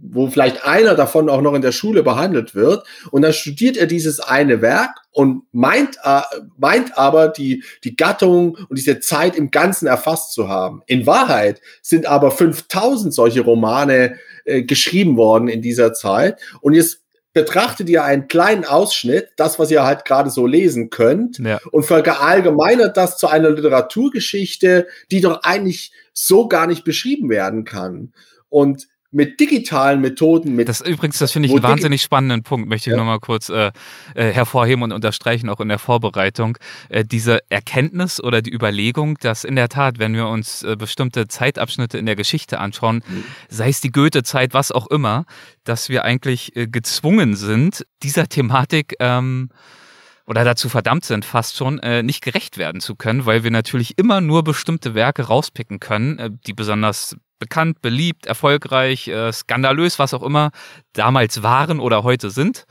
wo 0.02 0.26
vielleicht 0.28 0.64
einer 0.64 0.94
davon 0.94 1.28
auch 1.28 1.40
noch 1.40 1.54
in 1.54 1.62
der 1.62 1.72
Schule 1.72 2.02
behandelt 2.02 2.54
wird. 2.54 2.86
Und 3.10 3.22
dann 3.22 3.32
studiert 3.32 3.76
er 3.76 3.86
dieses 3.86 4.20
eine 4.20 4.62
Werk 4.62 4.98
und 5.12 5.44
meint, 5.52 5.96
äh, 6.02 6.22
meint 6.58 6.98
aber 6.98 7.28
die, 7.28 7.64
die 7.84 7.96
Gattung 7.96 8.56
und 8.68 8.76
diese 8.76 9.00
Zeit 9.00 9.36
im 9.36 9.50
Ganzen 9.50 9.86
erfasst 9.86 10.32
zu 10.32 10.48
haben. 10.48 10.82
In 10.86 11.06
Wahrheit 11.06 11.60
sind 11.82 12.06
aber 12.06 12.30
5000 12.30 13.14
solche 13.14 13.40
Romane 13.42 14.16
äh, 14.44 14.62
geschrieben 14.62 15.16
worden 15.16 15.48
in 15.48 15.62
dieser 15.62 15.92
Zeit. 15.92 16.40
Und 16.60 16.74
jetzt 16.74 17.05
betrachtet 17.36 17.90
ihr 17.90 18.02
einen 18.02 18.28
kleinen 18.28 18.64
Ausschnitt, 18.64 19.28
das, 19.36 19.58
was 19.58 19.70
ihr 19.70 19.84
halt 19.84 20.06
gerade 20.06 20.30
so 20.30 20.46
lesen 20.46 20.88
könnt, 20.88 21.38
ja. 21.38 21.60
und 21.70 21.82
verallgemeinert 21.82 22.96
das 22.96 23.18
zu 23.18 23.28
einer 23.28 23.50
Literaturgeschichte, 23.50 24.86
die 25.10 25.20
doch 25.20 25.42
eigentlich 25.42 25.92
so 26.14 26.48
gar 26.48 26.66
nicht 26.66 26.82
beschrieben 26.82 27.28
werden 27.28 27.64
kann. 27.64 28.14
Und 28.48 28.88
mit 29.16 29.40
digitalen 29.40 30.02
Methoden. 30.02 30.54
Mit, 30.54 30.68
das 30.68 30.82
übrigens, 30.82 31.18
das 31.18 31.32
finde 31.32 31.46
ich 31.46 31.54
einen 31.54 31.62
wahnsinnig 31.62 32.02
spannenden 32.02 32.42
Punkt, 32.42 32.68
möchte 32.68 32.90
ich 32.90 32.92
ja. 32.92 32.98
nochmal 32.98 33.18
kurz 33.18 33.48
äh, 33.48 33.72
äh, 34.14 34.30
hervorheben 34.30 34.82
und 34.82 34.92
unterstreichen, 34.92 35.48
auch 35.48 35.58
in 35.60 35.68
der 35.68 35.78
Vorbereitung. 35.78 36.58
Äh, 36.90 37.04
diese 37.04 37.40
Erkenntnis 37.48 38.22
oder 38.22 38.42
die 38.42 38.52
Überlegung, 38.52 39.16
dass 39.20 39.44
in 39.44 39.56
der 39.56 39.70
Tat, 39.70 39.98
wenn 39.98 40.14
wir 40.14 40.28
uns 40.28 40.62
äh, 40.62 40.76
bestimmte 40.76 41.28
Zeitabschnitte 41.28 41.96
in 41.96 42.04
der 42.04 42.14
Geschichte 42.14 42.60
anschauen, 42.60 43.02
mhm. 43.08 43.24
sei 43.48 43.70
es 43.70 43.80
die 43.80 43.90
Goethe-Zeit, 43.90 44.52
was 44.52 44.70
auch 44.70 44.86
immer, 44.88 45.24
dass 45.64 45.88
wir 45.88 46.04
eigentlich 46.04 46.54
äh, 46.54 46.66
gezwungen 46.66 47.36
sind, 47.36 47.86
dieser 48.02 48.28
Thematik 48.28 48.96
ähm, 49.00 49.48
oder 50.26 50.44
dazu 50.44 50.68
verdammt 50.68 51.06
sind, 51.06 51.24
fast 51.24 51.56
schon, 51.56 51.78
äh, 51.78 52.02
nicht 52.02 52.22
gerecht 52.22 52.58
werden 52.58 52.82
zu 52.82 52.96
können, 52.96 53.24
weil 53.24 53.44
wir 53.44 53.50
natürlich 53.50 53.96
immer 53.96 54.20
nur 54.20 54.44
bestimmte 54.44 54.94
Werke 54.94 55.22
rauspicken 55.22 55.80
können, 55.80 56.18
äh, 56.18 56.30
die 56.46 56.52
besonders 56.52 57.16
bekannt, 57.38 57.82
beliebt, 57.82 58.26
erfolgreich, 58.26 59.08
äh, 59.08 59.32
skandalös, 59.32 59.98
was 59.98 60.14
auch 60.14 60.22
immer 60.22 60.50
damals 60.92 61.42
waren 61.42 61.80
oder 61.80 62.02
heute 62.02 62.30
sind. 62.30 62.66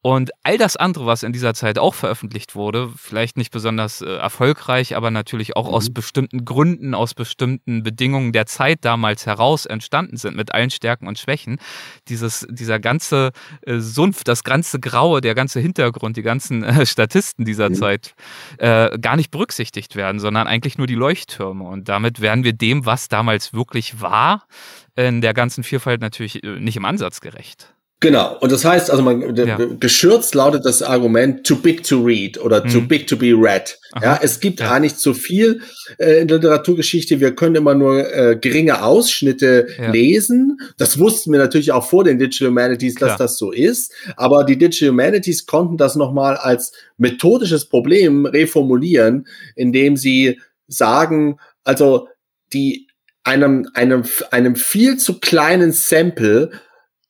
Und 0.00 0.30
all 0.44 0.58
das 0.58 0.76
andere, 0.76 1.06
was 1.06 1.24
in 1.24 1.32
dieser 1.32 1.54
Zeit 1.54 1.76
auch 1.76 1.92
veröffentlicht 1.92 2.54
wurde, 2.54 2.90
vielleicht 2.96 3.36
nicht 3.36 3.50
besonders 3.50 4.00
äh, 4.00 4.06
erfolgreich, 4.06 4.94
aber 4.94 5.10
natürlich 5.10 5.56
auch 5.56 5.68
mhm. 5.68 5.74
aus 5.74 5.90
bestimmten 5.90 6.44
Gründen, 6.44 6.94
aus 6.94 7.14
bestimmten 7.14 7.82
Bedingungen 7.82 8.32
der 8.32 8.46
Zeit 8.46 8.84
damals 8.84 9.26
heraus 9.26 9.66
entstanden 9.66 10.16
sind, 10.16 10.36
mit 10.36 10.54
allen 10.54 10.70
Stärken 10.70 11.08
und 11.08 11.18
Schwächen, 11.18 11.58
dieses, 12.06 12.46
dieser 12.48 12.78
ganze 12.78 13.32
äh, 13.62 13.80
Sumpf, 13.80 14.22
das 14.22 14.44
ganze 14.44 14.78
Graue, 14.78 15.20
der 15.20 15.34
ganze 15.34 15.58
Hintergrund, 15.58 16.16
die 16.16 16.22
ganzen 16.22 16.62
äh, 16.62 16.86
Statisten 16.86 17.44
dieser 17.44 17.70
mhm. 17.70 17.74
Zeit 17.74 18.14
äh, 18.58 18.96
gar 19.00 19.16
nicht 19.16 19.32
berücksichtigt 19.32 19.96
werden, 19.96 20.20
sondern 20.20 20.46
eigentlich 20.46 20.78
nur 20.78 20.86
die 20.86 20.94
Leuchttürme. 20.94 21.64
Und 21.64 21.88
damit 21.88 22.20
werden 22.20 22.44
wir 22.44 22.52
dem, 22.52 22.86
was 22.86 23.08
damals 23.08 23.52
wirklich 23.52 24.00
war, 24.00 24.46
in 24.94 25.20
der 25.22 25.34
ganzen 25.34 25.64
Vielfalt 25.64 26.00
natürlich 26.00 26.44
äh, 26.44 26.60
nicht 26.60 26.76
im 26.76 26.84
Ansatz 26.84 27.20
gerecht. 27.20 27.74
Genau. 28.00 28.38
Und 28.38 28.52
das 28.52 28.64
heißt, 28.64 28.92
also 28.92 29.02
man, 29.02 29.34
ja. 29.34 29.58
geschürzt 29.80 30.34
lautet 30.36 30.64
das 30.64 30.82
Argument 30.82 31.44
too 31.44 31.56
big 31.56 31.82
to 31.82 32.00
read 32.00 32.40
oder 32.40 32.64
mhm. 32.64 32.70
too 32.70 32.80
big 32.82 33.08
to 33.08 33.16
be 33.16 33.32
read. 33.36 33.76
Aha. 33.92 34.04
Ja, 34.04 34.20
es 34.22 34.38
gibt 34.38 34.60
ja. 34.60 34.70
eigentlich 34.70 34.96
zu 34.96 35.14
viel 35.14 35.62
äh, 35.98 36.20
in 36.20 36.28
der 36.28 36.36
Literaturgeschichte. 36.36 37.18
Wir 37.18 37.34
können 37.34 37.56
immer 37.56 37.74
nur 37.74 38.12
äh, 38.14 38.36
geringe 38.36 38.84
Ausschnitte 38.84 39.66
ja. 39.76 39.90
lesen. 39.90 40.58
Das 40.76 41.00
wussten 41.00 41.32
wir 41.32 41.40
natürlich 41.40 41.72
auch 41.72 41.88
vor 41.88 42.04
den 42.04 42.20
Digital 42.20 42.48
Humanities, 42.48 42.94
dass 42.94 43.08
Klar. 43.08 43.18
das 43.18 43.36
so 43.36 43.50
ist. 43.50 43.92
Aber 44.16 44.44
die 44.44 44.56
Digital 44.56 44.90
Humanities 44.90 45.46
konnten 45.46 45.76
das 45.76 45.96
nochmal 45.96 46.36
als 46.36 46.72
methodisches 46.98 47.68
Problem 47.68 48.26
reformulieren, 48.26 49.26
indem 49.56 49.96
sie 49.96 50.40
sagen, 50.68 51.38
also 51.64 52.06
die 52.52 52.86
einem, 53.24 53.68
einem, 53.74 54.04
einem 54.30 54.54
viel 54.54 54.98
zu 54.98 55.18
kleinen 55.18 55.72
Sample 55.72 56.50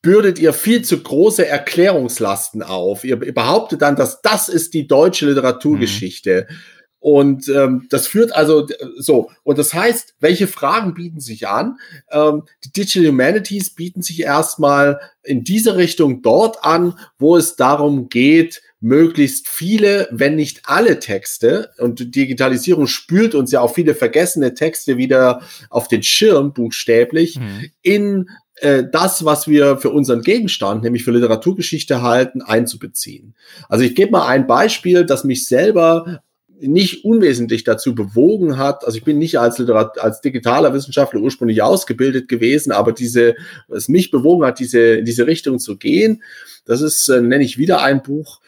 bürdet 0.01 0.39
ihr 0.39 0.53
viel 0.53 0.83
zu 0.83 1.01
große 1.01 1.45
Erklärungslasten 1.45 2.63
auf. 2.63 3.03
Ihr, 3.03 3.17
behauptet 3.17 3.81
dann, 3.81 3.95
dass 3.95 4.21
das 4.21 4.49
ist 4.49 4.73
die 4.73 4.87
deutsche 4.87 5.25
Literaturgeschichte. 5.27 6.47
Mhm. 6.49 6.55
Und 7.01 7.47
ähm, 7.47 7.87
das 7.89 8.07
führt 8.07 8.35
also 8.35 8.67
so. 8.97 9.31
Und 9.43 9.57
das 9.57 9.73
heißt, 9.73 10.15
welche 10.19 10.47
Fragen 10.47 10.93
bieten 10.93 11.21
sich 11.21 11.47
an? 11.47 11.77
Ähm, 12.11 12.43
die 12.65 12.73
Digital 12.73 13.09
Humanities 13.09 13.73
bieten 13.73 14.01
sich 14.01 14.21
erstmal 14.21 14.99
in 15.23 15.45
diese 15.45 15.77
Richtung 15.77 16.21
dort 16.21 16.63
an, 16.63 16.99
wo 17.17 17.37
es 17.37 17.55
darum 17.55 18.09
geht, 18.09 18.61
möglichst 18.81 19.47
viele, 19.47 20.07
wenn 20.11 20.35
nicht 20.35 20.61
alle 20.65 20.99
Texte, 20.99 21.71
und 21.77 22.15
Digitalisierung 22.15 22.87
spült 22.87 23.35
uns 23.35 23.51
ja 23.51 23.61
auch 23.61 23.73
viele 23.73 23.95
vergessene 23.95 24.53
Texte 24.53 24.97
wieder 24.97 25.41
auf 25.69 25.87
den 25.87 26.03
Schirm, 26.03 26.53
buchstäblich, 26.53 27.39
mhm. 27.39 27.69
in 27.81 28.29
äh, 28.61 28.83
das, 28.91 29.25
was 29.25 29.47
wir 29.47 29.77
für 29.77 29.89
unseren 29.89 30.21
Gegenstand, 30.21 30.83
nämlich 30.83 31.03
für 31.03 31.11
Literaturgeschichte 31.11 32.01
halten, 32.01 32.41
einzubeziehen. 32.41 33.35
Also 33.67 33.83
ich 33.83 33.95
gebe 33.95 34.11
mal 34.11 34.27
ein 34.27 34.47
Beispiel, 34.47 35.05
das 35.05 35.23
mich 35.23 35.47
selber 35.47 36.21
nicht 36.61 37.05
unwesentlich 37.05 37.63
dazu 37.63 37.95
bewogen 37.95 38.57
hat. 38.57 38.85
Also 38.85 38.97
ich 38.97 39.03
bin 39.03 39.17
nicht 39.17 39.39
als, 39.39 39.57
Literat 39.57 39.99
als 39.99 40.21
digitaler 40.21 40.73
Wissenschaftler 40.73 41.21
ursprünglich 41.21 41.61
ausgebildet 41.61 42.27
gewesen, 42.27 42.71
aber 42.71 42.91
diese, 42.91 43.35
es 43.69 43.87
mich 43.87 44.11
bewogen 44.11 44.45
hat, 44.45 44.59
diese, 44.59 44.79
in 44.79 45.05
diese 45.05 45.25
Richtung 45.25 45.59
zu 45.59 45.77
gehen. 45.77 46.21
Das 46.65 46.81
ist, 46.81 47.07
äh, 47.07 47.21
nenne 47.21 47.43
ich 47.43 47.57
wieder 47.57 47.81
ein 47.81 48.03
Buch, 48.03 48.39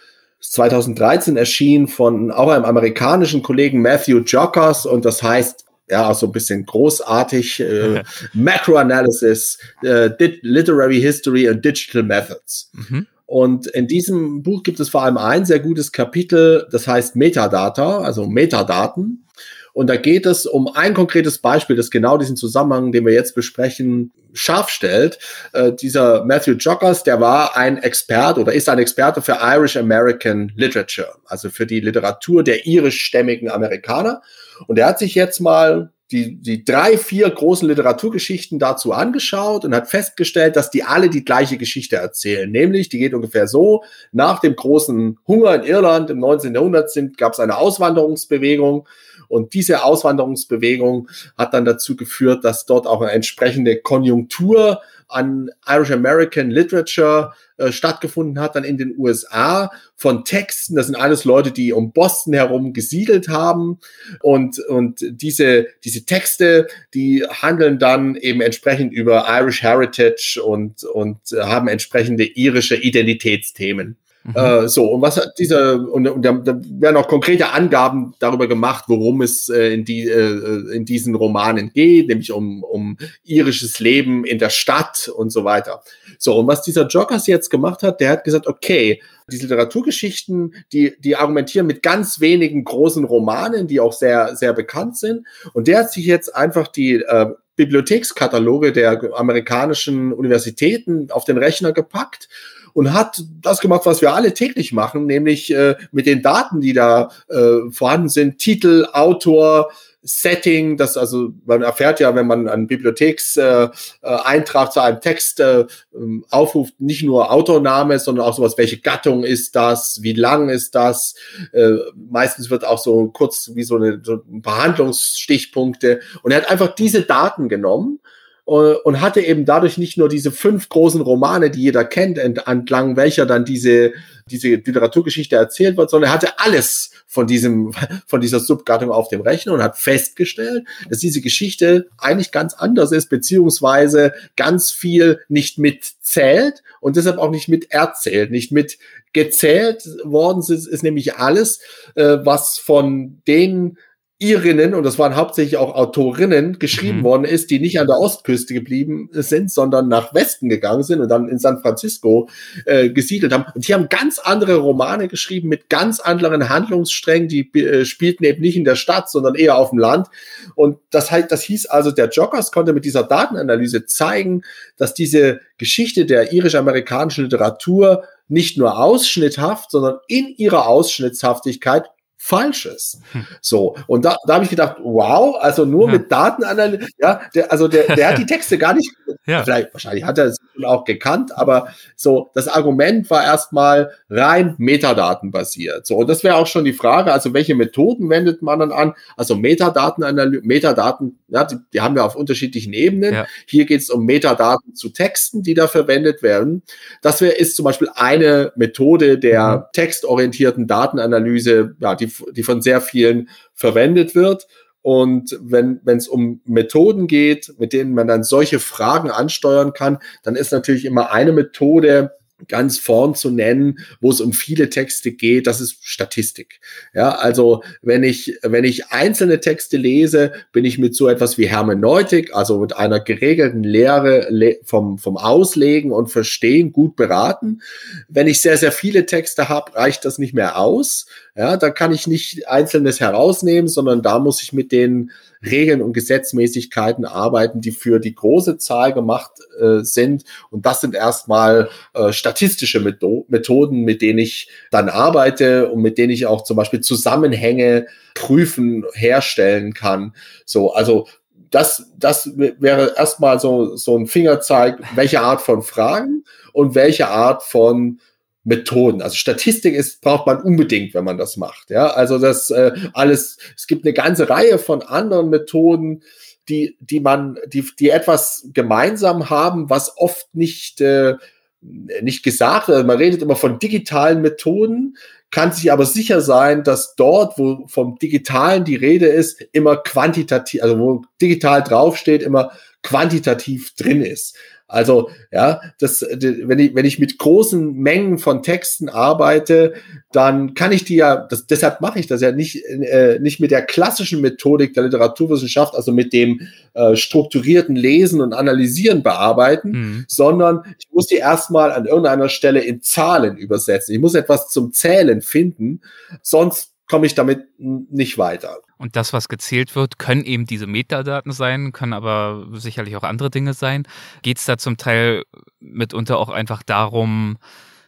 2013 0.41 1.37
erschienen 1.37 1.87
von 1.87 2.31
auch 2.31 2.49
einem 2.49 2.65
amerikanischen 2.65 3.43
Kollegen 3.43 3.81
Matthew 3.81 4.19
Jockers 4.19 4.85
und 4.85 5.05
das 5.05 5.21
heißt 5.21 5.65
ja, 5.89 6.13
so 6.13 6.27
ein 6.27 6.31
bisschen 6.31 6.65
großartig, 6.65 7.59
äh, 7.59 8.03
Macro-Analysis, 8.33 9.57
äh, 9.83 10.09
Literary 10.41 11.01
History 11.01 11.47
and 11.47 11.63
Digital 11.63 12.03
Methods. 12.03 12.71
Mhm. 12.73 13.07
Und 13.25 13.67
in 13.67 13.87
diesem 13.87 14.43
Buch 14.43 14.61
gibt 14.63 14.79
es 14.81 14.89
vor 14.89 15.03
allem 15.03 15.17
ein 15.17 15.45
sehr 15.45 15.59
gutes 15.59 15.93
Kapitel, 15.93 16.67
das 16.69 16.85
heißt 16.87 17.15
Metadata, 17.15 17.99
also 17.99 18.27
Metadaten. 18.27 19.25
Und 19.73 19.87
da 19.87 19.95
geht 19.95 20.25
es 20.25 20.45
um 20.45 20.67
ein 20.67 20.93
konkretes 20.93 21.37
Beispiel, 21.37 21.77
das 21.77 21.91
genau 21.91 22.17
diesen 22.17 22.35
Zusammenhang, 22.35 22.91
den 22.91 23.05
wir 23.05 23.13
jetzt 23.13 23.33
besprechen, 23.33 24.11
scharf 24.33 24.69
stellt. 24.69 25.17
Äh, 25.53 25.71
dieser 25.73 26.25
Matthew 26.25 26.53
Joggers, 26.53 27.03
der 27.03 27.21
war 27.21 27.55
ein 27.55 27.77
Expert 27.77 28.37
oder 28.37 28.53
ist 28.53 28.67
ein 28.67 28.79
Experte 28.79 29.21
für 29.21 29.37
Irish 29.41 29.77
American 29.77 30.51
Literature, 30.55 31.15
also 31.25 31.49
für 31.49 31.65
die 31.65 31.79
Literatur 31.79 32.43
der 32.43 32.65
irischstämmigen 32.65 33.49
Amerikaner. 33.49 34.21
Und 34.67 34.79
er 34.79 34.87
hat 34.87 34.99
sich 34.99 35.15
jetzt 35.15 35.39
mal 35.39 35.91
die, 36.11 36.35
die 36.41 36.65
drei, 36.65 36.97
vier 36.97 37.29
großen 37.29 37.67
Literaturgeschichten 37.67 38.59
dazu 38.59 38.91
angeschaut 38.91 39.63
und 39.63 39.73
hat 39.73 39.87
festgestellt, 39.87 40.55
dass 40.55 40.69
die 40.69 40.83
alle 40.83 41.09
die 41.09 41.23
gleiche 41.23 41.57
Geschichte 41.57 41.95
erzählen. 41.95 42.51
Nämlich, 42.51 42.89
die 42.89 42.99
geht 42.99 43.13
ungefähr 43.13 43.47
so, 43.47 43.83
nach 44.11 44.39
dem 44.39 44.55
großen 44.55 45.17
Hunger 45.27 45.55
in 45.55 45.63
Irland 45.63 46.09
im 46.09 46.19
19. 46.19 46.53
Jahrhundert 46.53 46.91
gab 47.17 47.33
es 47.33 47.39
eine 47.39 47.57
Auswanderungsbewegung 47.57 48.87
und 49.29 49.53
diese 49.53 49.85
Auswanderungsbewegung 49.85 51.07
hat 51.37 51.53
dann 51.53 51.63
dazu 51.63 51.95
geführt, 51.95 52.43
dass 52.43 52.65
dort 52.65 52.85
auch 52.85 53.01
eine 53.01 53.11
entsprechende 53.11 53.77
Konjunktur 53.77 54.81
an 55.11 55.49
Irish 55.67 55.91
American 55.91 56.49
Literature 56.49 57.33
äh, 57.57 57.71
stattgefunden 57.71 58.39
hat, 58.39 58.55
dann 58.55 58.63
in 58.63 58.77
den 58.77 58.95
USA 58.97 59.71
von 59.95 60.25
Texten. 60.25 60.75
Das 60.75 60.87
sind 60.87 60.95
alles 60.95 61.25
Leute, 61.25 61.51
die 61.51 61.73
um 61.73 61.91
Boston 61.91 62.33
herum 62.33 62.73
gesiedelt 62.73 63.27
haben. 63.27 63.79
Und, 64.21 64.59
und 64.67 64.99
diese, 65.01 65.67
diese 65.83 66.05
Texte, 66.05 66.67
die 66.93 67.25
handeln 67.29 67.77
dann 67.77 68.15
eben 68.15 68.41
entsprechend 68.41 68.93
über 68.93 69.25
Irish 69.29 69.61
Heritage 69.61 70.41
und, 70.43 70.83
und 70.83 71.19
äh, 71.31 71.41
haben 71.41 71.67
entsprechende 71.67 72.23
irische 72.23 72.75
Identitätsthemen. 72.75 73.97
Mhm. 74.23 74.35
Äh, 74.35 74.67
so, 74.67 74.85
und 74.85 75.01
was 75.01 75.17
hat 75.17 75.33
dieser, 75.39 75.89
und, 75.91 76.07
und 76.07 76.21
da, 76.23 76.31
da 76.33 76.59
werden 76.63 76.97
auch 76.97 77.07
konkrete 77.07 77.51
Angaben 77.51 78.13
darüber 78.19 78.47
gemacht, 78.47 78.85
worum 78.87 79.21
es 79.21 79.49
äh, 79.49 79.73
in, 79.73 79.85
die, 79.85 80.07
äh, 80.07 80.75
in 80.75 80.85
diesen 80.85 81.15
Romanen 81.15 81.71
geht, 81.73 82.07
nämlich 82.07 82.31
um, 82.31 82.63
um 82.63 82.97
irisches 83.23 83.79
Leben 83.79 84.25
in 84.25 84.37
der 84.37 84.49
Stadt 84.49 85.09
und 85.13 85.31
so 85.31 85.43
weiter. 85.43 85.81
So, 86.19 86.37
und 86.37 86.47
was 86.47 86.61
dieser 86.61 86.87
Joggers 86.87 87.25
jetzt 87.27 87.49
gemacht 87.49 87.81
hat, 87.83 87.99
der 87.99 88.11
hat 88.11 88.23
gesagt, 88.23 88.47
okay, 88.47 89.01
diese 89.31 89.43
Literaturgeschichten, 89.43 90.53
die, 90.71 90.95
die 90.99 91.15
argumentieren 91.15 91.65
mit 91.65 91.81
ganz 91.81 92.19
wenigen 92.19 92.63
großen 92.63 93.05
Romanen, 93.05 93.67
die 93.67 93.79
auch 93.79 93.93
sehr, 93.93 94.35
sehr 94.35 94.53
bekannt 94.53 94.97
sind. 94.97 95.25
Und 95.53 95.67
der 95.67 95.79
hat 95.79 95.91
sich 95.91 96.05
jetzt 96.05 96.35
einfach 96.35 96.67
die 96.67 96.95
äh, 96.95 97.27
Bibliothekskataloge 97.55 98.71
der 98.71 98.99
amerikanischen 99.15 100.13
Universitäten 100.13 101.11
auf 101.11 101.25
den 101.25 101.37
Rechner 101.37 101.73
gepackt 101.73 102.27
und 102.73 102.93
hat 102.93 103.23
das 103.41 103.59
gemacht, 103.59 103.85
was 103.85 104.01
wir 104.01 104.13
alle 104.13 104.33
täglich 104.33 104.73
machen, 104.73 105.05
nämlich 105.05 105.53
äh, 105.53 105.75
mit 105.91 106.05
den 106.05 106.21
Daten, 106.21 106.61
die 106.61 106.73
da 106.73 107.09
äh, 107.29 107.71
vorhanden 107.71 108.09
sind, 108.09 108.37
Titel, 108.37 108.87
Autor, 108.91 109.71
Setting, 110.03 110.77
das 110.77 110.97
also 110.97 111.29
man 111.45 111.61
erfährt 111.61 111.99
ja, 111.99 112.15
wenn 112.15 112.25
man 112.25 112.47
einen 112.47 112.65
Bibliothekseintrag 112.65 114.67
äh, 114.67 114.71
zu 114.71 114.79
einem 114.79 114.99
Text 114.99 115.39
äh, 115.39 115.65
ähm, 115.93 116.25
aufruft, 116.31 116.73
nicht 116.79 117.03
nur 117.03 117.31
Autorname, 117.31 117.99
sondern 117.99 118.25
auch 118.25 118.35
sowas, 118.35 118.57
welche 118.57 118.79
Gattung 118.79 119.23
ist 119.23 119.55
das, 119.55 119.99
wie 120.01 120.13
lang 120.13 120.49
ist 120.49 120.73
das. 120.73 121.13
Äh, 121.53 121.73
meistens 121.95 122.49
wird 122.49 122.65
auch 122.65 122.79
so 122.79 123.09
kurz 123.09 123.51
wie 123.53 123.63
so, 123.63 123.75
eine, 123.75 124.01
so 124.03 124.23
ein 124.31 124.41
paar 124.41 124.63
Handlungsstichpunkte. 124.63 125.99
Und 126.23 126.31
er 126.31 126.41
hat 126.41 126.49
einfach 126.49 126.73
diese 126.73 127.03
Daten 127.03 127.47
genommen 127.47 127.99
und 128.45 129.01
hatte 129.01 129.21
eben 129.21 129.45
dadurch 129.45 129.77
nicht 129.77 129.97
nur 129.97 130.09
diese 130.09 130.31
fünf 130.31 130.67
großen 130.67 131.01
Romane, 131.01 131.51
die 131.51 131.61
jeder 131.61 131.85
kennt, 131.85 132.17
entlang 132.17 132.95
welcher 132.95 133.25
dann 133.25 133.45
diese, 133.45 133.93
diese 134.25 134.49
Literaturgeschichte 134.49 135.35
erzählt 135.35 135.77
wird, 135.77 135.89
sondern 135.89 136.09
er 136.09 136.13
hatte 136.13 136.39
alles 136.39 136.91
von 137.07 137.27
diesem, 137.27 137.71
von 138.07 138.19
dieser 138.19 138.39
Subgattung 138.39 138.91
auf 138.91 139.09
dem 139.09 139.21
Rechner 139.21 139.53
und 139.53 139.63
hat 139.63 139.77
festgestellt, 139.77 140.65
dass 140.89 140.99
diese 140.99 141.21
Geschichte 141.21 141.87
eigentlich 141.97 142.31
ganz 142.31 142.53
anders 142.53 142.91
ist, 142.91 143.09
beziehungsweise 143.09 144.13
ganz 144.35 144.71
viel 144.71 145.19
nicht 145.29 145.57
mitzählt 145.57 146.63
und 146.79 146.95
deshalb 146.95 147.19
auch 147.19 147.31
nicht 147.31 147.47
mit 147.47 147.71
erzählt, 147.71 148.31
nicht 148.31 148.51
mit 148.51 148.77
gezählt 149.13 149.87
worden 150.03 150.39
ist, 150.39 150.67
ist 150.67 150.83
nämlich 150.83 151.15
alles, 151.15 151.59
äh, 151.95 152.17
was 152.23 152.57
von 152.57 153.21
den 153.27 153.77
Irinnen, 154.21 154.75
und 154.75 154.83
das 154.83 154.99
waren 154.99 155.15
hauptsächlich 155.15 155.57
auch 155.57 155.73
Autorinnen, 155.73 156.59
geschrieben 156.59 156.99
mhm. 156.99 157.03
worden 157.03 157.23
ist, 157.23 157.49
die 157.49 157.59
nicht 157.59 157.79
an 157.79 157.87
der 157.87 157.97
Ostküste 157.97 158.53
geblieben 158.53 159.09
sind, 159.13 159.51
sondern 159.51 159.87
nach 159.87 160.13
Westen 160.13 160.47
gegangen 160.47 160.83
sind 160.83 161.01
und 161.01 161.09
dann 161.09 161.27
in 161.27 161.39
San 161.39 161.59
Francisco 161.59 162.29
äh, 162.65 162.89
gesiedelt 162.89 163.33
haben. 163.33 163.45
Und 163.55 163.67
die 163.67 163.73
haben 163.73 163.89
ganz 163.89 164.19
andere 164.19 164.57
Romane 164.57 165.07
geschrieben 165.07 165.49
mit 165.49 165.69
ganz 165.69 165.99
anderen 165.99 166.49
Handlungssträngen, 166.49 167.29
die 167.29 167.51
äh, 167.55 167.83
spielten 167.83 168.23
eben 168.23 168.41
nicht 168.41 168.55
in 168.55 168.63
der 168.63 168.75
Stadt, 168.75 169.09
sondern 169.09 169.33
eher 169.33 169.57
auf 169.57 169.71
dem 169.71 169.79
Land. 169.79 170.07
Und 170.53 170.77
das, 170.91 171.09
heißt, 171.09 171.31
das 171.31 171.41
hieß 171.41 171.65
also, 171.65 171.89
der 171.89 172.09
Joggers 172.09 172.51
konnte 172.51 172.73
mit 172.73 172.85
dieser 172.85 173.01
Datenanalyse 173.01 173.87
zeigen, 173.87 174.43
dass 174.77 174.93
diese 174.93 175.39
Geschichte 175.57 176.05
der 176.05 176.31
irisch-amerikanischen 176.31 177.23
Literatur 177.23 178.03
nicht 178.27 178.55
nur 178.55 178.77
ausschnitthaft, 178.77 179.71
sondern 179.71 179.95
in 180.07 180.33
ihrer 180.37 180.67
Ausschnittshaftigkeit 180.67 181.85
Falsches. 182.23 183.01
Hm. 183.13 183.25
So, 183.41 183.75
und 183.87 184.05
da, 184.05 184.15
da 184.27 184.35
habe 184.35 184.43
ich 184.43 184.51
gedacht, 184.51 184.77
wow, 184.83 185.37
also 185.39 185.65
nur 185.65 185.87
ja. 185.87 185.93
mit 185.93 186.11
Datenanalyse, 186.11 186.87
ja, 186.99 187.19
der, 187.33 187.51
also 187.51 187.67
der, 187.67 187.95
der 187.95 188.09
hat 188.09 188.19
die 188.19 188.25
Texte 188.27 188.59
gar 188.59 188.75
nicht, 188.75 188.91
ja. 189.25 189.43
vielleicht, 189.43 189.73
wahrscheinlich 189.73 190.03
hat 190.03 190.19
er 190.19 190.25
es 190.25 190.37
auch 190.63 190.85
gekannt, 190.85 191.35
aber 191.35 191.69
so, 191.95 192.29
das 192.35 192.47
Argument 192.47 193.09
war 193.09 193.23
erstmal 193.23 193.91
rein 194.07 194.53
Metadatenbasiert. 194.59 195.87
So, 195.87 195.95
und 195.95 196.09
das 196.09 196.23
wäre 196.23 196.35
auch 196.35 196.45
schon 196.45 196.63
die 196.63 196.73
Frage, 196.73 197.11
also 197.11 197.33
welche 197.33 197.55
Methoden 197.55 198.07
wendet 198.11 198.43
man 198.43 198.59
dann 198.59 198.71
an? 198.71 198.93
Also 199.17 199.35
Metadatenanalyse, 199.35 200.45
Metadaten, 200.45 201.17
ja, 201.27 201.43
die, 201.43 201.55
die 201.73 201.81
haben 201.81 201.95
wir 201.95 202.05
auf 202.05 202.15
unterschiedlichen 202.15 202.73
Ebenen. 202.73 203.15
Ja. 203.15 203.25
Hier 203.47 203.65
geht 203.65 203.81
es 203.81 203.89
um 203.89 204.05
Metadaten 204.05 204.75
zu 204.75 204.89
Texten, 204.89 205.41
die 205.41 205.55
da 205.55 205.67
verwendet 205.67 206.21
werden. 206.21 206.61
Das 207.01 207.19
wäre, 207.19 207.33
ist 207.33 207.55
zum 207.55 207.65
Beispiel 207.65 207.89
eine 207.95 208.51
Methode 208.55 209.17
der 209.17 209.57
mhm. 209.57 209.63
textorientierten 209.73 210.67
Datenanalyse, 210.67 211.75
ja, 211.79 211.95
die 211.95 212.10
die 212.31 212.43
von 212.43 212.61
sehr 212.61 212.81
vielen 212.81 213.29
verwendet 213.53 214.15
wird. 214.15 214.47
Und 214.83 215.37
wenn 215.41 215.79
es 215.85 216.07
um 216.07 216.41
Methoden 216.45 217.05
geht, 217.05 217.53
mit 217.59 217.71
denen 217.71 217.93
man 217.93 218.07
dann 218.07 218.23
solche 218.23 218.59
Fragen 218.59 219.11
ansteuern 219.11 219.73
kann, 219.73 219.99
dann 220.23 220.35
ist 220.35 220.51
natürlich 220.51 220.85
immer 220.85 221.11
eine 221.11 221.33
Methode, 221.33 222.11
ganz 222.47 222.77
vorn 222.77 223.15
zu 223.15 223.29
nennen, 223.29 223.79
wo 223.99 224.09
es 224.09 224.21
um 224.21 224.33
viele 224.33 224.69
Texte 224.69 225.11
geht, 225.11 225.47
das 225.47 225.61
ist 225.61 225.77
Statistik. 225.81 226.59
Ja, 226.93 227.15
also 227.15 227.63
wenn 227.81 228.03
ich, 228.03 228.39
wenn 228.43 228.63
ich 228.63 228.87
einzelne 228.87 229.39
Texte 229.39 229.77
lese, 229.77 230.31
bin 230.51 230.65
ich 230.65 230.77
mit 230.77 230.95
so 230.95 231.07
etwas 231.07 231.37
wie 231.37 231.47
Hermeneutik, 231.47 232.33
also 232.35 232.59
mit 232.59 232.75
einer 232.75 232.99
geregelten 232.99 233.63
Lehre 233.63 234.27
vom, 234.63 234.97
vom 234.97 235.17
Auslegen 235.17 235.91
und 235.91 236.11
Verstehen 236.11 236.71
gut 236.71 236.95
beraten. 236.95 237.61
Wenn 238.07 238.27
ich 238.27 238.41
sehr, 238.41 238.57
sehr 238.57 238.71
viele 238.71 239.05
Texte 239.05 239.49
habe, 239.49 239.75
reicht 239.75 240.05
das 240.05 240.17
nicht 240.17 240.33
mehr 240.33 240.57
aus. 240.57 241.05
Ja, 241.35 241.55
da 241.55 241.69
kann 241.69 241.93
ich 241.93 242.07
nicht 242.07 242.49
Einzelnes 242.49 242.99
herausnehmen, 242.99 243.69
sondern 243.69 244.01
da 244.01 244.19
muss 244.19 244.43
ich 244.43 244.51
mit 244.51 244.73
den 244.73 245.11
Regeln 245.41 245.81
und 245.81 245.93
Gesetzmäßigkeiten 245.93 247.05
arbeiten, 247.05 247.61
die 247.61 247.71
für 247.71 247.99
die 247.99 248.13
große 248.13 248.57
Zahl 248.57 248.93
gemacht 248.93 249.31
äh, 249.59 249.79
sind. 249.81 250.25
Und 250.49 250.65
das 250.65 250.81
sind 250.81 250.93
erstmal 250.93 251.69
äh, 251.93 252.11
statistische 252.11 252.81
Methoden, 252.81 253.83
mit 253.83 254.01
denen 254.01 254.19
ich 254.19 254.49
dann 254.71 254.89
arbeite 254.89 255.69
und 255.69 255.81
mit 255.81 255.97
denen 255.97 256.11
ich 256.11 256.25
auch 256.25 256.43
zum 256.43 256.57
Beispiel 256.57 256.81
Zusammenhänge 256.81 257.87
prüfen, 258.13 258.83
herstellen 258.93 259.73
kann. 259.73 260.13
So, 260.45 260.73
also 260.73 261.07
das, 261.49 261.91
das 261.97 262.31
wäre 262.35 262.93
erstmal 262.97 263.39
so, 263.39 263.75
so 263.75 263.97
ein 263.97 264.07
Fingerzeig, 264.07 264.79
welche 264.95 265.21
Art 265.21 265.41
von 265.41 265.61
Fragen 265.61 266.23
und 266.53 266.75
welche 266.75 267.07
Art 267.07 267.43
von 267.43 267.99
Methoden. 268.43 269.01
Also 269.01 269.15
Statistik 269.15 269.75
ist, 269.75 270.01
braucht 270.01 270.25
man 270.25 270.41
unbedingt, 270.41 270.93
wenn 270.93 271.03
man 271.03 271.17
das 271.17 271.37
macht. 271.37 271.69
Ja, 271.69 271.87
also 271.87 272.17
das 272.17 272.49
äh, 272.49 272.71
alles, 272.93 273.37
es 273.55 273.67
gibt 273.67 273.85
eine 273.85 273.93
ganze 273.93 274.29
Reihe 274.29 274.57
von 274.57 274.81
anderen 274.81 275.29
Methoden, 275.29 276.03
die, 276.49 276.75
die 276.79 276.99
man, 276.99 277.37
die, 277.47 277.65
die 277.79 277.89
etwas 277.89 278.47
gemeinsam 278.53 279.29
haben, 279.29 279.69
was 279.69 279.95
oft 279.97 280.33
nicht, 280.33 280.81
äh, 280.81 281.15
nicht 281.61 282.23
gesagt 282.23 282.67
wird. 282.67 282.87
Man 282.87 282.97
redet 282.97 283.21
immer 283.21 283.35
von 283.35 283.59
digitalen 283.59 284.21
Methoden, 284.21 284.97
kann 285.29 285.53
sich 285.53 285.71
aber 285.71 285.85
sicher 285.85 286.19
sein, 286.19 286.63
dass 286.63 286.95
dort, 286.95 287.37
wo 287.37 287.65
vom 287.67 287.97
Digitalen 287.97 288.65
die 288.65 288.75
Rede 288.75 289.05
ist, 289.05 289.41
immer 289.53 289.77
quantitativ, 289.77 290.61
also 290.61 290.77
wo 290.77 291.01
digital 291.21 291.63
draufsteht, 291.63 292.21
immer 292.21 292.51
quantitativ 292.81 293.73
drin 293.75 294.01
ist. 294.01 294.35
Also, 294.71 295.09
ja, 295.33 295.59
das, 295.79 296.01
wenn 296.01 296.57
ich, 296.57 296.73
wenn 296.73 296.85
ich 296.85 296.97
mit 296.97 297.17
großen 297.17 297.73
Mengen 297.73 298.17
von 298.19 298.41
Texten 298.41 298.87
arbeite, 298.87 299.73
dann 300.13 300.53
kann 300.53 300.71
ich 300.71 300.85
die 300.85 300.95
ja, 300.95 301.27
das, 301.29 301.45
deshalb 301.45 301.81
mache 301.81 301.99
ich 301.99 302.07
das 302.07 302.21
ja 302.21 302.31
nicht, 302.31 302.63
äh, 302.65 303.19
nicht 303.19 303.41
mit 303.41 303.51
der 303.51 303.63
klassischen 303.63 304.21
Methodik 304.21 304.73
der 304.73 304.83
Literaturwissenschaft, 304.83 305.75
also 305.75 305.91
mit 305.91 306.13
dem 306.13 306.47
äh, 306.73 306.95
strukturierten 306.95 307.75
Lesen 307.75 308.21
und 308.21 308.31
Analysieren 308.31 309.03
bearbeiten, 309.03 309.71
mhm. 309.71 310.05
sondern 310.07 310.63
ich 310.79 310.87
muss 310.89 311.07
die 311.07 311.15
erstmal 311.15 311.73
an 311.73 311.85
irgendeiner 311.85 312.29
Stelle 312.29 312.61
in 312.61 312.81
Zahlen 312.81 313.35
übersetzen. 313.35 313.93
Ich 313.93 313.99
muss 313.99 314.15
etwas 314.15 314.47
zum 314.47 314.71
Zählen 314.71 315.21
finden, 315.21 315.81
sonst 316.21 316.71
komme 316.87 317.07
ich 317.07 317.15
damit 317.15 317.45
nicht 317.59 318.17
weiter. 318.17 318.59
Und 318.81 318.95
das, 318.95 319.13
was 319.13 319.29
gezählt 319.29 319.75
wird, 319.75 319.99
können 319.99 320.25
eben 320.25 320.47
diese 320.47 320.65
Metadaten 320.65 321.31
sein, 321.31 321.71
können 321.71 321.93
aber 321.93 322.47
sicherlich 322.53 322.95
auch 322.95 323.03
andere 323.03 323.29
Dinge 323.29 323.53
sein. 323.53 323.87
Geht 324.23 324.39
es 324.39 324.45
da 324.45 324.57
zum 324.57 324.75
Teil 324.75 325.23
mitunter 325.59 326.17
auch 326.17 326.29
einfach 326.29 326.63
darum, 326.63 327.37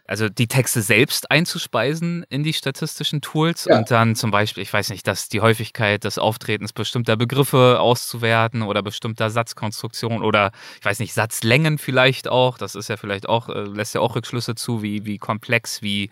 also 0.05 0.29
die 0.29 0.45
Texte 0.45 0.83
selbst 0.83 1.31
einzuspeisen 1.31 2.27
in 2.29 2.43
die 2.43 2.53
statistischen 2.53 3.21
Tools 3.21 3.65
ja. 3.65 3.75
und 3.75 3.89
dann 3.89 4.15
zum 4.15 4.29
Beispiel, 4.29 4.61
ich 4.61 4.71
weiß 4.71 4.91
nicht, 4.91 5.07
dass 5.07 5.29
die 5.29 5.41
Häufigkeit 5.41 6.03
des 6.03 6.19
Auftretens 6.19 6.73
bestimmter 6.73 7.15
Begriffe 7.15 7.79
auszuwerten 7.79 8.61
oder 8.61 8.83
bestimmter 8.83 9.31
Satzkonstruktionen 9.31 10.21
oder 10.21 10.51
ich 10.79 10.85
weiß 10.85 10.99
nicht, 10.99 11.15
Satzlängen 11.15 11.79
vielleicht 11.79 12.27
auch. 12.27 12.59
Das 12.59 12.75
ist 12.75 12.89
ja 12.89 12.97
vielleicht 12.97 13.27
auch, 13.27 13.49
äh, 13.49 13.61
lässt 13.61 13.95
ja 13.95 14.01
auch 14.01 14.15
Rückschlüsse 14.15 14.53
zu, 14.53 14.83
wie, 14.83 15.05
wie 15.05 15.17
komplex, 15.17 15.81
wie 15.81 16.11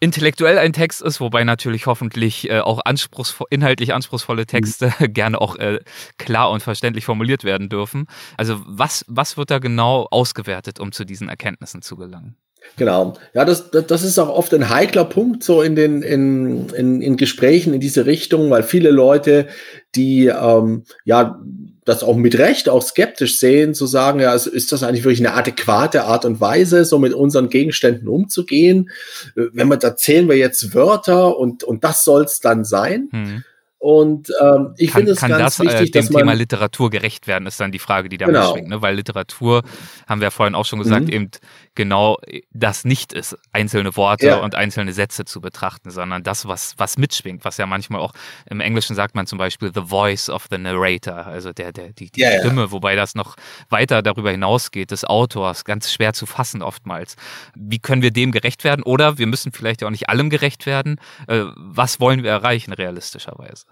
intellektuell 0.00 0.58
ein 0.58 0.72
Text 0.72 1.02
ist, 1.02 1.20
wobei 1.20 1.44
natürlich 1.44 1.86
hoffentlich 1.86 2.48
äh, 2.50 2.60
auch 2.60 2.80
anspruchsvoll, 2.84 3.46
inhaltlich 3.50 3.94
anspruchsvolle 3.94 4.46
Texte 4.46 4.92
mhm. 4.98 5.12
gerne 5.12 5.40
auch 5.40 5.56
äh, 5.56 5.80
klar 6.18 6.50
und 6.50 6.62
verständlich 6.62 7.04
formuliert 7.04 7.44
werden 7.44 7.68
dürfen. 7.68 8.06
Also 8.36 8.60
was, 8.66 9.04
was 9.08 9.36
wird 9.36 9.50
da 9.50 9.58
genau 9.58 10.06
ausgewertet, 10.10 10.80
um 10.80 10.92
zu 10.92 11.04
diesen 11.04 11.28
Erkenntnissen 11.28 11.82
zu 11.82 11.96
gelangen? 11.96 12.36
Genau. 12.76 13.14
Ja, 13.34 13.44
das, 13.44 13.70
das 13.70 14.02
ist 14.02 14.18
auch 14.18 14.28
oft 14.28 14.52
ein 14.52 14.68
heikler 14.68 15.04
Punkt 15.04 15.42
so 15.42 15.62
in 15.62 15.74
den 15.74 16.02
in, 16.02 16.68
in, 16.70 17.00
in 17.00 17.16
Gesprächen 17.16 17.74
in 17.74 17.80
diese 17.80 18.06
Richtung, 18.06 18.50
weil 18.50 18.62
viele 18.62 18.90
Leute, 18.90 19.46
die 19.94 20.26
ähm, 20.26 20.84
ja 21.04 21.40
das 21.88 22.02
auch 22.02 22.16
mit 22.16 22.36
Recht 22.36 22.68
auch 22.68 22.82
skeptisch 22.82 23.38
sehen, 23.38 23.74
zu 23.74 23.86
sagen, 23.86 24.20
ja, 24.20 24.34
ist 24.34 24.72
das 24.72 24.82
eigentlich 24.82 25.04
wirklich 25.04 25.26
eine 25.26 25.34
adäquate 25.34 26.04
Art 26.04 26.26
und 26.26 26.40
Weise, 26.40 26.84
so 26.84 26.98
mit 26.98 27.14
unseren 27.14 27.48
Gegenständen 27.48 28.08
umzugehen? 28.08 28.90
Wenn 29.34 29.68
wir, 29.68 29.78
da 29.78 29.96
zählen 29.96 30.28
wir 30.28 30.36
jetzt 30.36 30.74
Wörter 30.74 31.38
und, 31.38 31.64
und 31.64 31.84
das 31.84 32.04
soll's 32.04 32.40
dann 32.40 32.64
sein. 32.64 33.08
Hm. 33.10 33.44
Und 33.80 34.28
ähm, 34.40 34.74
ich 34.76 34.90
finde 34.90 35.12
es 35.12 35.20
ganz 35.20 35.38
das, 35.38 35.60
äh, 35.60 35.64
wichtig, 35.64 35.80
äh, 35.80 35.90
dem 35.90 36.02
dass 36.02 36.10
man 36.10 36.20
Thema 36.22 36.32
Literatur 36.34 36.90
gerecht 36.90 37.28
werden, 37.28 37.46
ist 37.46 37.60
dann 37.60 37.70
die 37.70 37.78
Frage, 37.78 38.08
die 38.08 38.18
da 38.18 38.26
Genau. 38.26 38.40
mitschwingt. 38.48 38.68
Ne? 38.68 38.82
Weil 38.82 38.96
Literatur, 38.96 39.62
haben 40.08 40.20
wir 40.20 40.26
ja 40.26 40.30
vorhin 40.30 40.56
auch 40.56 40.64
schon 40.64 40.80
gesagt, 40.80 41.06
Mhm. 41.06 41.12
eben 41.12 41.30
genau 41.76 42.18
das 42.52 42.84
nicht 42.84 43.12
ist, 43.12 43.38
einzelne 43.52 43.94
Worte 43.96 44.26
Ja. 44.26 44.36
und 44.38 44.56
einzelne 44.56 44.92
Sätze 44.92 45.24
zu 45.24 45.40
betrachten, 45.40 45.90
sondern 45.90 46.24
das, 46.24 46.46
was, 46.48 46.74
was 46.76 46.98
mitschwingt, 46.98 47.44
was 47.44 47.56
ja 47.56 47.66
manchmal 47.66 48.00
auch 48.00 48.12
im 48.50 48.60
Englischen 48.60 48.96
sagt 48.96 49.14
man 49.14 49.28
zum 49.28 49.38
Beispiel 49.38 49.70
the 49.72 49.82
voice 49.82 50.28
of 50.28 50.46
the 50.50 50.58
narrator, 50.58 51.26
also 51.26 51.52
der, 51.52 51.72
der, 51.72 51.92
die, 51.92 52.10
die 52.10 52.20
Ja, 52.20 52.32
ja. 52.32 52.40
Stimme, 52.40 52.72
wobei 52.72 52.96
das 52.96 53.14
noch 53.14 53.36
weiter 53.70 54.02
darüber 54.02 54.32
hinausgeht, 54.32 54.90
des 54.90 55.04
Autors, 55.04 55.64
ganz 55.64 55.92
schwer 55.92 56.12
zu 56.14 56.26
fassen 56.26 56.62
oftmals. 56.62 57.14
Wie 57.54 57.78
können 57.78 58.02
wir 58.02 58.10
dem 58.10 58.32
gerecht 58.32 58.64
werden? 58.64 58.82
Oder 58.82 59.18
wir 59.18 59.28
müssen 59.28 59.52
vielleicht 59.52 59.82
ja 59.82 59.86
auch 59.86 59.92
nicht 59.92 60.08
allem 60.08 60.30
gerecht 60.30 60.66
werden. 60.66 61.00
Äh, 61.28 61.44
was 61.54 62.00
wollen 62.00 62.24
wir 62.24 62.30
erreichen 62.32 62.72
realistischerweise? 62.72 63.67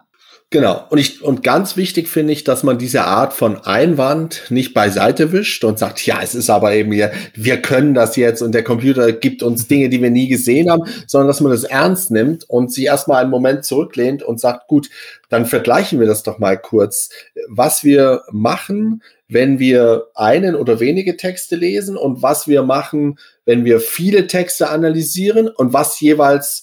Genau. 0.50 0.84
Und 0.90 0.98
ich, 0.98 1.24
und 1.24 1.42
ganz 1.42 1.76
wichtig 1.76 2.06
finde 2.06 2.32
ich, 2.32 2.44
dass 2.44 2.62
man 2.62 2.78
diese 2.78 3.02
Art 3.02 3.32
von 3.32 3.56
Einwand 3.64 4.44
nicht 4.48 4.74
beiseite 4.74 5.32
wischt 5.32 5.64
und 5.64 5.76
sagt, 5.76 6.06
ja, 6.06 6.20
es 6.22 6.36
ist 6.36 6.50
aber 6.50 6.72
eben 6.72 6.92
hier, 6.92 7.10
wir 7.34 7.60
können 7.60 7.94
das 7.94 8.14
jetzt 8.14 8.42
und 8.42 8.52
der 8.52 8.62
Computer 8.62 9.10
gibt 9.10 9.42
uns 9.42 9.66
Dinge, 9.66 9.88
die 9.88 10.00
wir 10.00 10.10
nie 10.10 10.28
gesehen 10.28 10.70
haben, 10.70 10.84
sondern 11.08 11.26
dass 11.26 11.40
man 11.40 11.50
das 11.50 11.64
ernst 11.64 12.12
nimmt 12.12 12.48
und 12.48 12.72
sich 12.72 12.84
erstmal 12.84 13.22
einen 13.22 13.30
Moment 13.30 13.64
zurücklehnt 13.64 14.22
und 14.22 14.38
sagt, 14.38 14.68
gut, 14.68 14.88
dann 15.30 15.46
vergleichen 15.46 15.98
wir 15.98 16.06
das 16.06 16.22
doch 16.22 16.38
mal 16.38 16.56
kurz, 16.56 17.10
was 17.48 17.82
wir 17.82 18.22
machen, 18.30 19.02
wenn 19.28 19.58
wir 19.58 20.06
einen 20.14 20.54
oder 20.54 20.78
wenige 20.78 21.16
Texte 21.16 21.56
lesen 21.56 21.96
und 21.96 22.22
was 22.22 22.46
wir 22.46 22.62
machen, 22.62 23.18
wenn 23.44 23.64
wir 23.64 23.80
viele 23.80 24.28
Texte 24.28 24.70
analysieren 24.70 25.48
und 25.48 25.72
was 25.72 26.00
jeweils 26.00 26.62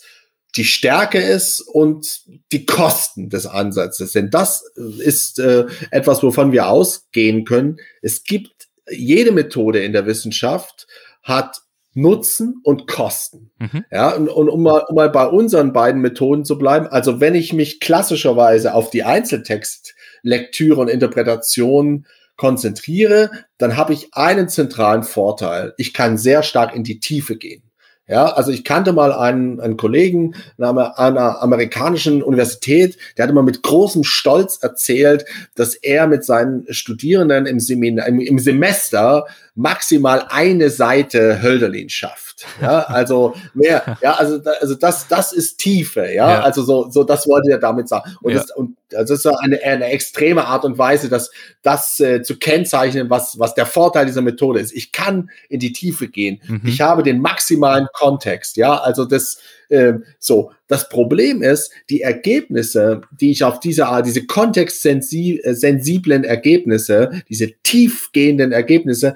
die 0.55 0.65
Stärke 0.65 1.19
ist 1.19 1.61
und 1.61 2.21
die 2.51 2.65
Kosten 2.65 3.29
des 3.29 3.45
Ansatzes. 3.45 4.11
Denn 4.11 4.29
das 4.29 4.63
ist 4.75 5.39
äh, 5.39 5.65
etwas, 5.91 6.21
wovon 6.21 6.51
wir 6.51 6.67
ausgehen 6.67 7.43
können. 7.45 7.77
Es 8.01 8.23
gibt 8.23 8.67
jede 8.89 9.31
Methode 9.31 9.83
in 9.83 9.93
der 9.93 10.05
Wissenschaft 10.05 10.87
hat 11.23 11.61
Nutzen 11.95 12.59
und 12.63 12.87
Kosten. 12.87 13.51
Mhm. 13.59 13.85
Ja, 13.91 14.15
und, 14.15 14.27
und 14.27 14.49
um, 14.49 14.63
mal, 14.63 14.83
um 14.87 14.95
mal 14.95 15.09
bei 15.09 15.27
unseren 15.27 15.73
beiden 15.73 16.01
Methoden 16.01 16.43
zu 16.43 16.57
bleiben, 16.57 16.87
also 16.87 17.19
wenn 17.19 17.35
ich 17.35 17.53
mich 17.53 17.79
klassischerweise 17.79 18.73
auf 18.73 18.89
die 18.89 19.03
Einzeltextlektüre 19.03 20.81
und 20.81 20.87
Interpretation 20.87 22.05
konzentriere, 22.35 23.31
dann 23.57 23.77
habe 23.77 23.93
ich 23.93 24.13
einen 24.13 24.49
zentralen 24.49 25.03
Vorteil. 25.03 25.73
Ich 25.77 25.93
kann 25.93 26.17
sehr 26.17 26.41
stark 26.41 26.75
in 26.75 26.83
die 26.83 26.99
Tiefe 26.99 27.37
gehen. 27.37 27.63
Ja, 28.05 28.33
also 28.33 28.51
ich 28.51 28.65
kannte 28.65 28.91
mal 28.91 29.13
einen, 29.13 29.61
einen 29.61 29.77
Kollegen 29.77 30.35
einer, 30.57 30.99
einer 30.99 31.41
amerikanischen 31.41 32.21
Universität, 32.21 32.97
der 33.15 33.23
hatte 33.23 33.33
mal 33.33 33.43
mit 33.43 33.63
großem 33.63 34.03
Stolz 34.03 34.59
erzählt, 34.61 35.23
dass 35.55 35.75
er 35.75 36.07
mit 36.07 36.25
seinen 36.25 36.65
Studierenden 36.73 37.45
im, 37.45 37.61
Seminar, 37.61 38.07
im, 38.07 38.19
im 38.19 38.39
Semester 38.39 39.25
maximal 39.55 40.25
eine 40.29 40.69
Seite 40.69 41.41
Hölderlin 41.41 41.89
schafft. 41.89 42.45
Ja, 42.61 42.79
also 42.87 43.35
mehr, 43.53 43.97
ja, 44.01 44.13
also, 44.15 44.39
also 44.59 44.75
das, 44.75 45.07
das 45.07 45.31
ist 45.31 45.57
Tiefe, 45.57 46.05
ja, 46.07 46.31
Ja. 46.31 46.41
also 46.41 46.63
so, 46.63 46.89
so, 46.89 47.03
das 47.03 47.27
wollte 47.27 47.51
er 47.51 47.59
damit 47.59 47.87
sagen. 47.87 48.15
Und, 48.21 48.33
Ja. 48.33 48.39
das, 48.39 48.51
und 48.51 48.75
das 48.89 49.09
ist 49.09 49.25
eine, 49.25 49.61
eine 49.63 49.85
extreme 49.85 50.45
Art 50.45 50.65
und 50.65 50.77
Weise, 50.77 51.09
das, 51.09 51.31
das 51.63 51.99
äh, 51.99 52.21
zu 52.21 52.37
kennzeichnen, 52.37 53.09
was, 53.09 53.39
was 53.39 53.53
der 53.55 53.65
Vorteil 53.65 54.05
dieser 54.05 54.21
Methode 54.21 54.59
ist. 54.59 54.71
Ich 54.73 54.91
kann 54.91 55.29
in 55.49 55.59
die 55.59 55.73
Tiefe 55.73 56.07
gehen. 56.07 56.41
Mhm. 56.47 56.61
Ich 56.65 56.81
habe 56.81 57.01
den 57.03 57.19
maximalen 57.19 57.87
Kontext, 57.93 58.57
ja, 58.57 58.75
also 58.77 59.05
das, 59.05 59.37
ähm, 59.69 60.03
so. 60.19 60.51
Das 60.67 60.89
Problem 60.89 61.43
ist, 61.43 61.71
die 61.89 62.01
Ergebnisse, 62.01 63.01
die 63.11 63.31
ich 63.31 63.43
auf 63.43 63.59
diese 63.59 63.87
Art, 63.87 64.05
diese 64.07 64.25
kontextsensiblen 64.25 66.23
Ergebnisse, 66.23 67.21
diese 67.29 67.51
tiefgehenden 67.63 68.51
Ergebnisse, 68.51 69.15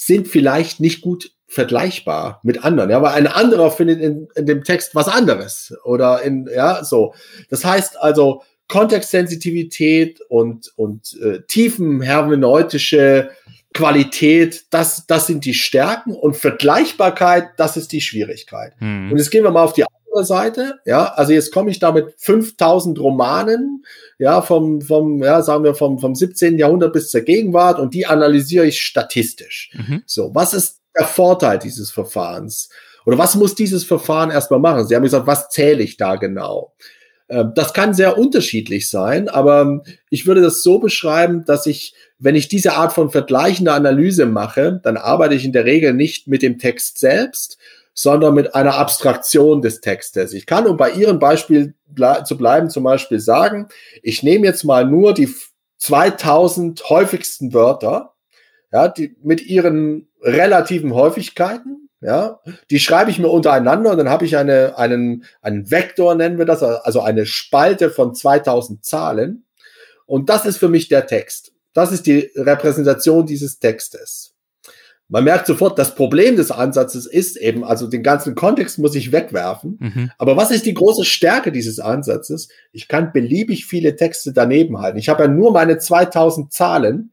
sind 0.00 0.28
vielleicht 0.28 0.80
nicht 0.80 1.02
gut 1.02 1.32
vergleichbar 1.46 2.40
mit 2.42 2.64
anderen. 2.64 2.88
Ja, 2.88 2.96
aber 2.96 3.12
ein 3.12 3.26
anderer 3.26 3.70
findet 3.70 4.00
in, 4.00 4.28
in 4.34 4.46
dem 4.46 4.64
Text 4.64 4.94
was 4.94 5.08
anderes 5.08 5.74
oder 5.84 6.22
in, 6.22 6.48
ja, 6.54 6.82
so. 6.84 7.12
Das 7.50 7.66
heißt 7.66 8.00
also, 8.00 8.42
Kontextsensitivität 8.68 10.20
und, 10.28 10.72
und 10.76 11.18
äh, 11.20 11.40
tiefenhermeneutische 11.46 13.30
Qualität, 13.74 14.64
das, 14.70 15.06
das 15.06 15.26
sind 15.26 15.44
die 15.44 15.54
Stärken 15.54 16.12
und 16.14 16.36
Vergleichbarkeit, 16.36 17.50
das 17.58 17.76
ist 17.76 17.92
die 17.92 18.00
Schwierigkeit. 18.00 18.72
Mhm. 18.80 19.12
Und 19.12 19.18
jetzt 19.18 19.30
gehen 19.30 19.44
wir 19.44 19.50
mal 19.50 19.64
auf 19.64 19.74
die 19.74 19.84
Seite. 20.22 20.80
Ja, 20.84 21.12
also 21.14 21.32
jetzt 21.32 21.52
komme 21.52 21.70
ich 21.70 21.78
da 21.78 21.92
mit 21.92 22.14
5000 22.16 22.98
Romanen, 22.98 23.84
ja, 24.18 24.42
vom, 24.42 24.80
vom, 24.80 25.22
ja, 25.22 25.42
sagen 25.42 25.64
wir 25.64 25.74
vom, 25.74 25.98
vom 25.98 26.14
17. 26.14 26.58
Jahrhundert 26.58 26.92
bis 26.92 27.10
zur 27.10 27.22
Gegenwart 27.22 27.78
und 27.78 27.94
die 27.94 28.06
analysiere 28.06 28.66
ich 28.66 28.80
statistisch. 28.82 29.70
Mhm. 29.74 30.02
So, 30.06 30.34
was 30.34 30.54
ist 30.54 30.80
der 30.98 31.06
Vorteil 31.06 31.58
dieses 31.58 31.90
Verfahrens? 31.90 32.70
Oder 33.06 33.18
was 33.18 33.34
muss 33.34 33.54
dieses 33.54 33.84
Verfahren 33.84 34.30
erstmal 34.30 34.60
machen? 34.60 34.86
Sie 34.86 34.94
haben 34.94 35.02
gesagt, 35.02 35.26
was 35.26 35.48
zähle 35.48 35.82
ich 35.82 35.96
da 35.96 36.16
genau? 36.16 36.74
Ähm, 37.28 37.52
Das 37.54 37.72
kann 37.72 37.94
sehr 37.94 38.18
unterschiedlich 38.18 38.90
sein, 38.90 39.28
aber 39.28 39.82
ich 40.10 40.26
würde 40.26 40.42
das 40.42 40.62
so 40.62 40.78
beschreiben, 40.78 41.44
dass 41.44 41.66
ich, 41.66 41.94
wenn 42.18 42.34
ich 42.34 42.48
diese 42.48 42.74
Art 42.74 42.92
von 42.92 43.10
vergleichender 43.10 43.74
Analyse 43.74 44.26
mache, 44.26 44.80
dann 44.82 44.96
arbeite 44.96 45.34
ich 45.34 45.44
in 45.44 45.52
der 45.52 45.64
Regel 45.64 45.94
nicht 45.94 46.26
mit 46.26 46.42
dem 46.42 46.58
Text 46.58 46.98
selbst, 46.98 47.56
sondern 48.02 48.34
mit 48.34 48.54
einer 48.54 48.76
Abstraktion 48.76 49.60
des 49.60 49.80
Textes. 49.80 50.32
Ich 50.32 50.46
kann, 50.46 50.66
um 50.66 50.76
bei 50.76 50.90
Ihrem 50.90 51.18
Beispiel 51.18 51.74
zu 52.24 52.36
bleiben, 52.36 52.70
zum 52.70 52.84
Beispiel 52.84 53.20
sagen, 53.20 53.68
ich 54.02 54.22
nehme 54.22 54.46
jetzt 54.46 54.64
mal 54.64 54.86
nur 54.86 55.12
die 55.12 55.28
2000 55.78 56.88
häufigsten 56.88 57.52
Wörter, 57.52 58.14
ja, 58.72 58.88
die 58.88 59.16
mit 59.22 59.44
ihren 59.44 60.08
relativen 60.22 60.94
Häufigkeiten, 60.94 61.88
ja, 62.00 62.40
die 62.70 62.80
schreibe 62.80 63.10
ich 63.10 63.18
mir 63.18 63.28
untereinander 63.28 63.90
und 63.90 63.98
dann 63.98 64.08
habe 64.08 64.24
ich 64.24 64.36
eine, 64.36 64.78
einen, 64.78 65.24
einen 65.42 65.70
Vektor, 65.70 66.14
nennen 66.14 66.38
wir 66.38 66.46
das, 66.46 66.62
also 66.62 67.00
eine 67.00 67.26
Spalte 67.26 67.90
von 67.90 68.14
2000 68.14 68.84
Zahlen. 68.84 69.44
Und 70.06 70.28
das 70.30 70.46
ist 70.46 70.56
für 70.56 70.68
mich 70.68 70.88
der 70.88 71.06
Text. 71.06 71.52
Das 71.72 71.92
ist 71.92 72.06
die 72.06 72.30
Repräsentation 72.34 73.26
dieses 73.26 73.58
Textes. 73.58 74.34
Man 75.10 75.24
merkt 75.24 75.48
sofort, 75.48 75.76
das 75.76 75.96
Problem 75.96 76.36
des 76.36 76.52
Ansatzes 76.52 77.04
ist 77.04 77.36
eben, 77.36 77.64
also 77.64 77.88
den 77.88 78.04
ganzen 78.04 78.36
Kontext 78.36 78.78
muss 78.78 78.94
ich 78.94 79.10
wegwerfen. 79.10 79.76
Mhm. 79.80 80.10
Aber 80.18 80.36
was 80.36 80.52
ist 80.52 80.66
die 80.66 80.74
große 80.74 81.04
Stärke 81.04 81.50
dieses 81.50 81.80
Ansatzes? 81.80 82.48
Ich 82.72 82.86
kann 82.86 83.12
beliebig 83.12 83.66
viele 83.66 83.96
Texte 83.96 84.32
daneben 84.32 84.78
halten. 84.78 84.98
Ich 84.98 85.08
habe 85.08 85.24
ja 85.24 85.28
nur 85.28 85.52
meine 85.52 85.78
2000 85.78 86.52
Zahlen. 86.52 87.10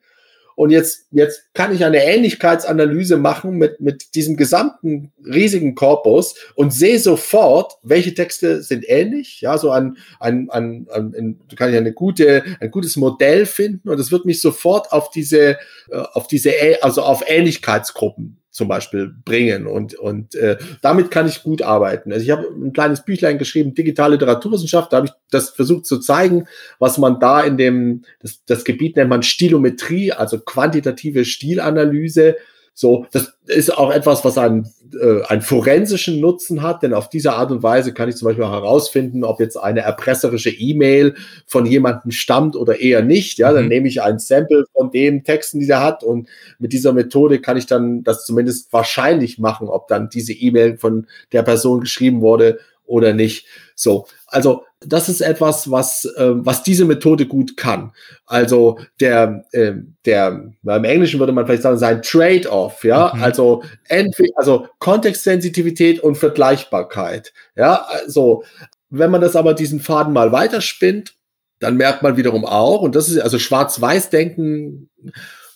Und 0.58 0.72
jetzt, 0.72 1.06
jetzt 1.12 1.54
kann 1.54 1.72
ich 1.72 1.86
eine 1.86 2.04
Ähnlichkeitsanalyse 2.04 3.18
machen 3.18 3.60
mit, 3.60 3.80
mit 3.80 4.16
diesem 4.16 4.36
gesamten 4.38 5.14
riesigen 5.24 5.76
Korpus 5.76 6.34
und 6.56 6.74
sehe 6.74 6.98
sofort, 6.98 7.74
welche 7.84 8.16
Texte 8.16 8.64
sind 8.64 8.84
ähnlich. 8.90 9.42
Ja, 9.42 9.60
so 9.60 9.70
ein, 9.70 9.98
ein, 10.20 10.50
ein, 10.50 10.88
ein, 10.92 11.14
ein 11.16 11.40
kann 11.56 11.70
ich 11.70 11.78
eine 11.78 11.94
gute, 11.94 12.44
ein 12.60 12.72
gutes 12.72 12.96
Modell 12.98 13.46
finden 13.46 13.88
und 13.88 14.00
es 14.00 14.12
wird 14.12 14.26
mich 14.26 14.42
sofort 14.42 14.92
auf 14.92 15.12
diese, 15.12 15.60
äh, 15.92 15.98
auf 16.14 16.26
diese, 16.26 16.52
also 16.82 17.04
auf 17.04 17.24
Ähnlichkeitsgruppen 17.28 18.42
zum 18.58 18.68
Beispiel 18.68 19.14
bringen 19.24 19.68
und, 19.68 19.94
und 19.94 20.34
äh, 20.34 20.58
damit 20.82 21.12
kann 21.12 21.28
ich 21.28 21.44
gut 21.44 21.62
arbeiten. 21.62 22.12
Also 22.12 22.26
ich 22.26 22.32
habe 22.32 22.48
ein 22.48 22.74
kleines 22.74 23.06
Büchlein 23.06 23.38
geschrieben, 23.38 23.76
Digitale 23.76 24.16
Literaturwissenschaft, 24.16 24.92
da 24.92 24.98
habe 24.98 25.08
ich 25.08 25.14
das 25.30 25.52
versucht 25.52 25.86
zu 25.86 26.00
zeigen, 26.00 26.48
was 26.80 26.98
man 26.98 27.20
da 27.20 27.42
in 27.42 27.58
dem, 27.58 28.02
das, 28.20 28.44
das 28.46 28.64
Gebiet 28.64 28.96
nennt 28.96 29.12
man 29.12 29.22
Stilometrie, 29.22 30.12
also 30.12 30.40
quantitative 30.40 31.24
Stilanalyse. 31.24 32.36
So, 32.80 33.08
das 33.12 33.34
ist 33.48 33.76
auch 33.76 33.90
etwas, 33.92 34.24
was 34.24 34.38
einen, 34.38 34.72
äh, 35.02 35.24
einen 35.24 35.42
forensischen 35.42 36.20
Nutzen 36.22 36.62
hat, 36.62 36.84
denn 36.84 36.94
auf 36.94 37.10
diese 37.10 37.34
Art 37.34 37.50
und 37.50 37.64
Weise 37.64 37.92
kann 37.92 38.08
ich 38.08 38.18
zum 38.18 38.28
Beispiel 38.28 38.46
herausfinden, 38.46 39.24
ob 39.24 39.40
jetzt 39.40 39.58
eine 39.58 39.80
erpresserische 39.80 40.52
E-Mail 40.52 41.16
von 41.48 41.66
jemandem 41.66 42.12
stammt 42.12 42.56
oder 42.56 42.80
eher 42.80 43.02
nicht. 43.02 43.40
Ja, 43.40 43.52
dann 43.52 43.64
Mhm. 43.64 43.70
nehme 43.70 43.88
ich 43.88 44.04
ein 44.04 44.20
Sample 44.20 44.66
von 44.74 44.92
den 44.92 45.24
Texten, 45.24 45.60
die 45.60 45.66
der 45.66 45.82
hat 45.82 46.04
und 46.04 46.30
mit 46.60 46.72
dieser 46.72 46.94
Methode 46.94 47.42
kann 47.42 47.58
ich 47.58 47.66
dann 47.66 48.04
das 48.04 48.26
zumindest 48.28 48.72
wahrscheinlich 48.72 49.40
machen, 49.40 49.70
ob 49.70 49.88
dann 49.88 50.10
diese 50.10 50.34
E-Mail 50.34 50.78
von 50.78 51.08
der 51.32 51.42
Person 51.42 51.82
geschrieben 51.82 52.22
wurde 52.22 52.60
oder 52.86 53.12
nicht. 53.14 53.48
So, 53.74 54.06
also 54.28 54.62
das 54.82 55.10
ist 55.10 55.22
etwas, 55.22 55.72
was 55.72 56.06
äh, 56.18 56.32
was 56.36 56.62
diese 56.64 56.86
Methode 56.86 57.26
gut 57.26 57.58
kann. 57.58 57.94
Also 58.28 58.80
der 59.00 59.44
äh, 59.52 59.74
der 60.06 60.52
im 60.64 60.84
Englischen 60.84 61.20
würde 61.20 61.34
man 61.34 61.46
vielleicht 61.48 61.64
sagen 61.64 61.78
sein 61.80 62.02
Trade-off, 62.04 62.84
ja, 62.84 63.12
Mhm. 63.16 63.24
also 63.24 63.64
entweder 63.90 64.34
also 64.38 64.68
Kontextsensitivität 64.80 66.00
und 66.02 66.16
Vergleichbarkeit, 66.16 67.34
ja, 67.56 67.86
also 67.90 68.44
wenn 68.90 69.12
man 69.12 69.22
das 69.22 69.36
aber 69.36 69.54
diesen 69.54 69.80
Faden 69.80 70.14
mal 70.14 70.32
weiterspinnt, 70.32 71.16
dann 71.60 71.76
merkt 71.76 72.04
man 72.04 72.16
wiederum 72.18 72.46
auch, 72.46 72.82
und 72.82 72.96
das 72.96 73.10
ist 73.10 73.20
also 73.20 73.40
Schwarz-Weiß-Denken, 73.40 74.90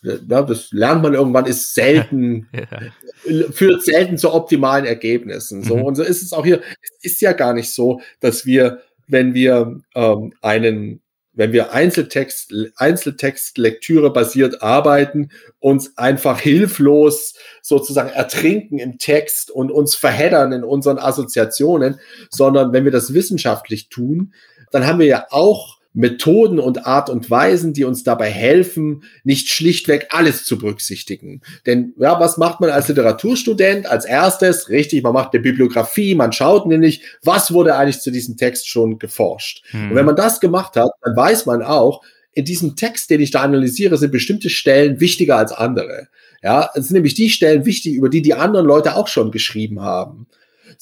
ja, 0.04 0.42
das 0.42 0.72
lernt 0.72 1.04
man 1.04 1.14
irgendwann, 1.14 1.46
ist 1.46 1.76
selten 1.76 2.50
Ja. 3.24 3.52
führt 3.52 3.84
selten 3.84 4.18
zu 4.18 4.34
optimalen 4.34 4.86
Ergebnissen. 4.86 5.64
So 5.64 5.78
Mhm. 5.78 5.84
und 5.84 5.96
so 5.96 6.02
ist 6.04 6.24
es 6.24 6.34
auch 6.34 6.44
hier. 6.44 6.62
Es 6.82 7.12
ist 7.14 7.22
ja 7.22 7.34
gar 7.34 7.54
nicht 7.54 7.72
so, 7.72 8.02
dass 8.20 8.46
wir 8.48 8.82
wenn 9.12 9.34
wir 9.34 9.82
ähm, 9.96 10.34
einen 10.42 11.02
wenn 11.34 11.54
wir 11.54 11.72
Einzeltext, 11.72 12.54
Einzeltextlektüre 12.76 14.12
basiert 14.12 14.62
arbeiten, 14.62 15.30
uns 15.60 15.98
einfach 15.98 16.40
hilflos 16.40 17.36
sozusagen 17.62 18.10
ertrinken 18.10 18.80
im 18.80 18.98
Text 18.98 19.50
und 19.50 19.72
uns 19.72 19.96
verheddern 19.96 20.52
in 20.52 20.64
unseren 20.66 21.00
Assoziationen, 21.00 22.00
sondern 22.30 22.74
wenn 22.74 22.84
wir 22.84 22.92
das 22.92 23.14
wissenschaftlich 23.14 23.88
tun, 23.88 24.34
dann 24.72 24.86
haben 24.86 25.00
wir 25.00 25.06
ja 25.06 25.26
auch 25.30 25.78
Methoden 25.94 26.60
und 26.60 26.86
Art 26.86 27.10
und 27.10 27.30
Weisen, 27.30 27.74
die 27.74 27.84
uns 27.84 28.04
dabei 28.04 28.30
helfen, 28.30 29.04
nicht 29.24 29.50
schlichtweg 29.50 30.08
alles 30.12 30.46
zu 30.46 30.58
berücksichtigen. 30.58 31.42
Denn 31.66 31.94
ja, 31.98 32.20
was 32.20 32.38
macht 32.38 32.62
man 32.62 32.70
als 32.70 32.88
Literaturstudent? 32.88 33.88
Als 33.88 34.06
erstes, 34.06 34.70
richtig, 34.70 35.04
man 35.04 35.14
macht 35.14 35.34
eine 35.34 35.42
Bibliografie, 35.42 36.16
man 36.16 36.32
schaut 36.32 36.66
nämlich, 36.66 37.04
was 37.24 37.52
wurde 37.52 37.76
eigentlich 37.76 38.00
zu 38.00 38.12
diesem 38.12 38.38
Text 38.38 38.70
schon 38.70 39.00
geforscht. 39.00 39.64
Hm. 39.72 39.92
Und 39.92 39.96
wenn 39.96 40.06
man 40.06 40.16
das 40.16 40.40
gemacht 40.40 40.76
hat, 40.76 40.92
dann 41.02 41.16
weiß 41.16 41.46
man 41.46 41.62
auch, 41.62 42.02
in 42.34 42.46
diesem 42.46 42.78
Text, 42.78 43.10
den 43.10 43.20
ich 43.20 43.32
da 43.32 43.42
analysiere, 43.42 43.98
sind 43.98 44.12
bestimmte 44.12 44.50
Stellen 44.50 45.02
wichtiger 45.02 45.38
als 45.38 45.52
andere. 45.52 46.08
Ja, 46.42 46.70
es 46.74 46.88
sind 46.88 46.96
nämlich 46.96 47.14
die 47.14 47.30
Stellen 47.30 47.66
wichtig, 47.66 47.96
über 47.96 48.10
die 48.10 48.22
die 48.22 48.34
anderen 48.34 48.66
Leute 48.66 48.96
auch 48.96 49.08
schon 49.08 49.32
geschrieben 49.32 49.82
haben. 49.82 50.28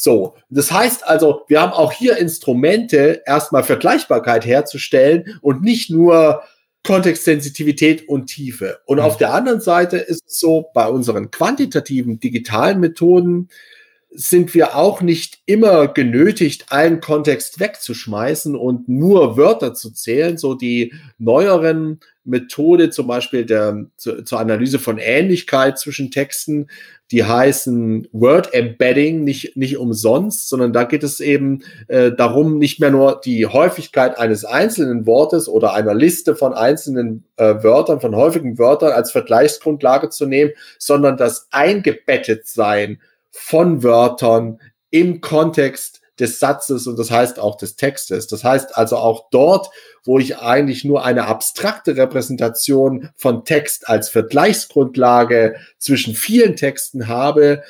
So, 0.02 0.36
das 0.50 0.72
heißt 0.72 1.06
also, 1.06 1.42
wir 1.50 1.60
haben 1.60 1.74
auch 1.74 1.92
hier 1.92 2.16
Instrumente, 2.16 3.22
erstmal 3.26 3.64
Vergleichbarkeit 3.66 4.46
herzustellen 4.46 5.38
und 5.42 5.62
nicht 5.62 5.90
nur 5.90 6.42
Kontextsensitivität 6.88 8.08
und 8.08 8.28
Tiefe. 8.28 8.80
Und 8.86 9.00
mhm. 9.00 9.04
auf 9.04 9.18
der 9.18 9.34
anderen 9.34 9.60
Seite 9.60 9.98
ist 9.98 10.24
es 10.26 10.40
so, 10.40 10.68
bei 10.74 10.88
unseren 10.88 11.32
quantitativen 11.32 12.18
digitalen 12.22 12.80
Methoden 12.80 13.50
sind 14.10 14.54
wir 14.54 14.78
auch 14.78 15.02
nicht 15.02 15.40
immer 15.46 15.90
genötigt, 15.90 16.72
einen 16.72 17.02
Kontext 17.02 17.60
wegzuschmeißen 17.60 18.56
und 18.56 18.88
nur 18.88 19.36
Wörter 19.36 19.74
zu 19.74 19.92
zählen. 19.92 20.38
So 20.38 20.56
die 20.56 20.94
neueren 21.18 22.00
Methode 22.24 22.90
zum 22.90 23.08
Beispiel 23.08 23.46
der, 23.46 23.86
zu, 23.98 24.24
zur 24.24 24.40
Analyse 24.40 24.80
von 24.80 24.98
Ähnlichkeit 24.98 25.78
zwischen 25.78 26.10
Texten 26.10 26.68
die 27.12 27.24
heißen 27.24 28.08
Word 28.12 28.54
Embedding, 28.54 29.24
nicht, 29.24 29.58
nicht 29.58 29.78
umsonst, 29.78 30.48
sondern 30.48 30.74
da 30.74 30.84
geht 30.84 31.04
es 31.04 31.20
eben 31.20 31.64
äh, 31.88 32.12
darum, 32.12 32.60
nicht 32.60 32.80
mehr 32.80 32.92
nur 32.92 33.20
die 33.24 33.48
Häufigkeit 33.48 34.18
eines 34.20 34.46
einzelnen 34.46 35.08
Wortes 35.08 35.50
oder 35.50 35.74
einer 35.74 35.96
Liste 35.96 36.36
von 36.36 36.54
einzelnen 36.54 37.26
äh, 37.38 37.64
Wörtern, 37.64 38.00
von 38.00 38.16
häufigen 38.16 38.60
Wörtern 38.60 38.92
als 38.92 39.12
Vergleichsgrundlage 39.12 40.10
zu 40.10 40.28
nehmen, 40.28 40.52
sondern 40.78 41.18
das 41.18 41.48
eingebettet 41.52 42.48
sein 42.48 43.00
von 43.32 43.84
Wörtern 43.84 44.60
im 44.92 45.22
Kontext 45.22 45.99
des 46.20 46.40
Satzes 46.40 46.88
und 46.88 46.98
das 47.00 47.12
heißt 47.12 47.40
auch 47.40 47.56
des 47.56 47.76
Textes. 47.76 48.28
Das 48.28 48.44
heißt 48.44 48.78
also 48.78 48.98
auch 48.98 49.30
dort, 49.32 49.70
wo 50.04 50.20
ich 50.20 50.38
eigentlich 50.38 50.84
nur 50.84 51.06
eine 51.06 51.26
abstrakte 51.26 51.96
Repräsentation 51.96 53.10
von 53.16 53.46
Text 53.46 53.88
als 53.88 54.10
Vergleichsgrundlage 54.10 55.56
zwischen 55.78 56.14
vielen 56.14 56.56
Texten 56.56 57.08
habe, 57.08 57.64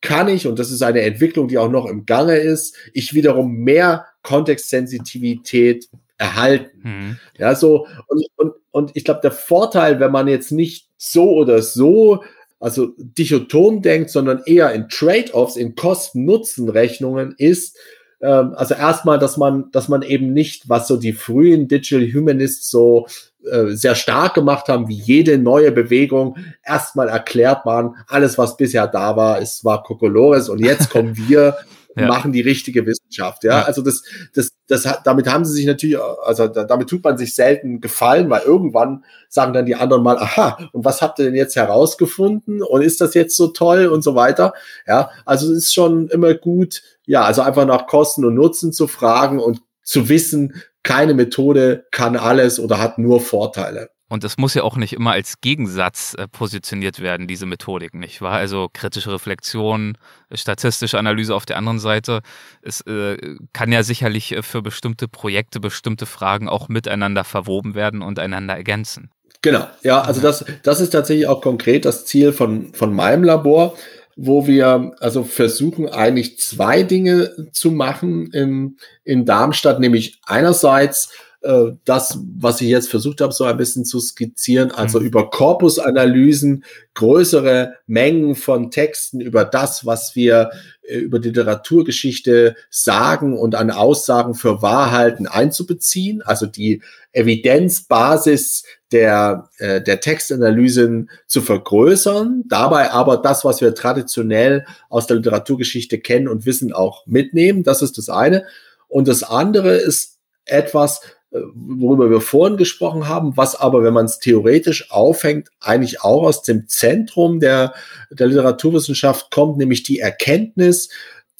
kann 0.00 0.28
ich, 0.28 0.46
und 0.46 0.58
das 0.58 0.70
ist 0.70 0.82
eine 0.82 1.02
Entwicklung, 1.02 1.48
die 1.48 1.58
auch 1.58 1.70
noch 1.70 1.86
im 1.86 2.06
Gange 2.06 2.36
ist, 2.36 2.76
ich 2.92 3.14
wiederum 3.14 3.56
mehr 3.56 4.06
Kontextsensitivität 4.22 5.88
erhalten. 6.18 6.80
Mhm. 6.82 7.18
Ja, 7.38 7.54
so, 7.54 7.86
und, 8.06 8.26
und, 8.36 8.52
und 8.70 8.90
ich 8.94 9.04
glaube, 9.04 9.20
der 9.22 9.32
Vorteil, 9.32 9.98
wenn 9.98 10.12
man 10.12 10.28
jetzt 10.28 10.52
nicht 10.52 10.88
so 10.96 11.30
oder 11.30 11.62
so 11.62 12.22
also 12.58 12.94
dichotom 12.96 13.82
denkt, 13.82 14.10
sondern 14.10 14.42
eher 14.46 14.72
in 14.72 14.88
Trade-offs, 14.88 15.56
in 15.56 15.74
Kosten-Nutzen-Rechnungen 15.74 17.34
ist, 17.36 17.76
ähm, 18.20 18.54
also 18.56 18.74
erstmal, 18.74 19.18
dass 19.18 19.36
man, 19.36 19.70
dass 19.72 19.88
man 19.88 20.02
eben 20.02 20.32
nicht, 20.32 20.68
was 20.68 20.88
so 20.88 20.96
die 20.96 21.12
frühen 21.12 21.68
Digital 21.68 22.06
Humanists 22.12 22.70
so 22.70 23.06
äh, 23.44 23.74
sehr 23.74 23.94
stark 23.94 24.34
gemacht 24.34 24.68
haben, 24.68 24.88
wie 24.88 24.98
jede 24.98 25.38
neue 25.38 25.72
Bewegung, 25.72 26.36
erstmal 26.64 27.08
erklärt 27.08 27.64
man, 27.64 27.94
alles, 28.08 28.38
was 28.38 28.56
bisher 28.56 28.86
da 28.86 29.16
war, 29.16 29.40
ist 29.40 29.64
war 29.64 29.82
Kokolores 29.82 30.48
und 30.48 30.60
jetzt 30.60 30.90
kommen 30.90 31.16
wir 31.28 31.56
ja. 31.96 32.06
machen 32.08 32.32
die 32.32 32.40
richtige 32.40 32.84
Wissenschaft. 32.86 33.44
Ja, 33.44 33.60
ja. 33.60 33.62
also 33.64 33.82
das, 33.82 34.02
das, 34.34 34.52
das, 34.66 34.86
damit 35.04 35.28
haben 35.28 35.44
sie 35.44 35.54
sich 35.54 35.66
natürlich, 35.66 35.98
also 36.24 36.46
damit 36.46 36.88
tut 36.88 37.02
man 37.02 37.16
sich 37.16 37.34
selten 37.34 37.80
gefallen, 37.80 38.28
weil 38.28 38.42
irgendwann 38.42 39.04
sagen 39.28 39.52
dann 39.52 39.66
die 39.66 39.74
anderen 39.74 40.02
mal, 40.02 40.18
aha, 40.18 40.58
und 40.72 40.84
was 40.84 41.00
habt 41.02 41.18
ihr 41.18 41.26
denn 41.26 41.34
jetzt 41.34 41.56
herausgefunden? 41.56 42.62
Und 42.62 42.82
ist 42.82 43.00
das 43.00 43.14
jetzt 43.14 43.36
so 43.36 43.48
toll 43.48 43.86
und 43.86 44.02
so 44.02 44.14
weiter? 44.14 44.52
Ja, 44.86 45.10
also 45.24 45.50
es 45.50 45.58
ist 45.58 45.74
schon 45.74 46.08
immer 46.08 46.34
gut, 46.34 46.82
ja, 47.06 47.22
also 47.22 47.42
einfach 47.42 47.66
nach 47.66 47.86
Kosten 47.86 48.24
und 48.24 48.34
Nutzen 48.34 48.72
zu 48.72 48.86
fragen 48.86 49.38
und 49.38 49.60
zu 49.82 50.08
wissen, 50.08 50.62
keine 50.82 51.14
Methode 51.14 51.86
kann 51.90 52.16
alles 52.16 52.60
oder 52.60 52.78
hat 52.78 52.98
nur 52.98 53.20
Vorteile. 53.20 53.90
Und 54.08 54.22
es 54.22 54.38
muss 54.38 54.54
ja 54.54 54.62
auch 54.62 54.76
nicht 54.76 54.92
immer 54.92 55.12
als 55.12 55.40
Gegensatz 55.40 56.14
äh, 56.16 56.28
positioniert 56.28 57.00
werden, 57.00 57.26
diese 57.26 57.44
Methodik, 57.44 57.92
nicht 57.92 58.22
wahr? 58.22 58.34
Also 58.34 58.68
kritische 58.72 59.12
Reflexion, 59.12 59.98
statistische 60.32 60.98
Analyse 60.98 61.34
auf 61.34 61.44
der 61.44 61.56
anderen 61.56 61.80
Seite. 61.80 62.20
Es 62.62 62.82
äh, 62.82 63.16
kann 63.52 63.72
ja 63.72 63.82
sicherlich 63.82 64.30
äh, 64.30 64.42
für 64.42 64.62
bestimmte 64.62 65.08
Projekte 65.08 65.58
bestimmte 65.58 66.06
Fragen 66.06 66.48
auch 66.48 66.68
miteinander 66.68 67.24
verwoben 67.24 67.74
werden 67.74 68.00
und 68.00 68.20
einander 68.20 68.54
ergänzen. 68.54 69.10
Genau, 69.42 69.66
ja, 69.82 70.00
also 70.00 70.20
das, 70.20 70.44
das 70.62 70.80
ist 70.80 70.90
tatsächlich 70.90 71.26
auch 71.26 71.40
konkret 71.40 71.84
das 71.84 72.06
Ziel 72.06 72.32
von, 72.32 72.72
von 72.74 72.92
meinem 72.94 73.24
Labor, 73.24 73.76
wo 74.16 74.46
wir 74.46 74.92
also 74.98 75.24
versuchen 75.24 75.88
eigentlich 75.88 76.38
zwei 76.38 76.82
Dinge 76.82 77.48
zu 77.52 77.70
machen 77.70 78.32
in, 78.32 78.78
in 79.04 79.26
Darmstadt, 79.26 79.78
nämlich 79.78 80.20
einerseits 80.24 81.12
äh, 81.42 81.72
das, 81.84 82.18
was 82.38 82.60
ich 82.62 82.68
jetzt 82.68 82.88
versucht 82.88 83.20
habe, 83.20 83.32
so 83.32 83.44
ein 83.44 83.58
bisschen 83.58 83.84
zu 83.84 84.00
skizzieren, 84.00 84.72
also 84.72 84.98
mhm. 84.98 85.06
über 85.06 85.30
Korpusanalysen, 85.30 86.64
größere 86.94 87.74
Mengen 87.86 88.34
von 88.34 88.70
Texten 88.70 89.20
über 89.20 89.44
das, 89.44 89.84
was 89.84 90.16
wir 90.16 90.50
äh, 90.82 90.96
über 90.96 91.18
die 91.18 91.28
Literaturgeschichte 91.28 92.56
sagen 92.70 93.38
und 93.38 93.54
an 93.54 93.70
Aussagen 93.70 94.34
für 94.34 94.62
Wahrhalten 94.62 95.26
einzubeziehen, 95.26 96.22
also 96.22 96.46
die 96.46 96.82
Evidenzbasis 97.12 98.64
der, 98.92 99.48
äh, 99.58 99.80
der 99.82 100.00
Textanalysen 100.00 101.10
zu 101.26 101.40
vergrößern, 101.40 102.44
dabei 102.46 102.92
aber 102.92 103.16
das, 103.16 103.44
was 103.44 103.60
wir 103.60 103.74
traditionell 103.74 104.64
aus 104.88 105.06
der 105.06 105.16
Literaturgeschichte 105.16 105.98
kennen 105.98 106.28
und 106.28 106.46
wissen, 106.46 106.72
auch 106.72 107.06
mitnehmen. 107.06 107.64
Das 107.64 107.82
ist 107.82 107.98
das 107.98 108.08
eine. 108.08 108.44
Und 108.88 109.08
das 109.08 109.22
andere 109.24 109.74
ist 109.76 110.18
etwas, 110.44 111.00
äh, 111.32 111.38
worüber 111.54 112.10
wir 112.10 112.20
vorhin 112.20 112.56
gesprochen 112.56 113.08
haben, 113.08 113.36
was 113.36 113.56
aber, 113.56 113.82
wenn 113.82 113.94
man 113.94 114.06
es 114.06 114.20
theoretisch 114.20 114.90
aufhängt, 114.92 115.48
eigentlich 115.60 116.02
auch 116.02 116.22
aus 116.22 116.42
dem 116.42 116.68
Zentrum 116.68 117.40
der, 117.40 117.74
der 118.10 118.28
Literaturwissenschaft 118.28 119.32
kommt, 119.32 119.58
nämlich 119.58 119.82
die 119.82 119.98
Erkenntnis, 119.98 120.90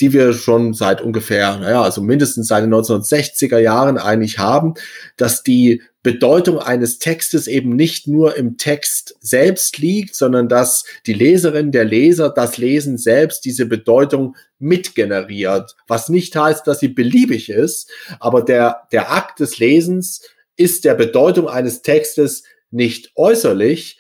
die 0.01 0.12
wir 0.12 0.34
schon 0.34 0.74
seit 0.74 1.01
ungefähr, 1.01 1.57
naja, 1.59 1.82
also 1.82 2.03
mindestens 2.03 2.49
seit 2.49 2.64
den 2.64 2.74
1960er 2.74 3.59
Jahren 3.59 3.97
eigentlich 3.99 4.38
haben, 4.38 4.74
dass 5.16 5.42
die 5.42 5.82
Bedeutung 6.03 6.59
eines 6.61 6.99
Textes 6.99 7.49
eben 7.49 7.74
nicht 7.74 8.07
nur 8.07 8.36
im 8.36 8.59
Text 8.59 9.16
selbst 9.20 9.78
liegt, 9.78 10.14
sondern 10.14 10.49
dass 10.49 10.84
die 11.07 11.14
Leserin, 11.14 11.72
der 11.72 11.84
Leser, 11.84 12.30
das 12.30 12.59
Lesen 12.59 12.97
selbst 12.97 13.44
diese 13.44 13.66
Bedeutung 13.66 14.36
mitgeneriert. 14.59 15.74
Was 15.88 16.09
nicht 16.09 16.36
heißt, 16.36 16.66
dass 16.66 16.78
sie 16.78 16.88
beliebig 16.88 17.49
ist, 17.51 17.90
aber 18.20 18.42
der, 18.42 18.82
der 18.92 19.11
Akt 19.11 19.40
des 19.40 19.59
Lesens 19.59 20.22
ist 20.57 20.84
der 20.84 20.94
Bedeutung 20.94 21.49
eines 21.49 21.82
Textes 21.82 22.44
nicht 22.70 23.12
äußerlich 23.16 23.99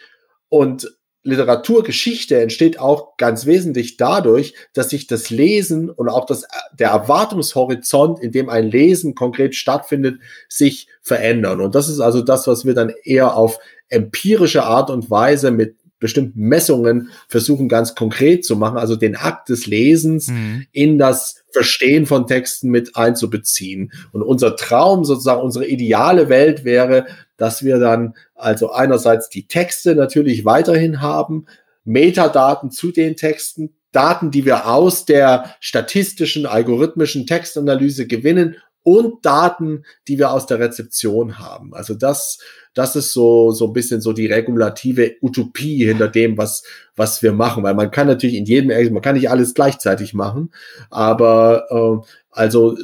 und 0.48 0.95
Literaturgeschichte 1.26 2.40
entsteht 2.40 2.78
auch 2.78 3.16
ganz 3.16 3.46
wesentlich 3.46 3.96
dadurch, 3.96 4.54
dass 4.72 4.90
sich 4.90 5.06
das 5.06 5.30
Lesen 5.30 5.90
und 5.90 6.08
auch 6.08 6.24
das, 6.24 6.46
der 6.78 6.90
Erwartungshorizont, 6.90 8.20
in 8.20 8.30
dem 8.30 8.48
ein 8.48 8.70
Lesen 8.70 9.14
konkret 9.14 9.54
stattfindet, 9.56 10.20
sich 10.48 10.88
verändern. 11.02 11.60
Und 11.60 11.74
das 11.74 11.88
ist 11.88 12.00
also 12.00 12.22
das, 12.22 12.46
was 12.46 12.64
wir 12.64 12.74
dann 12.74 12.92
eher 13.02 13.36
auf 13.36 13.58
empirische 13.88 14.64
Art 14.64 14.88
und 14.88 15.10
Weise 15.10 15.50
mit 15.50 15.76
bestimmten 15.98 16.40
Messungen 16.40 17.10
versuchen 17.28 17.68
ganz 17.68 17.94
konkret 17.94 18.44
zu 18.44 18.56
machen, 18.56 18.78
also 18.78 18.96
den 18.96 19.16
Akt 19.16 19.48
des 19.48 19.66
Lesens 19.66 20.28
mhm. 20.28 20.66
in 20.72 20.98
das 20.98 21.42
Verstehen 21.50 22.06
von 22.06 22.26
Texten 22.26 22.70
mit 22.70 22.96
einzubeziehen. 22.96 23.92
Und 24.12 24.22
unser 24.22 24.56
Traum, 24.56 25.04
sozusagen 25.04 25.40
unsere 25.40 25.66
ideale 25.66 26.28
Welt 26.28 26.64
wäre, 26.64 27.06
dass 27.36 27.64
wir 27.64 27.78
dann 27.78 28.14
also 28.34 28.72
einerseits 28.72 29.28
die 29.28 29.46
Texte 29.46 29.94
natürlich 29.94 30.44
weiterhin 30.44 31.00
haben, 31.00 31.46
Metadaten 31.84 32.70
zu 32.70 32.90
den 32.92 33.16
Texten, 33.16 33.70
Daten, 33.92 34.30
die 34.30 34.44
wir 34.44 34.66
aus 34.66 35.06
der 35.06 35.54
statistischen, 35.60 36.44
algorithmischen 36.44 37.26
Textanalyse 37.26 38.06
gewinnen 38.06 38.56
und 38.86 39.26
Daten, 39.26 39.84
die 40.06 40.18
wir 40.18 40.30
aus 40.30 40.46
der 40.46 40.60
Rezeption 40.60 41.38
haben. 41.40 41.74
Also 41.74 41.94
das 41.94 42.38
das 42.76 42.94
ist 42.94 43.14
so, 43.14 43.52
so 43.52 43.68
ein 43.68 43.72
bisschen 43.72 44.02
so 44.02 44.12
die 44.12 44.26
regulative 44.26 45.16
Utopie 45.22 45.86
hinter 45.86 46.08
dem, 46.08 46.36
was, 46.36 46.62
was 46.94 47.22
wir 47.22 47.32
machen. 47.32 47.62
Weil 47.62 47.74
man 47.74 47.90
kann 47.90 48.06
natürlich 48.06 48.36
in 48.36 48.44
jedem, 48.44 48.92
man 48.92 49.02
kann 49.02 49.14
nicht 49.14 49.30
alles 49.30 49.54
gleichzeitig 49.54 50.12
machen, 50.12 50.52
aber 50.90 51.66
äh, 51.70 52.06
also 52.30 52.76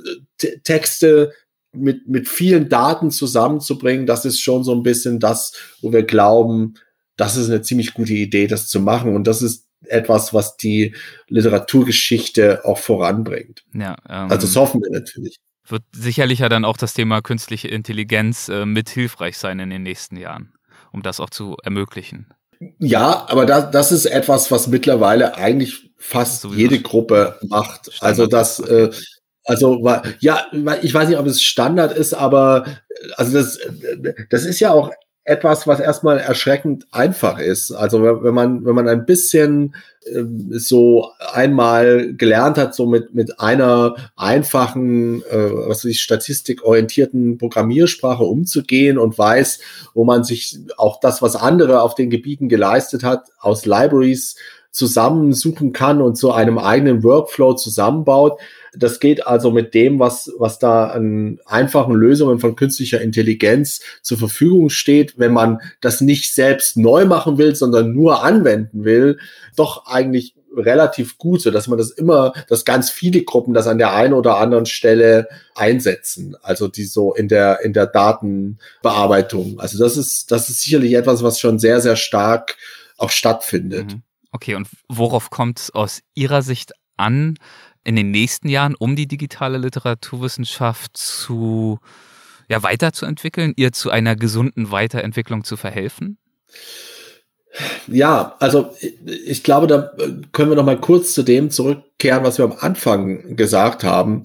Texte 0.64 1.34
mit, 1.72 2.08
mit 2.08 2.26
vielen 2.26 2.70
Daten 2.70 3.10
zusammenzubringen, 3.10 4.06
das 4.06 4.24
ist 4.24 4.40
schon 4.40 4.64
so 4.64 4.74
ein 4.74 4.82
bisschen 4.82 5.20
das, 5.20 5.52
wo 5.82 5.92
wir 5.92 6.04
glauben, 6.04 6.74
das 7.16 7.36
ist 7.36 7.50
eine 7.50 7.60
ziemlich 7.60 7.92
gute 7.92 8.14
Idee, 8.14 8.46
das 8.46 8.68
zu 8.68 8.80
machen. 8.80 9.14
Und 9.14 9.26
das 9.26 9.42
ist 9.42 9.66
etwas, 9.84 10.32
was 10.32 10.56
die 10.56 10.94
Literaturgeschichte 11.28 12.64
auch 12.64 12.78
voranbringt. 12.78 13.62
Ja, 13.74 13.96
ähm, 14.08 14.30
also 14.30 14.46
das 14.46 14.56
hoffen 14.56 14.80
wir 14.80 14.90
natürlich. 14.90 15.38
Wird 15.66 15.82
sicherlich 15.92 16.40
ja 16.40 16.48
dann 16.48 16.64
auch 16.64 16.76
das 16.76 16.94
Thema 16.94 17.22
künstliche 17.22 17.68
Intelligenz 17.68 18.48
äh, 18.48 18.66
mit 18.66 18.88
hilfreich 18.88 19.38
sein 19.38 19.60
in 19.60 19.70
den 19.70 19.82
nächsten 19.82 20.16
Jahren, 20.16 20.52
um 20.92 21.02
das 21.02 21.20
auch 21.20 21.30
zu 21.30 21.56
ermöglichen. 21.62 22.26
Ja, 22.78 23.26
aber 23.28 23.46
das, 23.46 23.70
das 23.70 23.92
ist 23.92 24.06
etwas, 24.06 24.50
was 24.50 24.68
mittlerweile 24.68 25.36
eigentlich 25.36 25.90
fast 25.98 26.44
jede 26.44 26.80
Gruppe 26.80 27.38
macht. 27.42 27.92
Standard. 27.92 28.02
Also 28.02 28.26
das, 28.26 28.60
äh, 28.60 28.90
also 29.44 29.88
ja, 30.20 30.46
ich 30.82 30.94
weiß 30.94 31.08
nicht, 31.08 31.18
ob 31.18 31.26
es 31.26 31.42
Standard 31.42 31.96
ist, 31.96 32.14
aber 32.14 32.64
also 33.16 33.32
das, 33.32 33.58
das 34.30 34.44
ist 34.44 34.60
ja 34.60 34.72
auch 34.72 34.90
etwas, 35.24 35.68
was 35.68 35.78
erstmal 35.78 36.18
erschreckend 36.18 36.86
einfach 36.90 37.38
ist. 37.38 37.70
Also 37.70 38.02
wenn 38.02 38.34
man, 38.34 38.64
wenn 38.64 38.74
man 38.74 38.88
ein 38.88 39.06
bisschen 39.06 39.74
äh, 40.04 40.24
so 40.50 41.10
einmal 41.32 42.14
gelernt 42.14 42.58
hat, 42.58 42.74
so 42.74 42.86
mit, 42.86 43.14
mit 43.14 43.38
einer 43.38 43.94
einfachen, 44.16 45.22
äh, 45.22 45.50
was 45.52 45.84
weiß 45.84 45.90
ich, 45.90 46.00
statistikorientierten 46.00 47.38
Programmiersprache 47.38 48.24
umzugehen 48.24 48.98
und 48.98 49.16
weiß, 49.16 49.60
wo 49.94 50.04
man 50.04 50.24
sich 50.24 50.58
auch 50.76 50.98
das, 50.98 51.22
was 51.22 51.36
andere 51.36 51.82
auf 51.82 51.94
den 51.94 52.10
Gebieten 52.10 52.48
geleistet 52.48 53.04
hat, 53.04 53.26
aus 53.38 53.64
Libraries 53.64 54.34
zusammensuchen 54.72 55.72
kann 55.72 56.02
und 56.02 56.16
zu 56.16 56.32
einem 56.32 56.58
eigenen 56.58 57.04
Workflow 57.04 57.54
zusammenbaut. 57.54 58.40
Das 58.74 59.00
geht 59.00 59.26
also 59.26 59.50
mit 59.50 59.74
dem, 59.74 59.98
was, 59.98 60.32
was 60.38 60.58
da 60.58 60.86
an 60.86 61.40
einfachen 61.44 61.94
Lösungen 61.94 62.38
von 62.38 62.56
künstlicher 62.56 63.00
Intelligenz 63.00 63.80
zur 64.02 64.18
Verfügung 64.18 64.70
steht, 64.70 65.18
wenn 65.18 65.32
man 65.32 65.60
das 65.80 66.00
nicht 66.00 66.34
selbst 66.34 66.76
neu 66.76 67.04
machen 67.04 67.38
will, 67.38 67.54
sondern 67.54 67.92
nur 67.92 68.24
anwenden 68.24 68.84
will, 68.84 69.18
doch 69.56 69.86
eigentlich 69.86 70.34
relativ 70.56 71.18
gut, 71.18 71.40
so 71.40 71.50
dass 71.50 71.68
man 71.68 71.78
das 71.78 71.90
immer, 71.90 72.32
dass 72.48 72.64
ganz 72.64 72.90
viele 72.90 73.22
Gruppen 73.22 73.54
das 73.54 73.66
an 73.66 73.78
der 73.78 73.94
einen 73.94 74.14
oder 74.14 74.38
anderen 74.38 74.66
Stelle 74.66 75.28
einsetzen. 75.54 76.36
Also 76.42 76.68
die 76.68 76.84
so 76.84 77.14
in 77.14 77.28
der, 77.28 77.60
in 77.62 77.72
der 77.72 77.86
Datenbearbeitung. 77.86 79.58
Also 79.60 79.78
das 79.78 79.96
ist, 79.96 80.30
das 80.30 80.48
ist 80.48 80.62
sicherlich 80.62 80.94
etwas, 80.94 81.22
was 81.22 81.40
schon 81.40 81.58
sehr, 81.58 81.80
sehr 81.80 81.96
stark 81.96 82.56
auch 82.98 83.10
stattfindet. 83.10 83.94
Mhm. 83.94 84.02
Okay, 84.30 84.54
und 84.54 84.68
worauf 84.88 85.30
kommt 85.30 85.58
es 85.58 85.70
aus 85.70 86.00
Ihrer 86.14 86.42
Sicht 86.42 86.72
an, 86.96 87.36
in 87.84 87.96
den 87.96 88.10
nächsten 88.10 88.48
Jahren, 88.48 88.74
um 88.74 88.96
die 88.96 89.06
digitale 89.06 89.58
Literaturwissenschaft 89.58 90.96
zu 90.96 91.78
ja, 92.48 92.62
weiterzuentwickeln, 92.62 93.54
ihr 93.56 93.72
zu 93.72 93.90
einer 93.90 94.16
gesunden 94.16 94.70
Weiterentwicklung 94.70 95.44
zu 95.44 95.56
verhelfen? 95.56 96.18
Ja, 97.86 98.36
also 98.38 98.74
ich 99.26 99.42
glaube, 99.42 99.66
da 99.66 99.92
können 100.32 100.50
wir 100.50 100.56
noch 100.56 100.64
mal 100.64 100.80
kurz 100.80 101.12
zu 101.12 101.22
dem 101.22 101.50
zurückkehren, 101.50 102.24
was 102.24 102.38
wir 102.38 102.46
am 102.46 102.54
Anfang 102.58 103.36
gesagt 103.36 103.84
haben. 103.84 104.22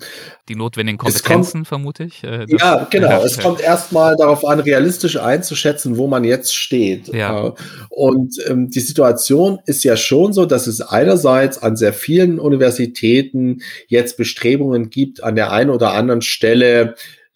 Die 0.47 0.55
notwendigen 0.55 0.97
Kompetenzen, 0.97 1.59
kommt, 1.59 1.67
vermute 1.67 2.05
ich. 2.05 2.23
Äh, 2.23 2.45
ja, 2.47 2.87
genau. 2.89 3.09
Ja, 3.09 3.23
es 3.23 3.37
kommt 3.37 3.59
erstmal 3.59 4.15
darauf 4.15 4.45
an, 4.45 4.61
realistisch 4.61 5.17
einzuschätzen, 5.17 5.97
wo 5.97 6.07
man 6.07 6.23
jetzt 6.23 6.55
steht. 6.55 7.09
Ja. 7.09 7.47
Äh, 7.47 7.51
und 7.89 8.35
ähm, 8.47 8.69
die 8.69 8.79
Situation 8.79 9.59
ist 9.65 9.83
ja 9.83 9.97
schon 9.97 10.31
so, 10.31 10.45
dass 10.45 10.67
es 10.67 10.79
einerseits 10.79 11.61
an 11.61 11.75
sehr 11.75 11.91
vielen 11.91 12.39
Universitäten 12.39 13.61
jetzt 13.87 14.15
Bestrebungen 14.15 14.89
gibt, 14.89 15.21
an 15.21 15.35
der 15.35 15.51
einen 15.51 15.69
oder 15.69 15.91
anderen 15.91 16.21
Stelle 16.21 16.95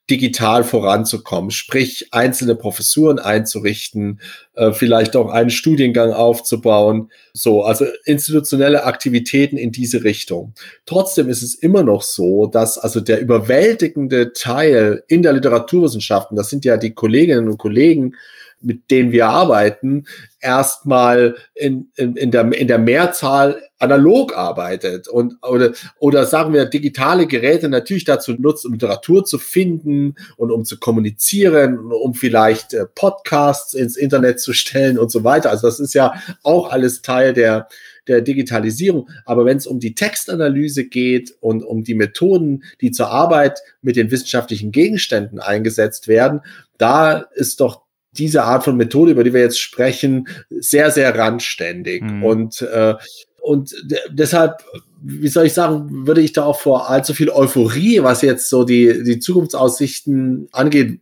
digital 0.10 0.64
voranzukommen, 0.64 1.52
sprich 1.52 2.08
einzelne 2.12 2.56
Professuren 2.56 3.20
einzurichten, 3.20 4.20
äh, 4.56 4.74
vielleicht 4.74 5.16
auch 5.16 5.30
einen 5.30 5.50
Studiengang 5.50 6.12
aufzubauen, 6.12 7.10
so, 7.34 7.64
also 7.64 7.86
institutionelle 8.06 8.84
Aktivitäten 8.84 9.58
in 9.58 9.72
diese 9.72 10.04
Richtung. 10.04 10.54
Trotzdem 10.86 11.30
ist 11.30 11.44
es 11.44 11.56
immer 11.56 11.84
noch 11.84 12.02
so, 12.02 12.48
dass 12.48 12.78
also 12.78 13.00
der 13.00 13.22
überwältigende 13.22 14.34
Teil 14.34 15.04
in 15.08 15.22
der 15.24 15.34
Literaturwissenschaften, 15.34 16.36
das 16.36 16.50
sind 16.50 16.66
ja 16.66 16.78
die 16.78 16.94
Kolleginnen 16.94 17.48
und 17.48 17.58
Kollegen, 17.58 18.16
mit 18.64 18.92
denen 18.92 19.12
wir 19.12 19.28
arbeiten, 19.28 20.06
erstmal 20.40 21.36
in, 21.56 21.92
in, 21.96 22.16
in, 22.16 22.32
der, 22.32 22.52
in 22.54 22.68
der 22.68 22.80
Mehrzahl 22.80 23.62
analog 23.80 24.38
arbeitet 24.38 25.08
und 25.08 25.36
oder, 25.42 25.72
oder 26.00 26.26
sagen 26.26 26.54
wir 26.54 26.66
digitale 26.66 27.28
Geräte 27.28 27.70
natürlich 27.70 28.06
dazu 28.06 28.34
nutzt, 28.34 28.66
um 28.66 28.74
Literatur 28.74 29.26
zu 29.26 29.40
finden 29.40 30.16
und 30.38 30.52
um 30.52 30.66
zu 30.66 30.78
kommunizieren, 30.78 31.92
um 31.92 32.14
vielleicht 32.14 32.74
äh, 32.74 32.86
Podcasts 32.86 33.74
ins 33.74 33.98
Internet 33.98 34.40
zu 34.40 34.54
stellen 34.54 35.00
und 35.00 35.12
so 35.12 35.24
weiter. 35.24 35.50
Also 35.50 35.68
das 35.68 35.80
ist 35.80 35.94
ja 35.94 36.14
auch 36.44 36.72
alles 36.72 37.02
Teil 37.02 37.34
der 37.34 37.68
der 38.08 38.22
Digitalisierung. 38.22 39.10
Aber 39.26 39.46
wenn 39.46 39.58
es 39.58 39.68
um 39.68 39.80
die 39.80 39.96
Textanalyse 39.96 40.86
geht 40.86 41.36
und 41.40 41.64
um 41.64 41.84
die 41.84 41.94
Methoden, 41.94 42.64
die 42.82 42.92
zur 42.92 43.10
Arbeit 43.10 43.60
mit 43.82 43.96
den 43.96 44.12
wissenschaftlichen 44.12 44.72
Gegenständen 44.72 45.40
eingesetzt 45.40 46.08
werden, 46.08 46.42
da 46.78 47.20
ist 47.36 47.62
doch 47.62 47.84
diese 48.14 48.44
Art 48.44 48.64
von 48.64 48.78
Methode, 48.78 49.12
über 49.12 49.24
die 49.24 49.34
wir 49.34 49.42
jetzt 49.42 49.60
sprechen, 49.60 50.28
sehr, 50.50 50.92
sehr 50.92 51.18
randständig. 51.18 52.04
Mhm. 52.04 52.24
Und, 52.24 52.62
äh, 52.62 52.96
und 53.42 53.74
deshalb, 54.10 54.64
wie 55.02 55.28
soll 55.28 55.46
ich 55.46 55.54
sagen, 55.54 56.06
würde 56.06 56.22
ich 56.22 56.34
da 56.34 56.44
auch 56.44 56.60
vor 56.60 56.90
allzu 56.90 57.14
viel 57.14 57.30
Euphorie, 57.30 58.04
was 58.04 58.22
jetzt 58.22 58.50
so 58.50 58.64
die, 58.64 59.04
die 59.04 59.20
Zukunftsaussichten 59.20 60.50
angeht, 60.52 61.00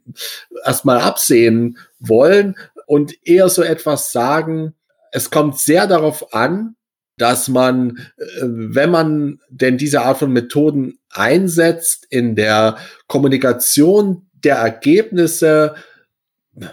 erstmal 0.65 0.99
absehen 0.99 1.77
wollen 1.99 2.55
und 2.85 3.15
eher 3.27 3.49
so 3.49 3.61
etwas 3.61 4.11
sagen, 4.11 4.73
es 5.11 5.31
kommt 5.31 5.57
sehr 5.57 5.87
darauf 5.87 6.33
an, 6.33 6.75
dass 7.17 7.49
man, 7.49 7.97
äh, 8.17 8.41
wenn 8.41 8.89
man 8.89 9.39
denn 9.49 9.77
diese 9.77 10.01
Art 10.01 10.19
von 10.19 10.31
Methoden 10.31 10.99
einsetzt, 11.09 12.07
in 12.09 12.35
der 12.35 12.77
Kommunikation 13.07 14.27
der 14.43 14.55
Ergebnisse 14.55 15.75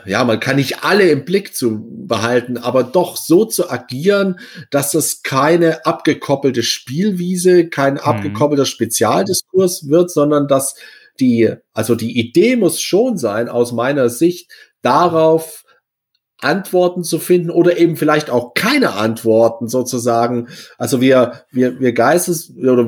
ja, 0.05 0.25
man 0.25 0.41
kann 0.41 0.57
nicht 0.57 0.85
alle 0.85 1.09
im 1.11 1.25
Blick 1.25 1.55
zu 1.55 1.87
behalten, 2.07 2.57
aber 2.57 2.83
doch 2.85 3.17
so 3.17 3.45
zu 3.45 3.71
agieren, 3.71 4.41
dass 4.71 4.95
es 4.95 5.23
keine 5.23 5.85
abgekoppelte 5.87 6.63
Spielwiese, 6.63 7.69
kein 7.69 7.95
mhm. 7.95 8.01
abgekoppelter 8.01 8.67
Spezialdiskurs 8.67 9.89
wird, 9.89 10.11
sondern 10.11 10.49
dass 10.49 10.77
die, 11.21 11.53
also 11.73 11.95
die 11.95 12.19
Idee 12.19 12.57
muss 12.57 12.81
schon 12.81 13.17
sein, 13.17 13.49
aus 13.49 13.73
meiner 13.73 14.09
Sicht, 14.09 14.51
darauf 14.83 15.65
Antworten 16.39 17.03
zu 17.03 17.19
finden 17.19 17.51
oder 17.51 17.79
eben 17.79 17.97
vielleicht 17.97 18.29
auch 18.29 18.53
keine 18.55 18.93
Antworten 18.93 19.69
sozusagen. 19.69 20.49
Also 20.77 21.01
wir, 21.01 21.45
wir, 21.51 21.81
wir 21.81 21.93
Geistes, 21.93 22.53
oder 22.57 22.85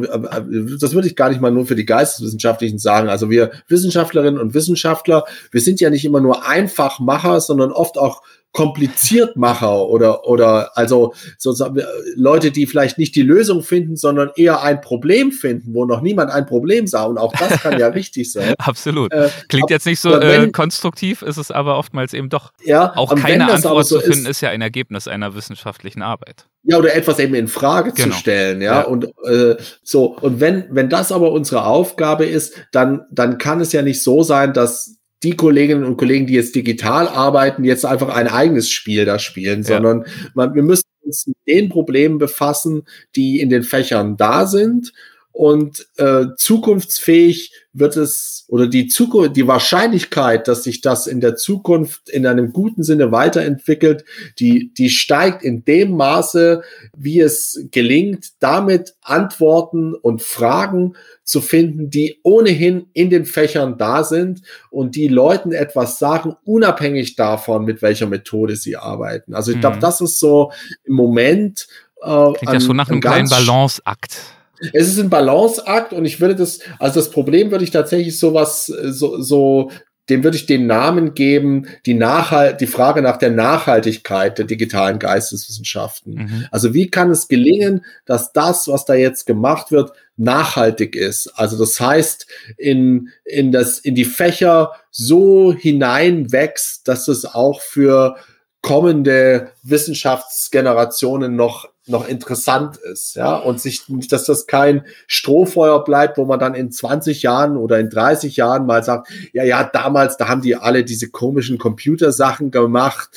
das 0.81 0.95
würde 0.95 1.09
ich 1.09 1.17
gar 1.17 1.31
nicht 1.31 1.41
mal 1.41 1.51
nur 1.51 1.67
für 1.67 1.75
die 1.75 1.87
Geisteswissenschaftlichen 1.87 2.79
sagen. 2.79 3.09
Also 3.09 3.31
wir 3.31 3.51
Wissenschaftlerinnen 3.69 4.39
und 4.39 4.53
Wissenschaftler, 4.53 5.25
wir 5.51 5.61
sind 5.63 5.81
ja 5.81 5.89
nicht 5.89 6.05
immer 6.05 6.21
nur 6.21 6.47
Einfachmacher, 6.47 7.41
sondern 7.41 7.73
oft 7.73 7.97
auch 7.97 8.23
Kompliziertmacher 8.53 9.87
oder, 9.89 10.27
oder 10.27 10.77
also 10.77 11.15
sozusagen 11.37 11.83
Leute, 12.17 12.51
die 12.51 12.67
vielleicht 12.67 12.99
nicht 12.99 13.15
die 13.15 13.23
Lösung 13.23 13.63
finden, 13.63 13.97
sondern 13.97 14.31
eher 14.37 14.63
ein 14.63 14.81
Problem 14.81 15.33
finden, 15.33 15.75
wo 15.75 15.85
noch 15.85 16.01
niemand 16.01 16.31
ein 16.31 16.47
Problem 16.47 16.87
sah. 16.87 17.05
Und 17.05 17.19
auch 17.19 17.33
das 17.33 17.61
kann 17.61 17.79
ja 17.79 17.89
richtig 17.99 18.33
sein. 18.33 18.55
Absolut. 18.59 19.13
Äh, 19.13 19.29
Klingt 19.49 19.71
jetzt 19.71 19.87
nicht 19.87 20.01
so 20.01 20.11
wenn, 20.11 20.49
äh, 20.49 20.51
konstruktiv, 20.51 21.23
ist 21.23 21.37
es 21.37 21.51
aber 21.51 21.77
oftmals 21.79 22.15
eben 22.15 22.31
doch. 22.31 22.53
Ja, 22.65 22.97
auch 22.97 23.15
keine 23.15 23.53
Antwort 23.53 23.87
so 23.87 23.99
zu 23.99 24.05
finden, 24.05 24.25
ist, 24.25 24.31
ist, 24.31 24.41
ja 24.41 24.51
ein 24.51 24.63
Ergebnis 24.63 25.07
einer 25.07 25.35
wissenschaftlichen 25.35 26.03
Arbeit. 26.03 26.47
Ja, 26.65 26.79
oder 26.79 26.95
etwas 26.95 27.19
eben 27.19 27.35
in 27.35 27.49
Frage 27.49 27.93
genau. 27.93 28.15
zu 28.15 28.21
stellen, 28.21 28.61
ja. 28.61 28.81
ja. 28.81 28.83
Und 28.83 29.07
äh, 29.25 29.57
so, 29.83 30.17
und 30.19 30.41
wenn, 30.41 30.65
wenn 30.71 30.89
das 30.89 31.13
aber 31.13 31.33
unsere 31.33 31.65
Aufgabe 31.65 32.27
ist, 32.27 32.55
dann, 32.73 33.03
dann 33.11 33.39
kann 33.39 33.61
es 33.61 33.73
ja 33.73 33.83
nicht 33.83 34.03
so 34.03 34.23
sein, 34.23 34.53
dass 34.53 34.98
die 35.23 35.37
Kolleginnen 35.37 35.85
und 35.85 35.97
Kollegen, 35.97 36.27
die 36.27 36.35
jetzt 36.35 36.55
digital 36.55 37.09
arbeiten, 37.09 37.65
jetzt 37.65 37.85
einfach 37.85 38.09
ein 38.09 38.29
eigenes 38.29 38.71
Spiel 38.71 39.05
da 39.05 39.19
spielen, 39.19 39.63
ja. 39.63 39.69
sondern 39.69 40.05
man, 40.35 40.55
wir 40.55 40.63
müssen 40.63 40.85
uns 41.05 41.27
mit 41.27 41.37
den 41.47 41.69
Problemen 41.69 42.19
befassen, 42.19 42.83
die 43.17 43.41
in 43.41 43.49
den 43.49 43.63
Fächern 43.63 44.17
da 44.17 44.47
sind 44.47 44.93
und 45.33 45.89
äh, 45.97 46.27
zukunftsfähig 46.37 47.53
wird 47.79 47.97
es 47.97 48.45
oder 48.49 48.67
die 48.67 48.87
Zukunft, 48.87 49.37
die 49.37 49.47
Wahrscheinlichkeit, 49.47 50.49
dass 50.49 50.65
sich 50.65 50.81
das 50.81 51.07
in 51.07 51.21
der 51.21 51.37
Zukunft 51.37 52.09
in 52.09 52.27
einem 52.27 52.53
guten 52.53 52.83
Sinne 52.83 53.13
weiterentwickelt, 53.13 54.05
die, 54.39 54.73
die 54.73 54.91
steigt 54.91 55.43
in 55.43 55.65
dem 55.65 55.97
Maße, 55.97 56.63
wie 56.97 57.21
es 57.21 57.67
gelingt, 57.71 58.33
damit 58.41 58.95
Antworten 59.03 59.95
und 59.95 60.23
Fragen 60.23 60.95
zu 61.25 61.41
finden, 61.41 61.91
die 61.91 62.21
ohnehin 62.23 62.87
in 62.95 63.11
den 63.11 63.27
Fächern 63.27 63.77
da 63.77 64.03
sind 64.03 64.41
und 64.71 64.97
die 64.97 65.09
Leuten 65.09 65.53
etwas 65.53 65.99
sagen, 65.99 66.35
unabhängig 66.45 67.17
davon, 67.17 67.65
mit 67.65 67.83
welcher 67.83 68.07
Methode 68.07 68.57
sie 68.57 68.77
arbeiten. 68.77 69.35
Also 69.35 69.53
ich 69.53 69.61
glaube, 69.61 69.77
mhm. 69.77 69.81
das 69.81 70.01
ist 70.01 70.19
so 70.19 70.53
im 70.85 70.95
Moment 70.95 71.69
äh, 72.01 72.33
Klingt 72.33 72.55
ja 72.55 72.61
schon 72.61 72.77
nach 72.77 72.89
einem 72.89 73.01
kleinen 73.01 73.29
Balanceakt 73.29 74.38
Es 74.73 74.89
ist 74.89 74.99
ein 74.99 75.11
Balanceakt 75.11 75.93
und 75.93 76.05
ich 76.05 76.21
würde 76.21 76.37
das, 76.37 76.61
also 76.79 77.01
das 77.01 77.11
Problem 77.11 77.51
würde 77.51 77.65
ich 77.65 77.71
tatsächlich 77.71 78.19
sowas, 78.19 78.67
so, 78.67 79.21
so 79.21 79.71
dem 80.09 80.25
würde 80.25 80.37
ich 80.37 80.47
den 80.47 80.67
Namen 80.67 81.15
geben, 81.15 81.67
die 81.85 81.95
Nachhalt, 81.95 82.61
die 82.61 82.67
Frage 82.67 83.03
nach 83.03 83.19
der 83.19 83.31
Nachhaltigkeit 83.31 84.39
der 84.39 84.47
digitalen 84.47 84.99
Geisteswissenschaften. 84.99 86.15
Mhm. 86.15 86.47
Also 86.51 86.73
wie 86.75 86.89
kann 86.89 87.11
es 87.11 87.29
gelingen, 87.29 87.85
dass 88.07 88.33
das, 88.33 88.69
was 88.69 88.85
da 88.85 88.95
jetzt 88.95 89.27
gemacht 89.27 89.71
wird, 89.71 89.93
nachhaltig 90.17 90.97
ist? 90.97 91.29
Also 91.37 91.59
das 91.59 91.79
heißt, 91.79 92.27
in, 92.57 93.11
in 93.25 93.53
das, 93.53 93.79
in 93.79 93.95
die 93.95 94.07
Fächer 94.07 94.73
so 94.91 95.53
hineinwächst, 95.53 96.89
dass 96.89 97.09
es 97.09 97.25
auch 97.25 97.61
für 97.61 98.17
kommende 98.63 99.53
Wissenschaftsgenerationen 99.63 101.37
noch 101.37 101.69
noch 101.89 102.09
interessant 102.09 102.77
ist, 102.77 103.17
ja, 103.17 103.37
und 103.37 103.61
sich, 103.61 103.83
dass 104.09 104.25
das 104.25 104.47
kein 104.47 104.85
Strohfeuer 105.07 105.85
bleibt, 105.85 106.19
wo 106.19 106.25
man 106.25 106.39
dann 106.39 106.55
in 106.55 106.71
20 106.71 107.23
Jahren 107.23 107.57
oder 107.57 107.79
in 107.79 107.91
30 107.91 108.37
Jahren 108.37 108.67
mal 108.67 108.85
sagt, 108.85 109.09
ja, 109.33 109.45
ja, 109.45 109.65
damals, 109.65 110.17
da 110.17 110.29
haben 110.29 110.43
die 110.43 110.57
alle 110.57 110.85
diese 110.85 111.11
komischen 111.11 111.59
Computersachen 111.59 112.51
gemacht 112.51 113.11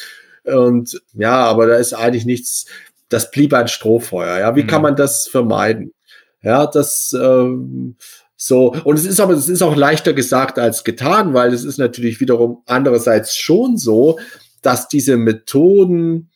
und 0.44 1.02
ja, 1.14 1.46
aber 1.46 1.68
da 1.68 1.76
ist 1.76 1.94
eigentlich 1.94 2.26
nichts, 2.26 2.66
das 3.10 3.32
blieb 3.32 3.54
ein 3.54 3.68
Strohfeuer, 3.68 4.40
ja, 4.40 4.56
wie 4.56 4.64
mhm. 4.64 4.68
kann 4.68 4.82
man 4.82 4.96
das 4.96 5.28
vermeiden? 5.28 5.94
Ja, 6.44 6.66
das, 6.66 7.14
ähm, 7.14 7.96
so, 8.36 8.74
und 8.86 8.98
es 8.98 9.06
ist 9.06 9.20
aber, 9.20 9.34
es 9.34 9.48
ist 9.48 9.62
auch 9.62 9.76
leichter 9.76 10.14
gesagt 10.14 10.58
als 10.58 10.84
getan, 10.84 11.36
weil 11.36 11.54
es 11.54 11.64
ist 11.64 11.78
natürlich 11.78 12.20
wiederum 12.20 12.64
andererseits 12.66 13.38
schon 13.38 13.78
so, 13.78 14.18
dass 14.64 14.88
diese 14.88 15.16
Methoden, 15.16 16.31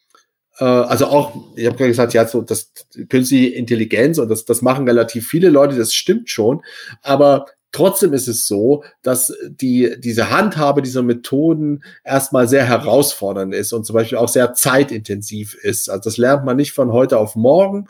also 0.63 1.07
auch, 1.07 1.35
ich 1.55 1.65
habe 1.65 1.75
gerade 1.75 1.89
gesagt, 1.89 2.13
ja, 2.13 2.25
so 2.27 2.41
das 2.41 2.71
künstliche 3.09 3.55
Intelligenz 3.55 4.17
und 4.17 4.29
das, 4.29 4.45
das 4.45 4.61
machen 4.61 4.87
relativ 4.87 5.27
viele 5.27 5.49
Leute, 5.49 5.75
das 5.75 5.93
stimmt 5.93 6.29
schon, 6.29 6.61
aber 7.01 7.45
Trotzdem 7.75 8.13
ist 8.13 8.29
es 8.29 8.47
so, 8.47 8.85
dass 9.01 9.33
die, 9.49 9.97
diese 9.99 10.29
Handhabe 10.29 10.81
dieser 10.81 11.03
Methoden 11.03 11.83
erstmal 12.05 12.47
sehr 12.47 12.63
herausfordernd 12.63 13.53
ist 13.53 13.73
und 13.73 13.85
zum 13.85 13.95
Beispiel 13.95 14.17
auch 14.17 14.29
sehr 14.29 14.53
zeitintensiv 14.53 15.55
ist. 15.55 15.89
Also 15.89 16.03
das 16.05 16.15
lernt 16.15 16.45
man 16.45 16.55
nicht 16.55 16.71
von 16.71 16.93
heute 16.93 17.17
auf 17.17 17.35
morgen, 17.35 17.89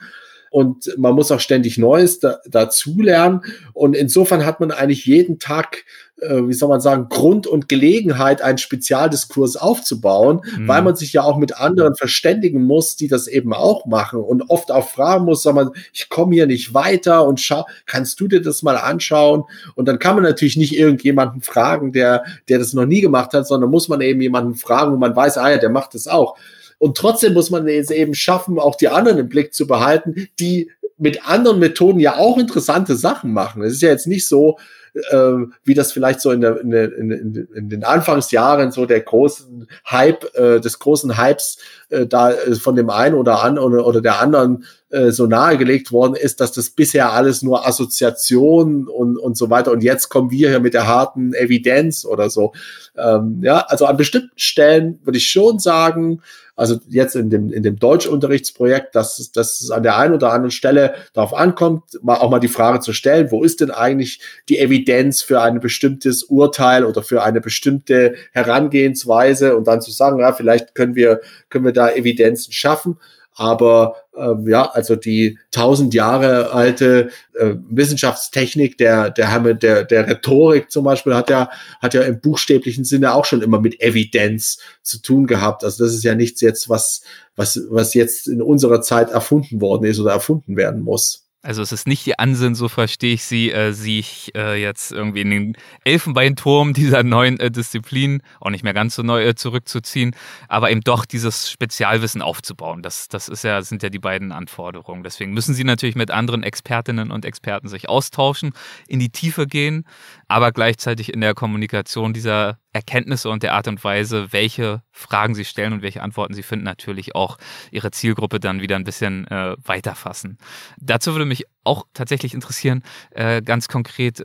und 0.50 0.94
man 0.98 1.16
muss 1.16 1.32
auch 1.32 1.40
ständig 1.40 1.78
Neues 1.78 2.20
da, 2.20 2.40
dazulernen. 2.48 3.42
Und 3.74 3.96
insofern 3.96 4.46
hat 4.46 4.60
man 4.60 4.72
eigentlich 4.72 5.06
jeden 5.06 5.38
Tag, 5.38 5.84
äh, 6.22 6.48
wie 6.48 6.54
soll 6.54 6.70
man 6.70 6.80
sagen, 6.80 7.08
Grund 7.10 7.46
und 7.46 7.68
Gelegenheit, 7.68 8.42
einen 8.42 8.58
Spezialdiskurs 8.58 9.58
aufzubauen, 9.58 10.42
mhm. 10.58 10.68
weil 10.68 10.82
man 10.82 10.96
sich 10.96 11.12
ja 11.14 11.24
auch 11.24 11.38
mit 11.38 11.58
anderen 11.58 11.96
verständigen 11.96 12.64
muss, 12.64 12.96
die 12.96 13.08
das 13.08 13.28
eben 13.28 13.54
auch 13.54 13.86
machen 13.86 14.22
und 14.22 14.50
oft 14.50 14.72
auch 14.72 14.88
fragen 14.88 15.26
muss, 15.26 15.44
sag 15.44 15.56
mal, 15.56 15.72
ich 15.92 16.08
komme 16.10 16.36
hier 16.36 16.48
nicht 16.48 16.74
weiter 16.74 17.28
und 17.28 17.42
schau, 17.42 17.66
kannst 17.86 18.20
du 18.20 18.28
dir 18.28 18.42
das 18.42 18.64
mal 18.64 18.78
anschauen? 18.78 19.44
Und 19.76 19.88
dann 19.88 20.00
kann 20.00 20.16
man 20.16 20.24
natürlich 20.24 20.58
nicht 20.58 20.78
irgendjemanden 20.78 21.42
fragen, 21.42 21.92
der, 21.92 22.24
der 22.48 22.60
das 22.60 22.74
noch 22.74 22.86
nie 22.86 23.02
gemacht 23.02 23.34
hat, 23.34 23.48
sondern 23.48 23.70
muss 23.70 23.90
man 23.90 24.02
eben 24.02 24.22
jemanden 24.22 24.56
fragen, 24.56 24.94
wo 24.94 24.98
man 24.98 25.16
weiß, 25.16 25.38
ah 25.38 25.52
ja, 25.52 25.58
der 25.58 25.70
macht 25.70 25.96
das 25.96 26.08
auch. 26.08 26.38
Und 26.78 26.98
trotzdem 26.98 27.34
muss 27.34 27.50
man 27.50 27.68
es 27.68 27.90
eben 27.90 28.16
schaffen, 28.16 28.60
auch 28.60 28.76
die 28.76 28.90
anderen 28.90 29.18
im 29.18 29.30
Blick 29.30 29.54
zu 29.54 29.68
behalten, 29.68 30.28
die 30.40 30.72
mit 30.98 31.28
anderen 31.28 31.60
Methoden 31.60 32.00
ja 32.00 32.18
auch 32.18 32.38
interessante 32.38 32.96
Sachen 32.96 33.34
machen. 33.34 33.64
Es 33.64 33.74
ist 33.74 33.82
ja 33.82 33.90
jetzt 33.90 34.08
nicht 34.08 34.28
so, 34.28 34.58
äh, 34.94 35.46
wie 35.66 35.74
das 35.74 35.92
vielleicht 35.92 36.22
so 36.22 36.32
in, 36.32 36.40
der, 36.40 36.62
in, 36.62 36.72
in, 36.72 37.48
in, 37.54 37.70
den 37.70 37.84
Anfangsjahren 37.84 38.72
so 38.72 38.86
der 38.86 39.02
großen 39.02 39.68
Hype, 39.90 40.34
äh, 40.36 40.62
des 40.62 40.80
großen 40.80 41.18
Hypes 41.18 41.58
äh, 41.90 42.08
da 42.08 42.32
äh, 42.32 42.56
von 42.56 42.78
dem 42.78 42.90
einen 42.90 43.16
oder 43.16 43.44
an 43.44 43.60
oder, 43.60 43.86
oder 43.86 44.00
der 44.00 44.22
anderen 44.22 44.64
äh, 44.90 45.12
so 45.12 45.28
nahegelegt 45.28 45.92
worden 45.92 46.16
ist, 46.16 46.40
dass 46.40 46.54
das 46.54 46.70
bisher 46.70 47.12
alles 47.12 47.42
nur 47.42 47.68
Assoziation 47.68 48.88
und, 48.88 49.18
und 49.18 49.36
so 49.36 49.50
weiter 49.50 49.72
und 49.72 49.84
jetzt 49.84 50.08
kommen 50.08 50.32
wir 50.32 50.50
hier 50.50 50.60
mit 50.62 50.74
der 50.74 50.88
harten 50.88 51.34
Evidenz 51.34 52.06
oder 52.06 52.30
so. 52.30 52.54
Ähm, 52.96 53.42
ja, 53.44 53.66
also 53.68 53.86
an 53.86 53.98
bestimmten 53.98 54.32
Stellen 54.38 55.00
würde 55.04 55.18
ich 55.18 55.30
schon 55.30 55.60
sagen, 55.60 56.22
also 56.56 56.80
jetzt 56.88 57.16
in 57.16 57.30
dem, 57.30 57.52
in 57.52 57.64
dem 57.64 57.78
Deutschunterrichtsprojekt, 57.78 58.96
dass, 58.96 59.32
dass 59.32 59.62
es 59.62 59.72
an 59.72 59.84
der 59.84 59.98
einen 59.98 60.14
oder 60.14 60.32
anderen 60.32 60.52
Stelle 60.52 60.96
darauf 61.14 61.34
ankommt, 61.34 61.84
mal 62.02 62.18
auch 62.18 62.30
mal 62.30 62.40
die 62.40 62.48
Frage 62.48 62.80
zu 62.80 62.94
stellen, 62.94 63.32
wo 63.32 63.44
ist 63.44 63.62
denn 63.62 63.72
eigentlich 63.72 64.22
die 64.48 64.60
Evidenz 64.60 65.22
für 65.22 65.42
ein 65.42 65.60
bestimmtes 65.60 66.24
Urteil 66.24 66.86
oder 66.86 67.04
für 67.04 67.24
eine 67.24 67.42
bestimmte 67.42 68.16
Herangehensweise 68.32 69.58
und 69.58 69.68
dann 69.68 69.82
zu 69.82 69.92
sagen, 69.92 70.20
ja, 70.20 70.32
vielleicht 70.32 70.76
können 70.76 70.96
wir, 70.96 71.22
können 71.50 71.66
wir 71.66 71.74
da 71.74 71.90
Evidenzen 71.90 72.54
schaffen. 72.54 72.98
Aber 73.36 73.98
ähm, 74.18 74.48
ja, 74.48 74.70
also 74.72 74.96
die 74.96 75.38
tausend 75.52 75.94
Jahre 75.94 76.52
alte 76.52 77.10
äh, 77.34 77.56
Wissenschaftstechnik 77.70 78.78
der, 78.78 79.10
der, 79.10 79.54
der, 79.54 79.84
der 79.84 80.08
Rhetorik 80.08 80.72
zum 80.72 80.86
Beispiel 80.86 81.14
hat 81.14 81.30
ja, 81.30 81.50
hat 81.82 81.94
ja 81.94 82.02
im 82.04 82.22
buchstäblichen 82.22 82.86
Sinne 82.86 83.14
auch 83.14 83.26
schon 83.26 83.42
immer 83.42 83.60
mit 83.60 83.82
Evidenz 83.82 84.60
zu 84.84 85.02
tun 85.02 85.28
gehabt. 85.28 85.66
Also 85.66 85.84
das 85.84 85.94
ist 85.94 86.06
ja 86.06 86.16
nichts 86.16 86.40
jetzt, 86.40 86.70
was, 86.70 87.02
was, 87.36 87.60
was 87.70 87.94
jetzt 87.94 88.28
in 88.30 88.42
unserer 88.42 88.82
Zeit 88.82 89.12
erfunden 89.12 89.60
worden 89.60 89.84
ist 89.84 90.00
oder 90.00 90.14
erfunden 90.14 90.56
werden 90.56 90.82
muss. 90.82 91.25
Also 91.46 91.62
es 91.62 91.72
ist 91.72 91.88
nicht 91.88 92.04
die 92.08 92.18
Ansinn, 92.18 92.56
so 92.56 92.68
verstehe 92.68 93.14
ich 93.14 93.24
sie, 93.24 93.52
äh, 93.52 93.72
sich 93.72 94.32
äh, 94.36 94.60
jetzt 94.60 94.92
irgendwie 94.92 95.22
in 95.22 95.30
den 95.30 95.58
Elfenbeinturm 95.84 96.74
dieser 96.74 97.04
neuen 97.04 97.40
äh, 97.40 97.52
Disziplin, 97.52 98.24
auch 98.42 98.50
nicht 98.50 98.64
mehr 98.64 98.74
ganz 98.74 98.96
so 98.96 99.04
neu, 99.04 99.24
äh, 99.24 99.36
zurückzuziehen, 99.36 100.16
aber 100.48 100.72
eben 100.72 100.82
doch 100.82 101.06
dieses 101.06 101.52
Spezialwissen 101.52 102.24
aufzubauen. 102.24 102.82
Das, 102.82 103.10
das 103.10 103.30
ist 103.30 103.44
ja, 103.44 103.62
sind 103.62 103.84
ja 103.84 103.90
die 103.90 104.00
beiden 104.00 104.32
Anforderungen. 104.32 105.04
Deswegen 105.04 105.34
müssen 105.34 105.54
sie 105.54 105.64
natürlich 105.64 105.96
mit 105.96 106.10
anderen 106.10 106.42
Expertinnen 106.42 107.12
und 107.12 107.26
Experten 107.26 107.68
sich 107.68 107.90
austauschen, 107.90 108.54
in 108.88 108.98
die 108.98 109.10
Tiefe 109.10 109.46
gehen, 109.46 109.86
aber 110.28 110.52
gleichzeitig 110.52 111.14
in 111.14 111.22
der 111.22 111.34
Kommunikation 111.34 112.14
dieser 112.14 112.60
Erkenntnisse 112.74 113.30
und 113.30 113.44
der 113.44 113.54
Art 113.54 113.68
und 113.68 113.84
Weise, 113.84 114.32
welche 114.32 114.82
Fragen 114.92 115.36
sie 115.36 115.46
stellen 115.46 115.74
und 115.74 115.82
welche 115.82 116.02
Antworten 116.02 116.34
sie 116.34 116.44
finden, 116.44 116.66
natürlich 116.66 117.16
auch 117.16 117.38
ihre 117.72 117.92
Zielgruppe 117.92 118.40
dann 118.40 118.62
wieder 118.62 118.76
ein 118.76 118.84
bisschen 118.84 119.28
äh, 119.28 119.56
weiterfassen. 119.64 120.38
Dazu 120.78 121.14
würde 121.14 121.26
mich 121.26 121.46
auch 121.64 121.86
tatsächlich 121.94 122.34
interessieren, 122.34 122.84
äh, 123.12 123.42
ganz 123.42 123.68
konkret 123.68 124.24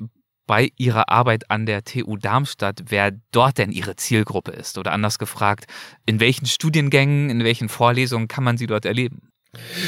bei 0.51 0.73
Ihrer 0.77 1.09
Arbeit 1.11 1.49
an 1.49 1.65
der 1.65 1.85
TU 1.85 2.17
Darmstadt, 2.17 2.83
wer 2.89 3.13
dort 3.31 3.59
denn 3.59 3.71
Ihre 3.71 3.95
Zielgruppe 3.95 4.51
ist. 4.51 4.79
Oder 4.79 4.91
anders 4.91 5.21
gefragt, 5.21 5.67
in 6.07 6.19
welchen 6.19 6.47
Studiengängen, 6.47 7.31
in 7.31 7.45
welchen 7.45 7.69
Vorlesungen 7.69 8.27
kann 8.27 8.43
man 8.43 8.57
sie 8.57 8.67
dort 8.67 8.85
erleben? 8.85 9.30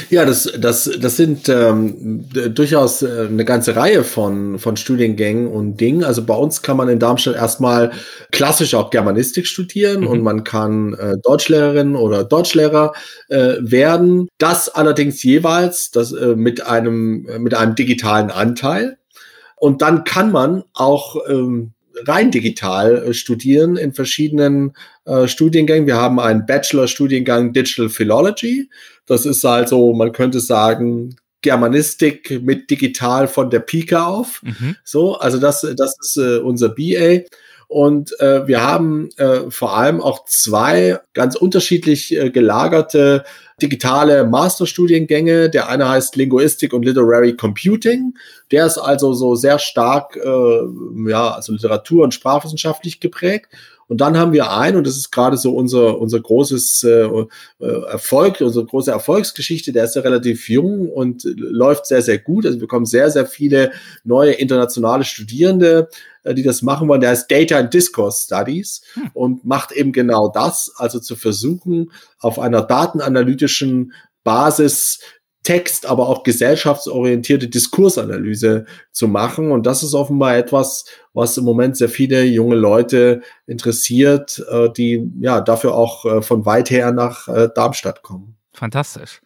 Ja, 0.09 0.25
das, 0.25 0.51
das, 0.57 0.91
das 0.99 1.15
sind 1.15 1.47
ähm, 1.47 2.25
durchaus 2.53 3.01
äh, 3.01 3.27
eine 3.29 3.45
ganze 3.45 3.77
Reihe 3.77 4.03
von, 4.03 4.59
von 4.59 4.75
Studiengängen 4.75 5.47
und 5.47 5.77
Dingen. 5.77 6.03
Also 6.03 6.25
bei 6.25 6.35
uns 6.35 6.61
kann 6.61 6.75
man 6.75 6.89
in 6.89 6.99
Darmstadt 6.99 7.35
erstmal 7.35 7.91
klassisch 8.31 8.75
auch 8.75 8.89
Germanistik 8.89 9.47
studieren 9.47 10.01
mhm. 10.01 10.07
und 10.07 10.21
man 10.21 10.43
kann 10.43 10.93
äh, 10.95 11.15
Deutschlehrerin 11.23 11.95
oder 11.95 12.25
Deutschlehrer 12.25 12.91
äh, 13.29 13.55
werden. 13.59 14.27
Das 14.37 14.67
allerdings 14.67 15.23
jeweils 15.23 15.91
das, 15.91 16.11
äh, 16.11 16.35
mit, 16.35 16.65
einem, 16.65 17.25
mit 17.39 17.53
einem 17.53 17.75
digitalen 17.75 18.31
Anteil. 18.31 18.97
Und 19.55 19.81
dann 19.81 20.03
kann 20.03 20.33
man 20.33 20.65
auch 20.73 21.15
ähm, 21.29 21.71
rein 22.05 22.31
digital 22.31 22.97
äh, 22.97 23.13
studieren 23.13 23.77
in 23.77 23.93
verschiedenen 23.93 24.73
äh, 25.05 25.27
Studiengängen. 25.27 25.87
Wir 25.87 25.97
haben 25.97 26.19
einen 26.19 26.45
Bachelor-Studiengang 26.45 27.53
Digital 27.53 27.89
Philology. 27.89 28.69
Das 29.05 29.25
ist 29.25 29.45
also, 29.45 29.93
man 29.93 30.11
könnte 30.11 30.39
sagen, 30.39 31.15
Germanistik 31.41 32.41
mit 32.41 32.69
digital 32.69 33.27
von 33.27 33.49
der 33.49 33.59
Pike 33.59 34.01
auf. 34.01 34.41
Mhm. 34.43 34.75
So, 34.83 35.17
also 35.17 35.39
das, 35.39 35.61
das 35.75 35.95
ist 35.99 36.17
äh, 36.17 36.37
unser 36.37 36.69
BA. 36.69 37.23
Und 37.67 38.19
äh, 38.19 38.47
wir 38.47 38.63
haben 38.63 39.09
äh, 39.17 39.49
vor 39.49 39.75
allem 39.75 40.01
auch 40.01 40.25
zwei 40.25 40.99
ganz 41.13 41.35
unterschiedlich 41.35 42.15
äh, 42.15 42.29
gelagerte 42.29 43.23
digitale 43.61 44.25
Masterstudiengänge. 44.25 45.49
Der 45.49 45.69
eine 45.69 45.87
heißt 45.87 46.15
Linguistik 46.15 46.73
und 46.73 46.83
Literary 46.83 47.35
Computing. 47.35 48.13
Der 48.51 48.65
ist 48.65 48.77
also 48.77 49.13
so 49.13 49.35
sehr 49.35 49.59
stark, 49.59 50.15
äh, 50.17 51.09
ja, 51.09 51.31
also 51.31 51.53
Literatur- 51.53 52.03
und 52.03 52.13
Sprachwissenschaftlich 52.13 52.99
geprägt. 52.99 53.47
Und 53.87 54.01
dann 54.01 54.17
haben 54.17 54.33
wir 54.33 54.51
ein, 54.51 54.75
und 54.75 54.87
das 54.87 54.97
ist 54.97 55.11
gerade 55.11 55.37
so 55.37 55.55
unser, 55.55 55.99
unser 55.99 56.19
großes 56.19 56.83
äh, 56.83 57.07
äh, 57.59 57.81
Erfolg, 57.91 58.41
unsere 58.41 58.65
große 58.65 58.91
Erfolgsgeschichte, 58.91 59.71
der 59.71 59.85
ist 59.85 59.95
ja 59.95 60.01
relativ 60.01 60.49
jung 60.49 60.89
und 60.89 61.23
läuft 61.35 61.85
sehr, 61.85 62.01
sehr 62.01 62.17
gut. 62.17 62.45
Also 62.45 62.57
wir 62.57 62.61
bekommen 62.61 62.85
sehr, 62.85 63.09
sehr 63.09 63.25
viele 63.25 63.71
neue 64.03 64.33
internationale 64.33 65.03
Studierende, 65.03 65.89
äh, 66.23 66.33
die 66.33 66.43
das 66.43 66.61
machen 66.61 66.87
wollen. 66.87 67.01
Der 67.01 67.11
heißt 67.11 67.29
Data 67.29 67.57
and 67.57 67.73
Discourse 67.73 68.25
Studies 68.25 68.81
hm. 68.93 69.11
und 69.13 69.45
macht 69.45 69.71
eben 69.71 69.91
genau 69.91 70.29
das, 70.29 70.71
also 70.77 70.99
zu 70.99 71.15
versuchen, 71.15 71.91
auf 72.19 72.39
einer 72.39 72.61
datenanalytischen 72.61 73.93
Basis 74.23 74.99
Text, 75.43 75.85
aber 75.85 76.07
auch 76.07 76.23
gesellschaftsorientierte 76.23 77.47
Diskursanalyse 77.47 78.65
zu 78.91 79.07
machen. 79.07 79.51
Und 79.51 79.65
das 79.65 79.83
ist 79.83 79.93
offenbar 79.93 80.37
etwas, 80.37 80.85
was 81.13 81.37
im 81.37 81.43
Moment 81.43 81.77
sehr 81.77 81.89
viele 81.89 82.23
junge 82.23 82.55
Leute 82.55 83.21
interessiert, 83.45 84.43
äh, 84.49 84.69
die 84.69 85.11
ja 85.19 85.41
dafür 85.41 85.75
auch 85.75 86.05
äh, 86.05 86.21
von 86.21 86.45
weit 86.45 86.69
her 86.69 86.91
nach 86.91 87.27
äh, 87.27 87.49
Darmstadt 87.53 88.01
kommen. 88.01 88.35
Fantastisch. 88.53 89.21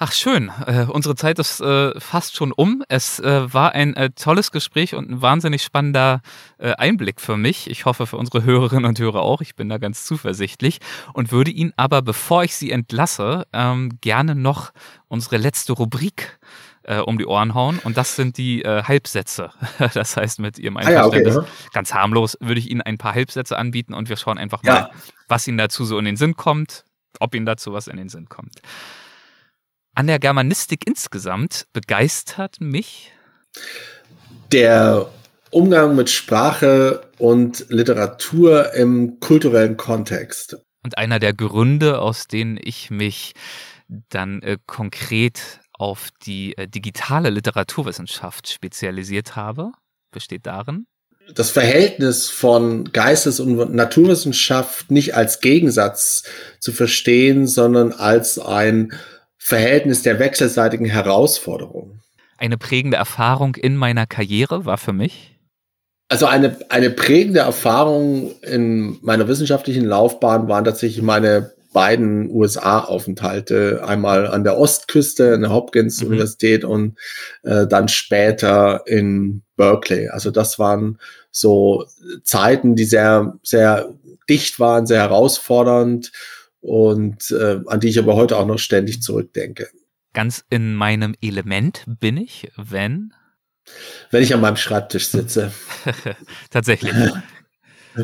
Ach 0.00 0.12
schön, 0.12 0.52
äh, 0.64 0.86
unsere 0.88 1.16
Zeit 1.16 1.40
ist 1.40 1.60
äh, 1.60 1.98
fast 1.98 2.36
schon 2.36 2.52
um. 2.52 2.84
Es 2.88 3.18
äh, 3.18 3.52
war 3.52 3.72
ein 3.72 3.96
äh, 3.96 4.10
tolles 4.10 4.52
Gespräch 4.52 4.94
und 4.94 5.10
ein 5.10 5.22
wahnsinnig 5.22 5.64
spannender 5.64 6.20
äh, 6.58 6.70
Einblick 6.74 7.20
für 7.20 7.36
mich. 7.36 7.68
Ich 7.68 7.84
hoffe 7.84 8.06
für 8.06 8.16
unsere 8.16 8.44
Hörerinnen 8.44 8.84
und 8.84 9.00
Hörer 9.00 9.22
auch. 9.22 9.40
Ich 9.40 9.56
bin 9.56 9.68
da 9.68 9.78
ganz 9.78 10.04
zuversichtlich 10.04 10.78
und 11.14 11.32
würde 11.32 11.50
Ihnen 11.50 11.72
aber, 11.76 12.00
bevor 12.00 12.44
ich 12.44 12.54
Sie 12.54 12.70
entlasse, 12.70 13.48
ähm, 13.52 13.98
gerne 14.00 14.36
noch 14.36 14.70
unsere 15.08 15.36
letzte 15.36 15.72
Rubrik 15.72 16.38
äh, 16.84 16.98
um 17.00 17.18
die 17.18 17.26
Ohren 17.26 17.54
hauen 17.54 17.80
und 17.80 17.96
das 17.96 18.14
sind 18.14 18.38
die 18.38 18.62
äh, 18.62 18.84
Halbsätze. 18.84 19.50
das 19.94 20.16
heißt, 20.16 20.38
mit 20.38 20.60
Ihrem 20.60 20.76
Einverständnis, 20.76 21.36
ah, 21.38 21.40
ja, 21.40 21.42
okay, 21.42 21.48
ja. 21.48 21.72
ganz 21.72 21.92
harmlos, 21.92 22.36
würde 22.38 22.60
ich 22.60 22.70
Ihnen 22.70 22.82
ein 22.82 22.98
paar 22.98 23.14
Halbsätze 23.14 23.58
anbieten 23.58 23.94
und 23.94 24.08
wir 24.08 24.16
schauen 24.16 24.38
einfach 24.38 24.62
ja. 24.62 24.72
mal, 24.72 24.90
was 25.26 25.48
Ihnen 25.48 25.58
dazu 25.58 25.84
so 25.84 25.98
in 25.98 26.04
den 26.04 26.16
Sinn 26.16 26.36
kommt, 26.36 26.84
ob 27.18 27.34
Ihnen 27.34 27.46
dazu 27.46 27.72
was 27.72 27.88
in 27.88 27.96
den 27.96 28.08
Sinn 28.08 28.28
kommt. 28.28 28.62
An 29.98 30.06
der 30.06 30.20
Germanistik 30.20 30.86
insgesamt 30.86 31.66
begeistert 31.72 32.60
mich 32.60 33.10
der 34.52 35.10
Umgang 35.50 35.96
mit 35.96 36.08
Sprache 36.08 37.00
und 37.18 37.66
Literatur 37.68 38.74
im 38.74 39.18
kulturellen 39.18 39.76
Kontext. 39.76 40.56
Und 40.84 40.96
einer 40.98 41.18
der 41.18 41.34
Gründe, 41.34 42.00
aus 42.00 42.28
denen 42.28 42.60
ich 42.62 42.92
mich 42.92 43.32
dann 43.88 44.40
äh, 44.42 44.58
konkret 44.66 45.58
auf 45.72 46.10
die 46.24 46.56
äh, 46.56 46.68
digitale 46.68 47.30
Literaturwissenschaft 47.30 48.48
spezialisiert 48.48 49.34
habe, 49.34 49.72
besteht 50.12 50.46
darin, 50.46 50.86
das 51.34 51.50
Verhältnis 51.50 52.30
von 52.30 52.92
Geistes- 52.92 53.40
und 53.40 53.74
Naturwissenschaft 53.74 54.92
nicht 54.92 55.14
als 55.16 55.40
Gegensatz 55.40 56.22
zu 56.60 56.72
verstehen, 56.72 57.48
sondern 57.48 57.92
als 57.92 58.38
ein 58.38 58.92
Verhältnis 59.38 60.02
der 60.02 60.18
wechselseitigen 60.18 60.86
Herausforderung. 60.86 62.00
Eine 62.36 62.58
prägende 62.58 62.96
Erfahrung 62.96 63.54
in 63.54 63.76
meiner 63.76 64.06
Karriere 64.06 64.64
war 64.64 64.78
für 64.78 64.92
mich? 64.92 65.38
Also 66.08 66.26
eine, 66.26 66.56
eine 66.70 66.90
prägende 66.90 67.40
Erfahrung 67.40 68.32
in 68.42 68.98
meiner 69.02 69.28
wissenschaftlichen 69.28 69.84
Laufbahn 69.84 70.48
waren 70.48 70.64
tatsächlich 70.64 71.02
meine 71.02 71.52
beiden 71.72 72.30
USA-Aufenthalte, 72.30 73.82
einmal 73.86 74.26
an 74.26 74.42
der 74.42 74.58
Ostküste 74.58 75.24
in 75.34 75.42
der 75.42 75.52
Hopkins-Universität 75.52 76.62
mhm. 76.62 76.70
und 76.70 76.98
äh, 77.42 77.66
dann 77.66 77.88
später 77.88 78.82
in 78.86 79.42
Berkeley. 79.56 80.08
Also 80.08 80.30
das 80.30 80.58
waren 80.58 80.98
so 81.30 81.84
Zeiten, 82.24 82.74
die 82.74 82.84
sehr, 82.84 83.38
sehr 83.42 83.94
dicht 84.28 84.58
waren, 84.58 84.86
sehr 84.86 85.00
herausfordernd 85.00 86.10
und 86.60 87.30
äh, 87.30 87.60
an 87.66 87.80
die 87.80 87.88
ich 87.88 87.98
aber 87.98 88.14
heute 88.16 88.36
auch 88.36 88.46
noch 88.46 88.58
ständig 88.58 89.02
zurückdenke. 89.02 89.68
Ganz 90.12 90.44
in 90.50 90.74
meinem 90.74 91.14
Element 91.20 91.84
bin 91.86 92.16
ich, 92.16 92.50
wenn? 92.56 93.12
Wenn 94.10 94.22
ich 94.22 94.32
an 94.34 94.40
meinem 94.40 94.56
Schreibtisch 94.56 95.08
sitze. 95.08 95.52
Tatsächlich. 96.50 96.92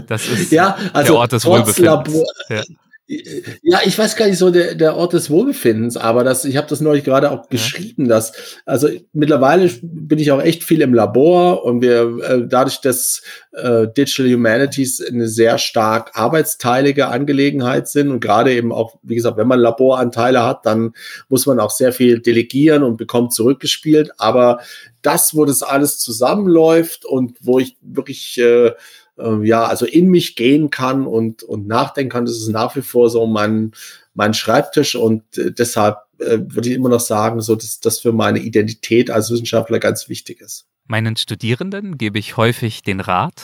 Das 0.07 0.29
ist 0.29 0.53
ja, 0.53 0.77
also 0.93 1.13
der 1.13 1.21
Ort 1.21 1.33
des 1.33 1.45
Wohlbefindens. 1.45 2.25
Ja. 2.49 2.63
Ja, 3.07 3.81
ich 3.85 3.99
weiß 3.99 4.17
gar 4.17 4.27
nicht 4.27 4.39
so 4.39 4.51
der, 4.51 4.75
der 4.75 4.97
Ort 4.97 5.13
des 5.13 5.29
Wohlbefindens, 5.29 5.99
aber 5.99 6.25
das, 6.25 6.47
ich 6.47 6.57
habe 6.57 6.69
das 6.69 6.81
neulich 6.81 7.05
gerade 7.05 7.31
auch 7.31 7.51
geschrieben, 7.51 8.09
dass 8.09 8.33
also 8.65 8.89
mittlerweile 9.13 9.71
bin 9.83 10.19
ich 10.19 10.33
auch 10.33 10.41
echt 10.41 10.65
viel 10.65 10.81
im 10.81 10.95
Labor 10.95 11.65
und 11.65 11.83
wir 11.83 12.19
äh, 12.23 12.47
dadurch, 12.49 12.81
dass 12.81 13.23
äh, 13.53 13.89
Digital 13.95 14.33
Humanities 14.33 15.05
eine 15.05 15.29
sehr 15.29 15.59
stark 15.59 16.13
arbeitsteilige 16.15 17.09
Angelegenheit 17.09 17.89
sind 17.89 18.11
und 18.11 18.21
gerade 18.21 18.55
eben 18.55 18.73
auch, 18.73 18.95
wie 19.03 19.17
gesagt, 19.17 19.37
wenn 19.37 19.49
man 19.49 19.61
Laboranteile 19.61 20.43
hat, 20.43 20.65
dann 20.65 20.95
muss 21.29 21.45
man 21.45 21.61
auch 21.61 21.71
sehr 21.71 21.93
viel 21.93 22.21
delegieren 22.21 22.83
und 22.83 22.97
bekommt 22.97 23.35
zurückgespielt. 23.35 24.13
Aber 24.17 24.61
das, 25.03 25.37
wo 25.37 25.45
das 25.45 25.63
alles 25.63 25.99
zusammenläuft 25.99 27.05
und 27.05 27.37
wo 27.43 27.59
ich 27.59 27.77
wirklich 27.83 28.39
äh, 28.39 28.73
äh, 29.19 29.47
ja, 29.47 29.65
also 29.65 29.87
in 29.87 30.09
mich 30.09 30.37
gehen 30.37 30.71
kann 30.71 31.07
und, 31.07 31.43
und 31.43 31.67
nachdenken 31.67 32.11
kann. 32.11 32.25
Das 32.27 32.37
ist 32.37 32.49
nach 32.49 32.77
wie 32.77 32.83
vor 32.83 33.11
so 33.11 33.27
mein, 33.27 33.73
mein 34.15 34.35
Schreibtisch 34.35 34.95
und 34.95 35.39
äh, 35.39 35.53
deshalb 35.53 35.99
äh, 36.19 36.39
würde 36.41 36.69
ich 36.69 36.75
immer 36.75 36.89
noch 36.89 37.01
sagen, 37.01 37.41
so 37.41 37.57
dass 37.57 37.81
das 37.81 38.01
für 38.01 38.12
meine 38.12 38.39
Identität 38.39 39.11
als 39.11 39.31
Wissenschaftler 39.31 39.79
ganz 39.79 40.09
wichtig 40.09 40.41
ist. 40.41 40.67
Meinen 40.87 41.17
Studierenden 41.17 41.97
gebe 41.97 42.19
ich 42.19 42.37
häufig 42.37 42.83
den 42.83 43.01
Rat, 43.01 43.43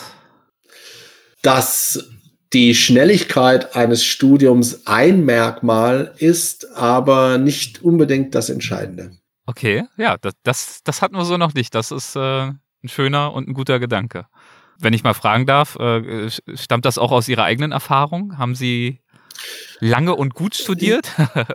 dass 1.43 2.11
die 2.53 2.75
Schnelligkeit 2.75 3.77
eines 3.77 4.05
Studiums 4.05 4.87
ein 4.87 5.25
Merkmal 5.25 6.15
ist, 6.19 6.71
aber 6.77 7.39
nicht 7.39 7.83
unbedingt 7.83 8.35
das 8.35 8.51
Entscheidende. 8.51 9.13
Okay, 9.47 9.85
ja, 9.97 10.17
das, 10.21 10.35
das, 10.43 10.81
das 10.85 11.03
hatten 11.03 11.17
wir 11.17 11.25
so 11.25 11.37
noch 11.37 11.55
nicht. 11.55 11.75
Das 11.75 11.91
ist 11.91 12.17
äh, 12.17 12.51
ein 12.51 12.89
schöner 12.89 13.33
und 13.33 13.49
ein 13.49 13.55
guter 13.55 13.79
Gedanke. 13.79 14.27
Wenn 14.81 14.95
ich 14.95 15.05
mal 15.05 15.15
fragen 15.15 15.47
darf, 15.47 15.77
äh, 15.77 16.31
stammt 16.55 16.85
das 16.85 16.99
auch 16.99 17.13
aus 17.13 17.29
Ihrer 17.29 17.45
eigenen 17.45 17.73
Erfahrung? 17.73 18.39
Haben 18.39 18.55
Sie 18.55 19.01
lange 19.79 20.15
und 20.15 20.35
gut 20.35 20.55
studiert? 20.55 21.11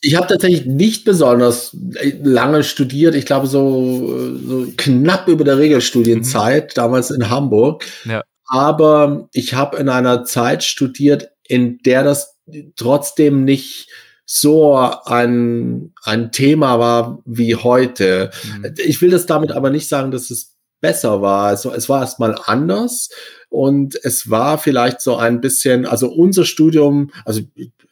Ich 0.00 0.14
habe 0.14 0.28
tatsächlich 0.28 0.64
nicht 0.64 1.04
besonders 1.04 1.76
lange 2.22 2.62
studiert. 2.62 3.16
Ich 3.16 3.26
glaube, 3.26 3.48
so, 3.48 4.36
so 4.36 4.66
knapp 4.76 5.26
über 5.26 5.42
der 5.42 5.58
Regelstudienzeit, 5.58 6.70
mhm. 6.70 6.74
damals 6.74 7.10
in 7.10 7.30
Hamburg. 7.30 7.84
Ja. 8.04 8.22
Aber 8.46 9.28
ich 9.32 9.54
habe 9.54 9.76
in 9.78 9.88
einer 9.88 10.24
Zeit 10.24 10.62
studiert, 10.62 11.30
in 11.48 11.78
der 11.78 12.04
das 12.04 12.36
trotzdem 12.76 13.44
nicht 13.44 13.88
so 14.24 14.76
ein, 14.76 15.92
ein 16.02 16.30
Thema 16.32 16.78
war 16.78 17.22
wie 17.24 17.56
heute. 17.56 18.30
Mhm. 18.44 18.74
Ich 18.86 19.02
will 19.02 19.10
das 19.10 19.26
damit 19.26 19.52
aber 19.52 19.70
nicht 19.70 19.88
sagen, 19.88 20.10
dass 20.10 20.30
es 20.30 20.57
besser 20.80 21.22
war. 21.22 21.46
Also 21.46 21.72
es 21.72 21.88
war 21.88 22.00
erstmal 22.00 22.36
anders 22.44 23.10
und 23.48 23.98
es 24.02 24.30
war 24.30 24.58
vielleicht 24.58 25.00
so 25.00 25.16
ein 25.16 25.40
bisschen, 25.40 25.86
also 25.86 26.08
unser 26.08 26.44
Studium, 26.44 27.10
also 27.24 27.40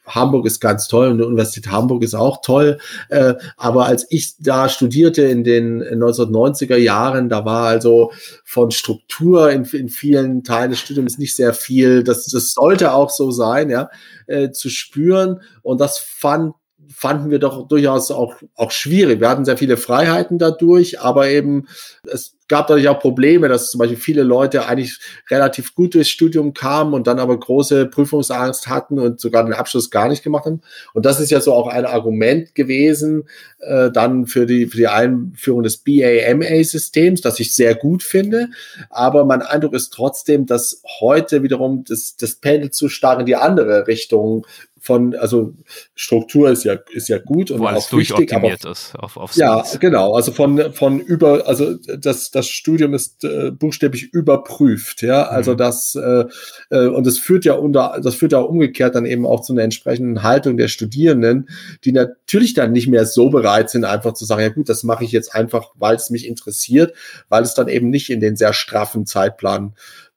Hamburg 0.05 0.45
ist 0.45 0.61
ganz 0.61 0.87
toll 0.87 1.09
und 1.09 1.17
die 1.17 1.25
Universität 1.25 1.69
Hamburg 1.69 2.03
ist 2.03 2.15
auch 2.15 2.41
toll, 2.41 2.77
äh, 3.09 3.33
aber 3.57 3.85
als 3.87 4.05
ich 4.09 4.35
da 4.39 4.69
studierte 4.69 5.23
in 5.23 5.43
den 5.43 5.83
1990er 5.83 6.77
Jahren, 6.77 7.27
da 7.27 7.43
war 7.43 7.67
also 7.67 8.11
von 8.45 8.71
Struktur 8.71 9.51
in, 9.51 9.65
in 9.65 9.89
vielen 9.89 10.43
Teilen 10.43 10.71
des 10.71 10.79
Studiums 10.79 11.17
nicht 11.17 11.35
sehr 11.35 11.53
viel, 11.53 12.03
das, 12.03 12.25
das 12.27 12.53
sollte 12.53 12.93
auch 12.93 13.09
so 13.09 13.31
sein, 13.31 13.69
ja, 13.69 13.89
äh, 14.27 14.51
zu 14.51 14.69
spüren 14.69 15.41
und 15.61 15.81
das 15.81 15.99
fand 15.99 16.53
fanden 16.89 17.29
wir 17.29 17.39
doch 17.39 17.67
durchaus 17.67 18.11
auch, 18.11 18.35
auch 18.55 18.71
schwierig. 18.71 19.19
Wir 19.19 19.27
hatten 19.27 19.43
sehr 19.43 19.57
viele 19.57 19.75
Freiheiten 19.75 20.37
dadurch, 20.37 21.01
aber 21.01 21.27
eben 21.27 21.67
es 22.09 22.36
gab 22.47 22.67
dadurch 22.67 22.87
auch 22.87 22.99
Probleme, 22.99 23.47
dass 23.47 23.71
zum 23.71 23.79
Beispiel 23.79 23.97
viele 23.97 24.23
Leute 24.23 24.65
eigentlich 24.65 24.99
relativ 25.29 25.75
gut 25.75 25.93
durchs 25.93 26.09
Studium 26.09 26.53
kamen 26.53 26.93
und 26.93 27.07
dann 27.07 27.19
aber 27.19 27.39
große 27.39 27.87
Prüfungsangst 27.87 28.67
hatten 28.67 28.99
und 28.99 29.19
sogar 29.19 29.43
den 29.43 29.53
Abschluss 29.53 29.89
gar 29.89 30.07
nicht 30.07 30.23
gemacht 30.23 30.45
haben. 30.45 30.61
Und 30.93 31.05
das 31.05 31.19
ist 31.19 31.29
ja 31.29 31.41
so 31.41 31.53
auch 31.53 31.67
ein 31.67 31.85
Argument 31.85 32.55
gewesen 32.55 33.27
äh, 33.59 33.91
dann 33.91 34.27
für 34.27 34.45
die, 34.45 34.67
für 34.67 34.77
die 34.77 34.87
Einführung 34.87 35.63
des 35.63 35.77
BAMA-Systems, 35.77 37.21
das 37.21 37.39
ich 37.39 37.55
sehr 37.55 37.75
gut 37.75 38.03
finde. 38.03 38.49
Aber 38.89 39.25
mein 39.25 39.41
Eindruck 39.41 39.73
ist 39.73 39.91
trotzdem, 39.91 40.45
dass 40.45 40.81
heute 40.99 41.43
wiederum 41.43 41.83
das, 41.83 42.15
das 42.17 42.35
Pendel 42.35 42.71
zu 42.71 42.89
stark 42.89 43.19
in 43.19 43.25
die 43.25 43.35
andere 43.35 43.87
Richtung 43.87 44.45
von, 44.79 45.15
also 45.15 45.53
Struktur 45.95 46.49
ist 46.49 46.63
ja, 46.63 46.75
ist 46.91 47.09
ja 47.09 47.17
gut 47.17 47.51
und 47.51 47.59
Wo 47.59 47.65
alles 47.65 47.87
auch 47.87 47.97
wichtig, 47.97 48.33
aber, 48.33 48.53
ist 48.53 48.95
auf, 48.97 49.17
auf 49.17 49.35
Ja, 49.35 49.63
genau. 49.79 50.13
Also 50.13 50.31
von, 50.31 50.71
von 50.73 50.99
über, 50.99 51.45
also 51.45 51.73
das, 51.73 52.31
das 52.37 52.47
Studium 52.47 52.93
ist 52.93 53.23
äh, 53.23 53.51
buchstäblich 53.51 54.13
überprüft, 54.13 55.01
ja. 55.01 55.23
Also 55.23 55.53
mhm. 55.53 55.57
das, 55.57 55.95
äh, 55.95 56.25
äh, 56.69 56.87
und 56.87 57.07
das 57.07 57.17
führt 57.17 57.45
ja 57.45 57.53
unter, 57.53 57.99
das 58.01 58.15
führt 58.15 58.31
ja 58.31 58.39
umgekehrt 58.39 58.93
dann 58.93 59.05
eben 59.05 59.25
auch 59.25 59.41
zu 59.41 59.53
einer 59.53 59.63
entsprechenden 59.63 60.21
Haltung 60.21 60.55
der 60.55 60.67
Studierenden, 60.67 61.49
die 61.83 61.91
natürlich 61.91 62.53
dann 62.53 62.71
nicht 62.71 62.87
mehr 62.87 63.05
so 63.05 63.29
bereit 63.29 63.71
sind, 63.71 63.85
einfach 63.85 64.13
zu 64.13 64.25
sagen, 64.25 64.41
ja 64.41 64.49
gut, 64.49 64.69
das 64.69 64.83
mache 64.83 65.03
ich 65.03 65.11
jetzt 65.11 65.33
einfach, 65.33 65.71
weil 65.75 65.95
es 65.95 66.11
mich 66.11 66.27
interessiert, 66.27 66.93
weil 67.27 67.41
es 67.41 67.55
dann 67.55 67.67
eben 67.67 67.89
nicht 67.89 68.09
in 68.11 68.19
den 68.19 68.35
sehr 68.35 68.53
straffen 68.53 69.07
Zeitplan 69.07 69.73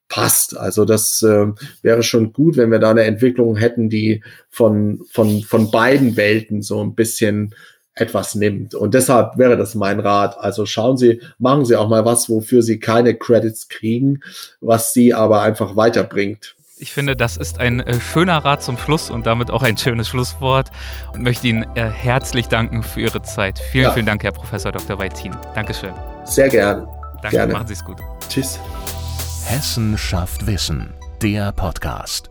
passt. 0.08 0.56
Also 0.56 0.84
das 0.84 1.22
äh, 1.22 1.46
wäre 1.80 2.02
schon 2.02 2.34
gut, 2.34 2.58
wenn 2.58 2.70
wir 2.70 2.80
da 2.80 2.90
eine 2.90 3.04
Entwicklung 3.04 3.56
hätten, 3.56 3.88
die 3.88 4.22
von, 4.50 5.00
von, 5.10 5.40
von 5.40 5.70
beiden 5.70 6.16
Welten 6.16 6.60
so 6.60 6.82
ein 6.82 6.94
bisschen 6.94 7.54
etwas 7.94 8.34
nimmt. 8.34 8.74
Und 8.74 8.94
deshalb 8.94 9.36
wäre 9.36 9.56
das 9.56 9.74
mein 9.74 10.00
Rat. 10.00 10.38
Also 10.38 10.66
schauen 10.66 10.96
Sie, 10.96 11.20
machen 11.38 11.64
Sie 11.64 11.76
auch 11.76 11.88
mal 11.88 12.04
was, 12.04 12.28
wofür 12.28 12.62
Sie 12.62 12.78
keine 12.78 13.14
Credits 13.14 13.68
kriegen, 13.68 14.20
was 14.60 14.92
Sie 14.92 15.12
aber 15.12 15.42
einfach 15.42 15.76
weiterbringt. 15.76 16.56
Ich 16.78 16.94
finde, 16.94 17.14
das 17.14 17.36
ist 17.36 17.60
ein 17.60 17.80
äh, 17.80 18.00
schöner 18.00 18.38
Rat 18.38 18.62
zum 18.62 18.78
Schluss 18.78 19.10
und 19.10 19.26
damit 19.26 19.50
auch 19.50 19.62
ein 19.62 19.76
schönes 19.76 20.08
Schlusswort 20.08 20.70
und 21.12 21.22
möchte 21.22 21.46
Ihnen 21.46 21.66
äh, 21.74 21.90
herzlich 21.90 22.48
danken 22.48 22.82
für 22.82 23.02
Ihre 23.02 23.20
Zeit. 23.20 23.58
Vielen, 23.58 23.84
ja. 23.84 23.92
vielen 23.92 24.06
Dank, 24.06 24.22
Herr 24.22 24.32
Professor 24.32 24.72
Dr. 24.72 24.98
Weitin. 24.98 25.36
Dankeschön. 25.54 25.92
Sehr 26.24 26.48
gern. 26.48 26.88
Danke, 27.20 27.36
gerne. 27.36 27.52
machen 27.52 27.66
Sie 27.66 27.74
es 27.74 27.84
gut. 27.84 27.98
Tschüss. 28.30 28.58
Hessen 29.44 29.98
schafft 29.98 30.46
Wissen, 30.46 30.94
der 31.20 31.52
Podcast. 31.52 32.30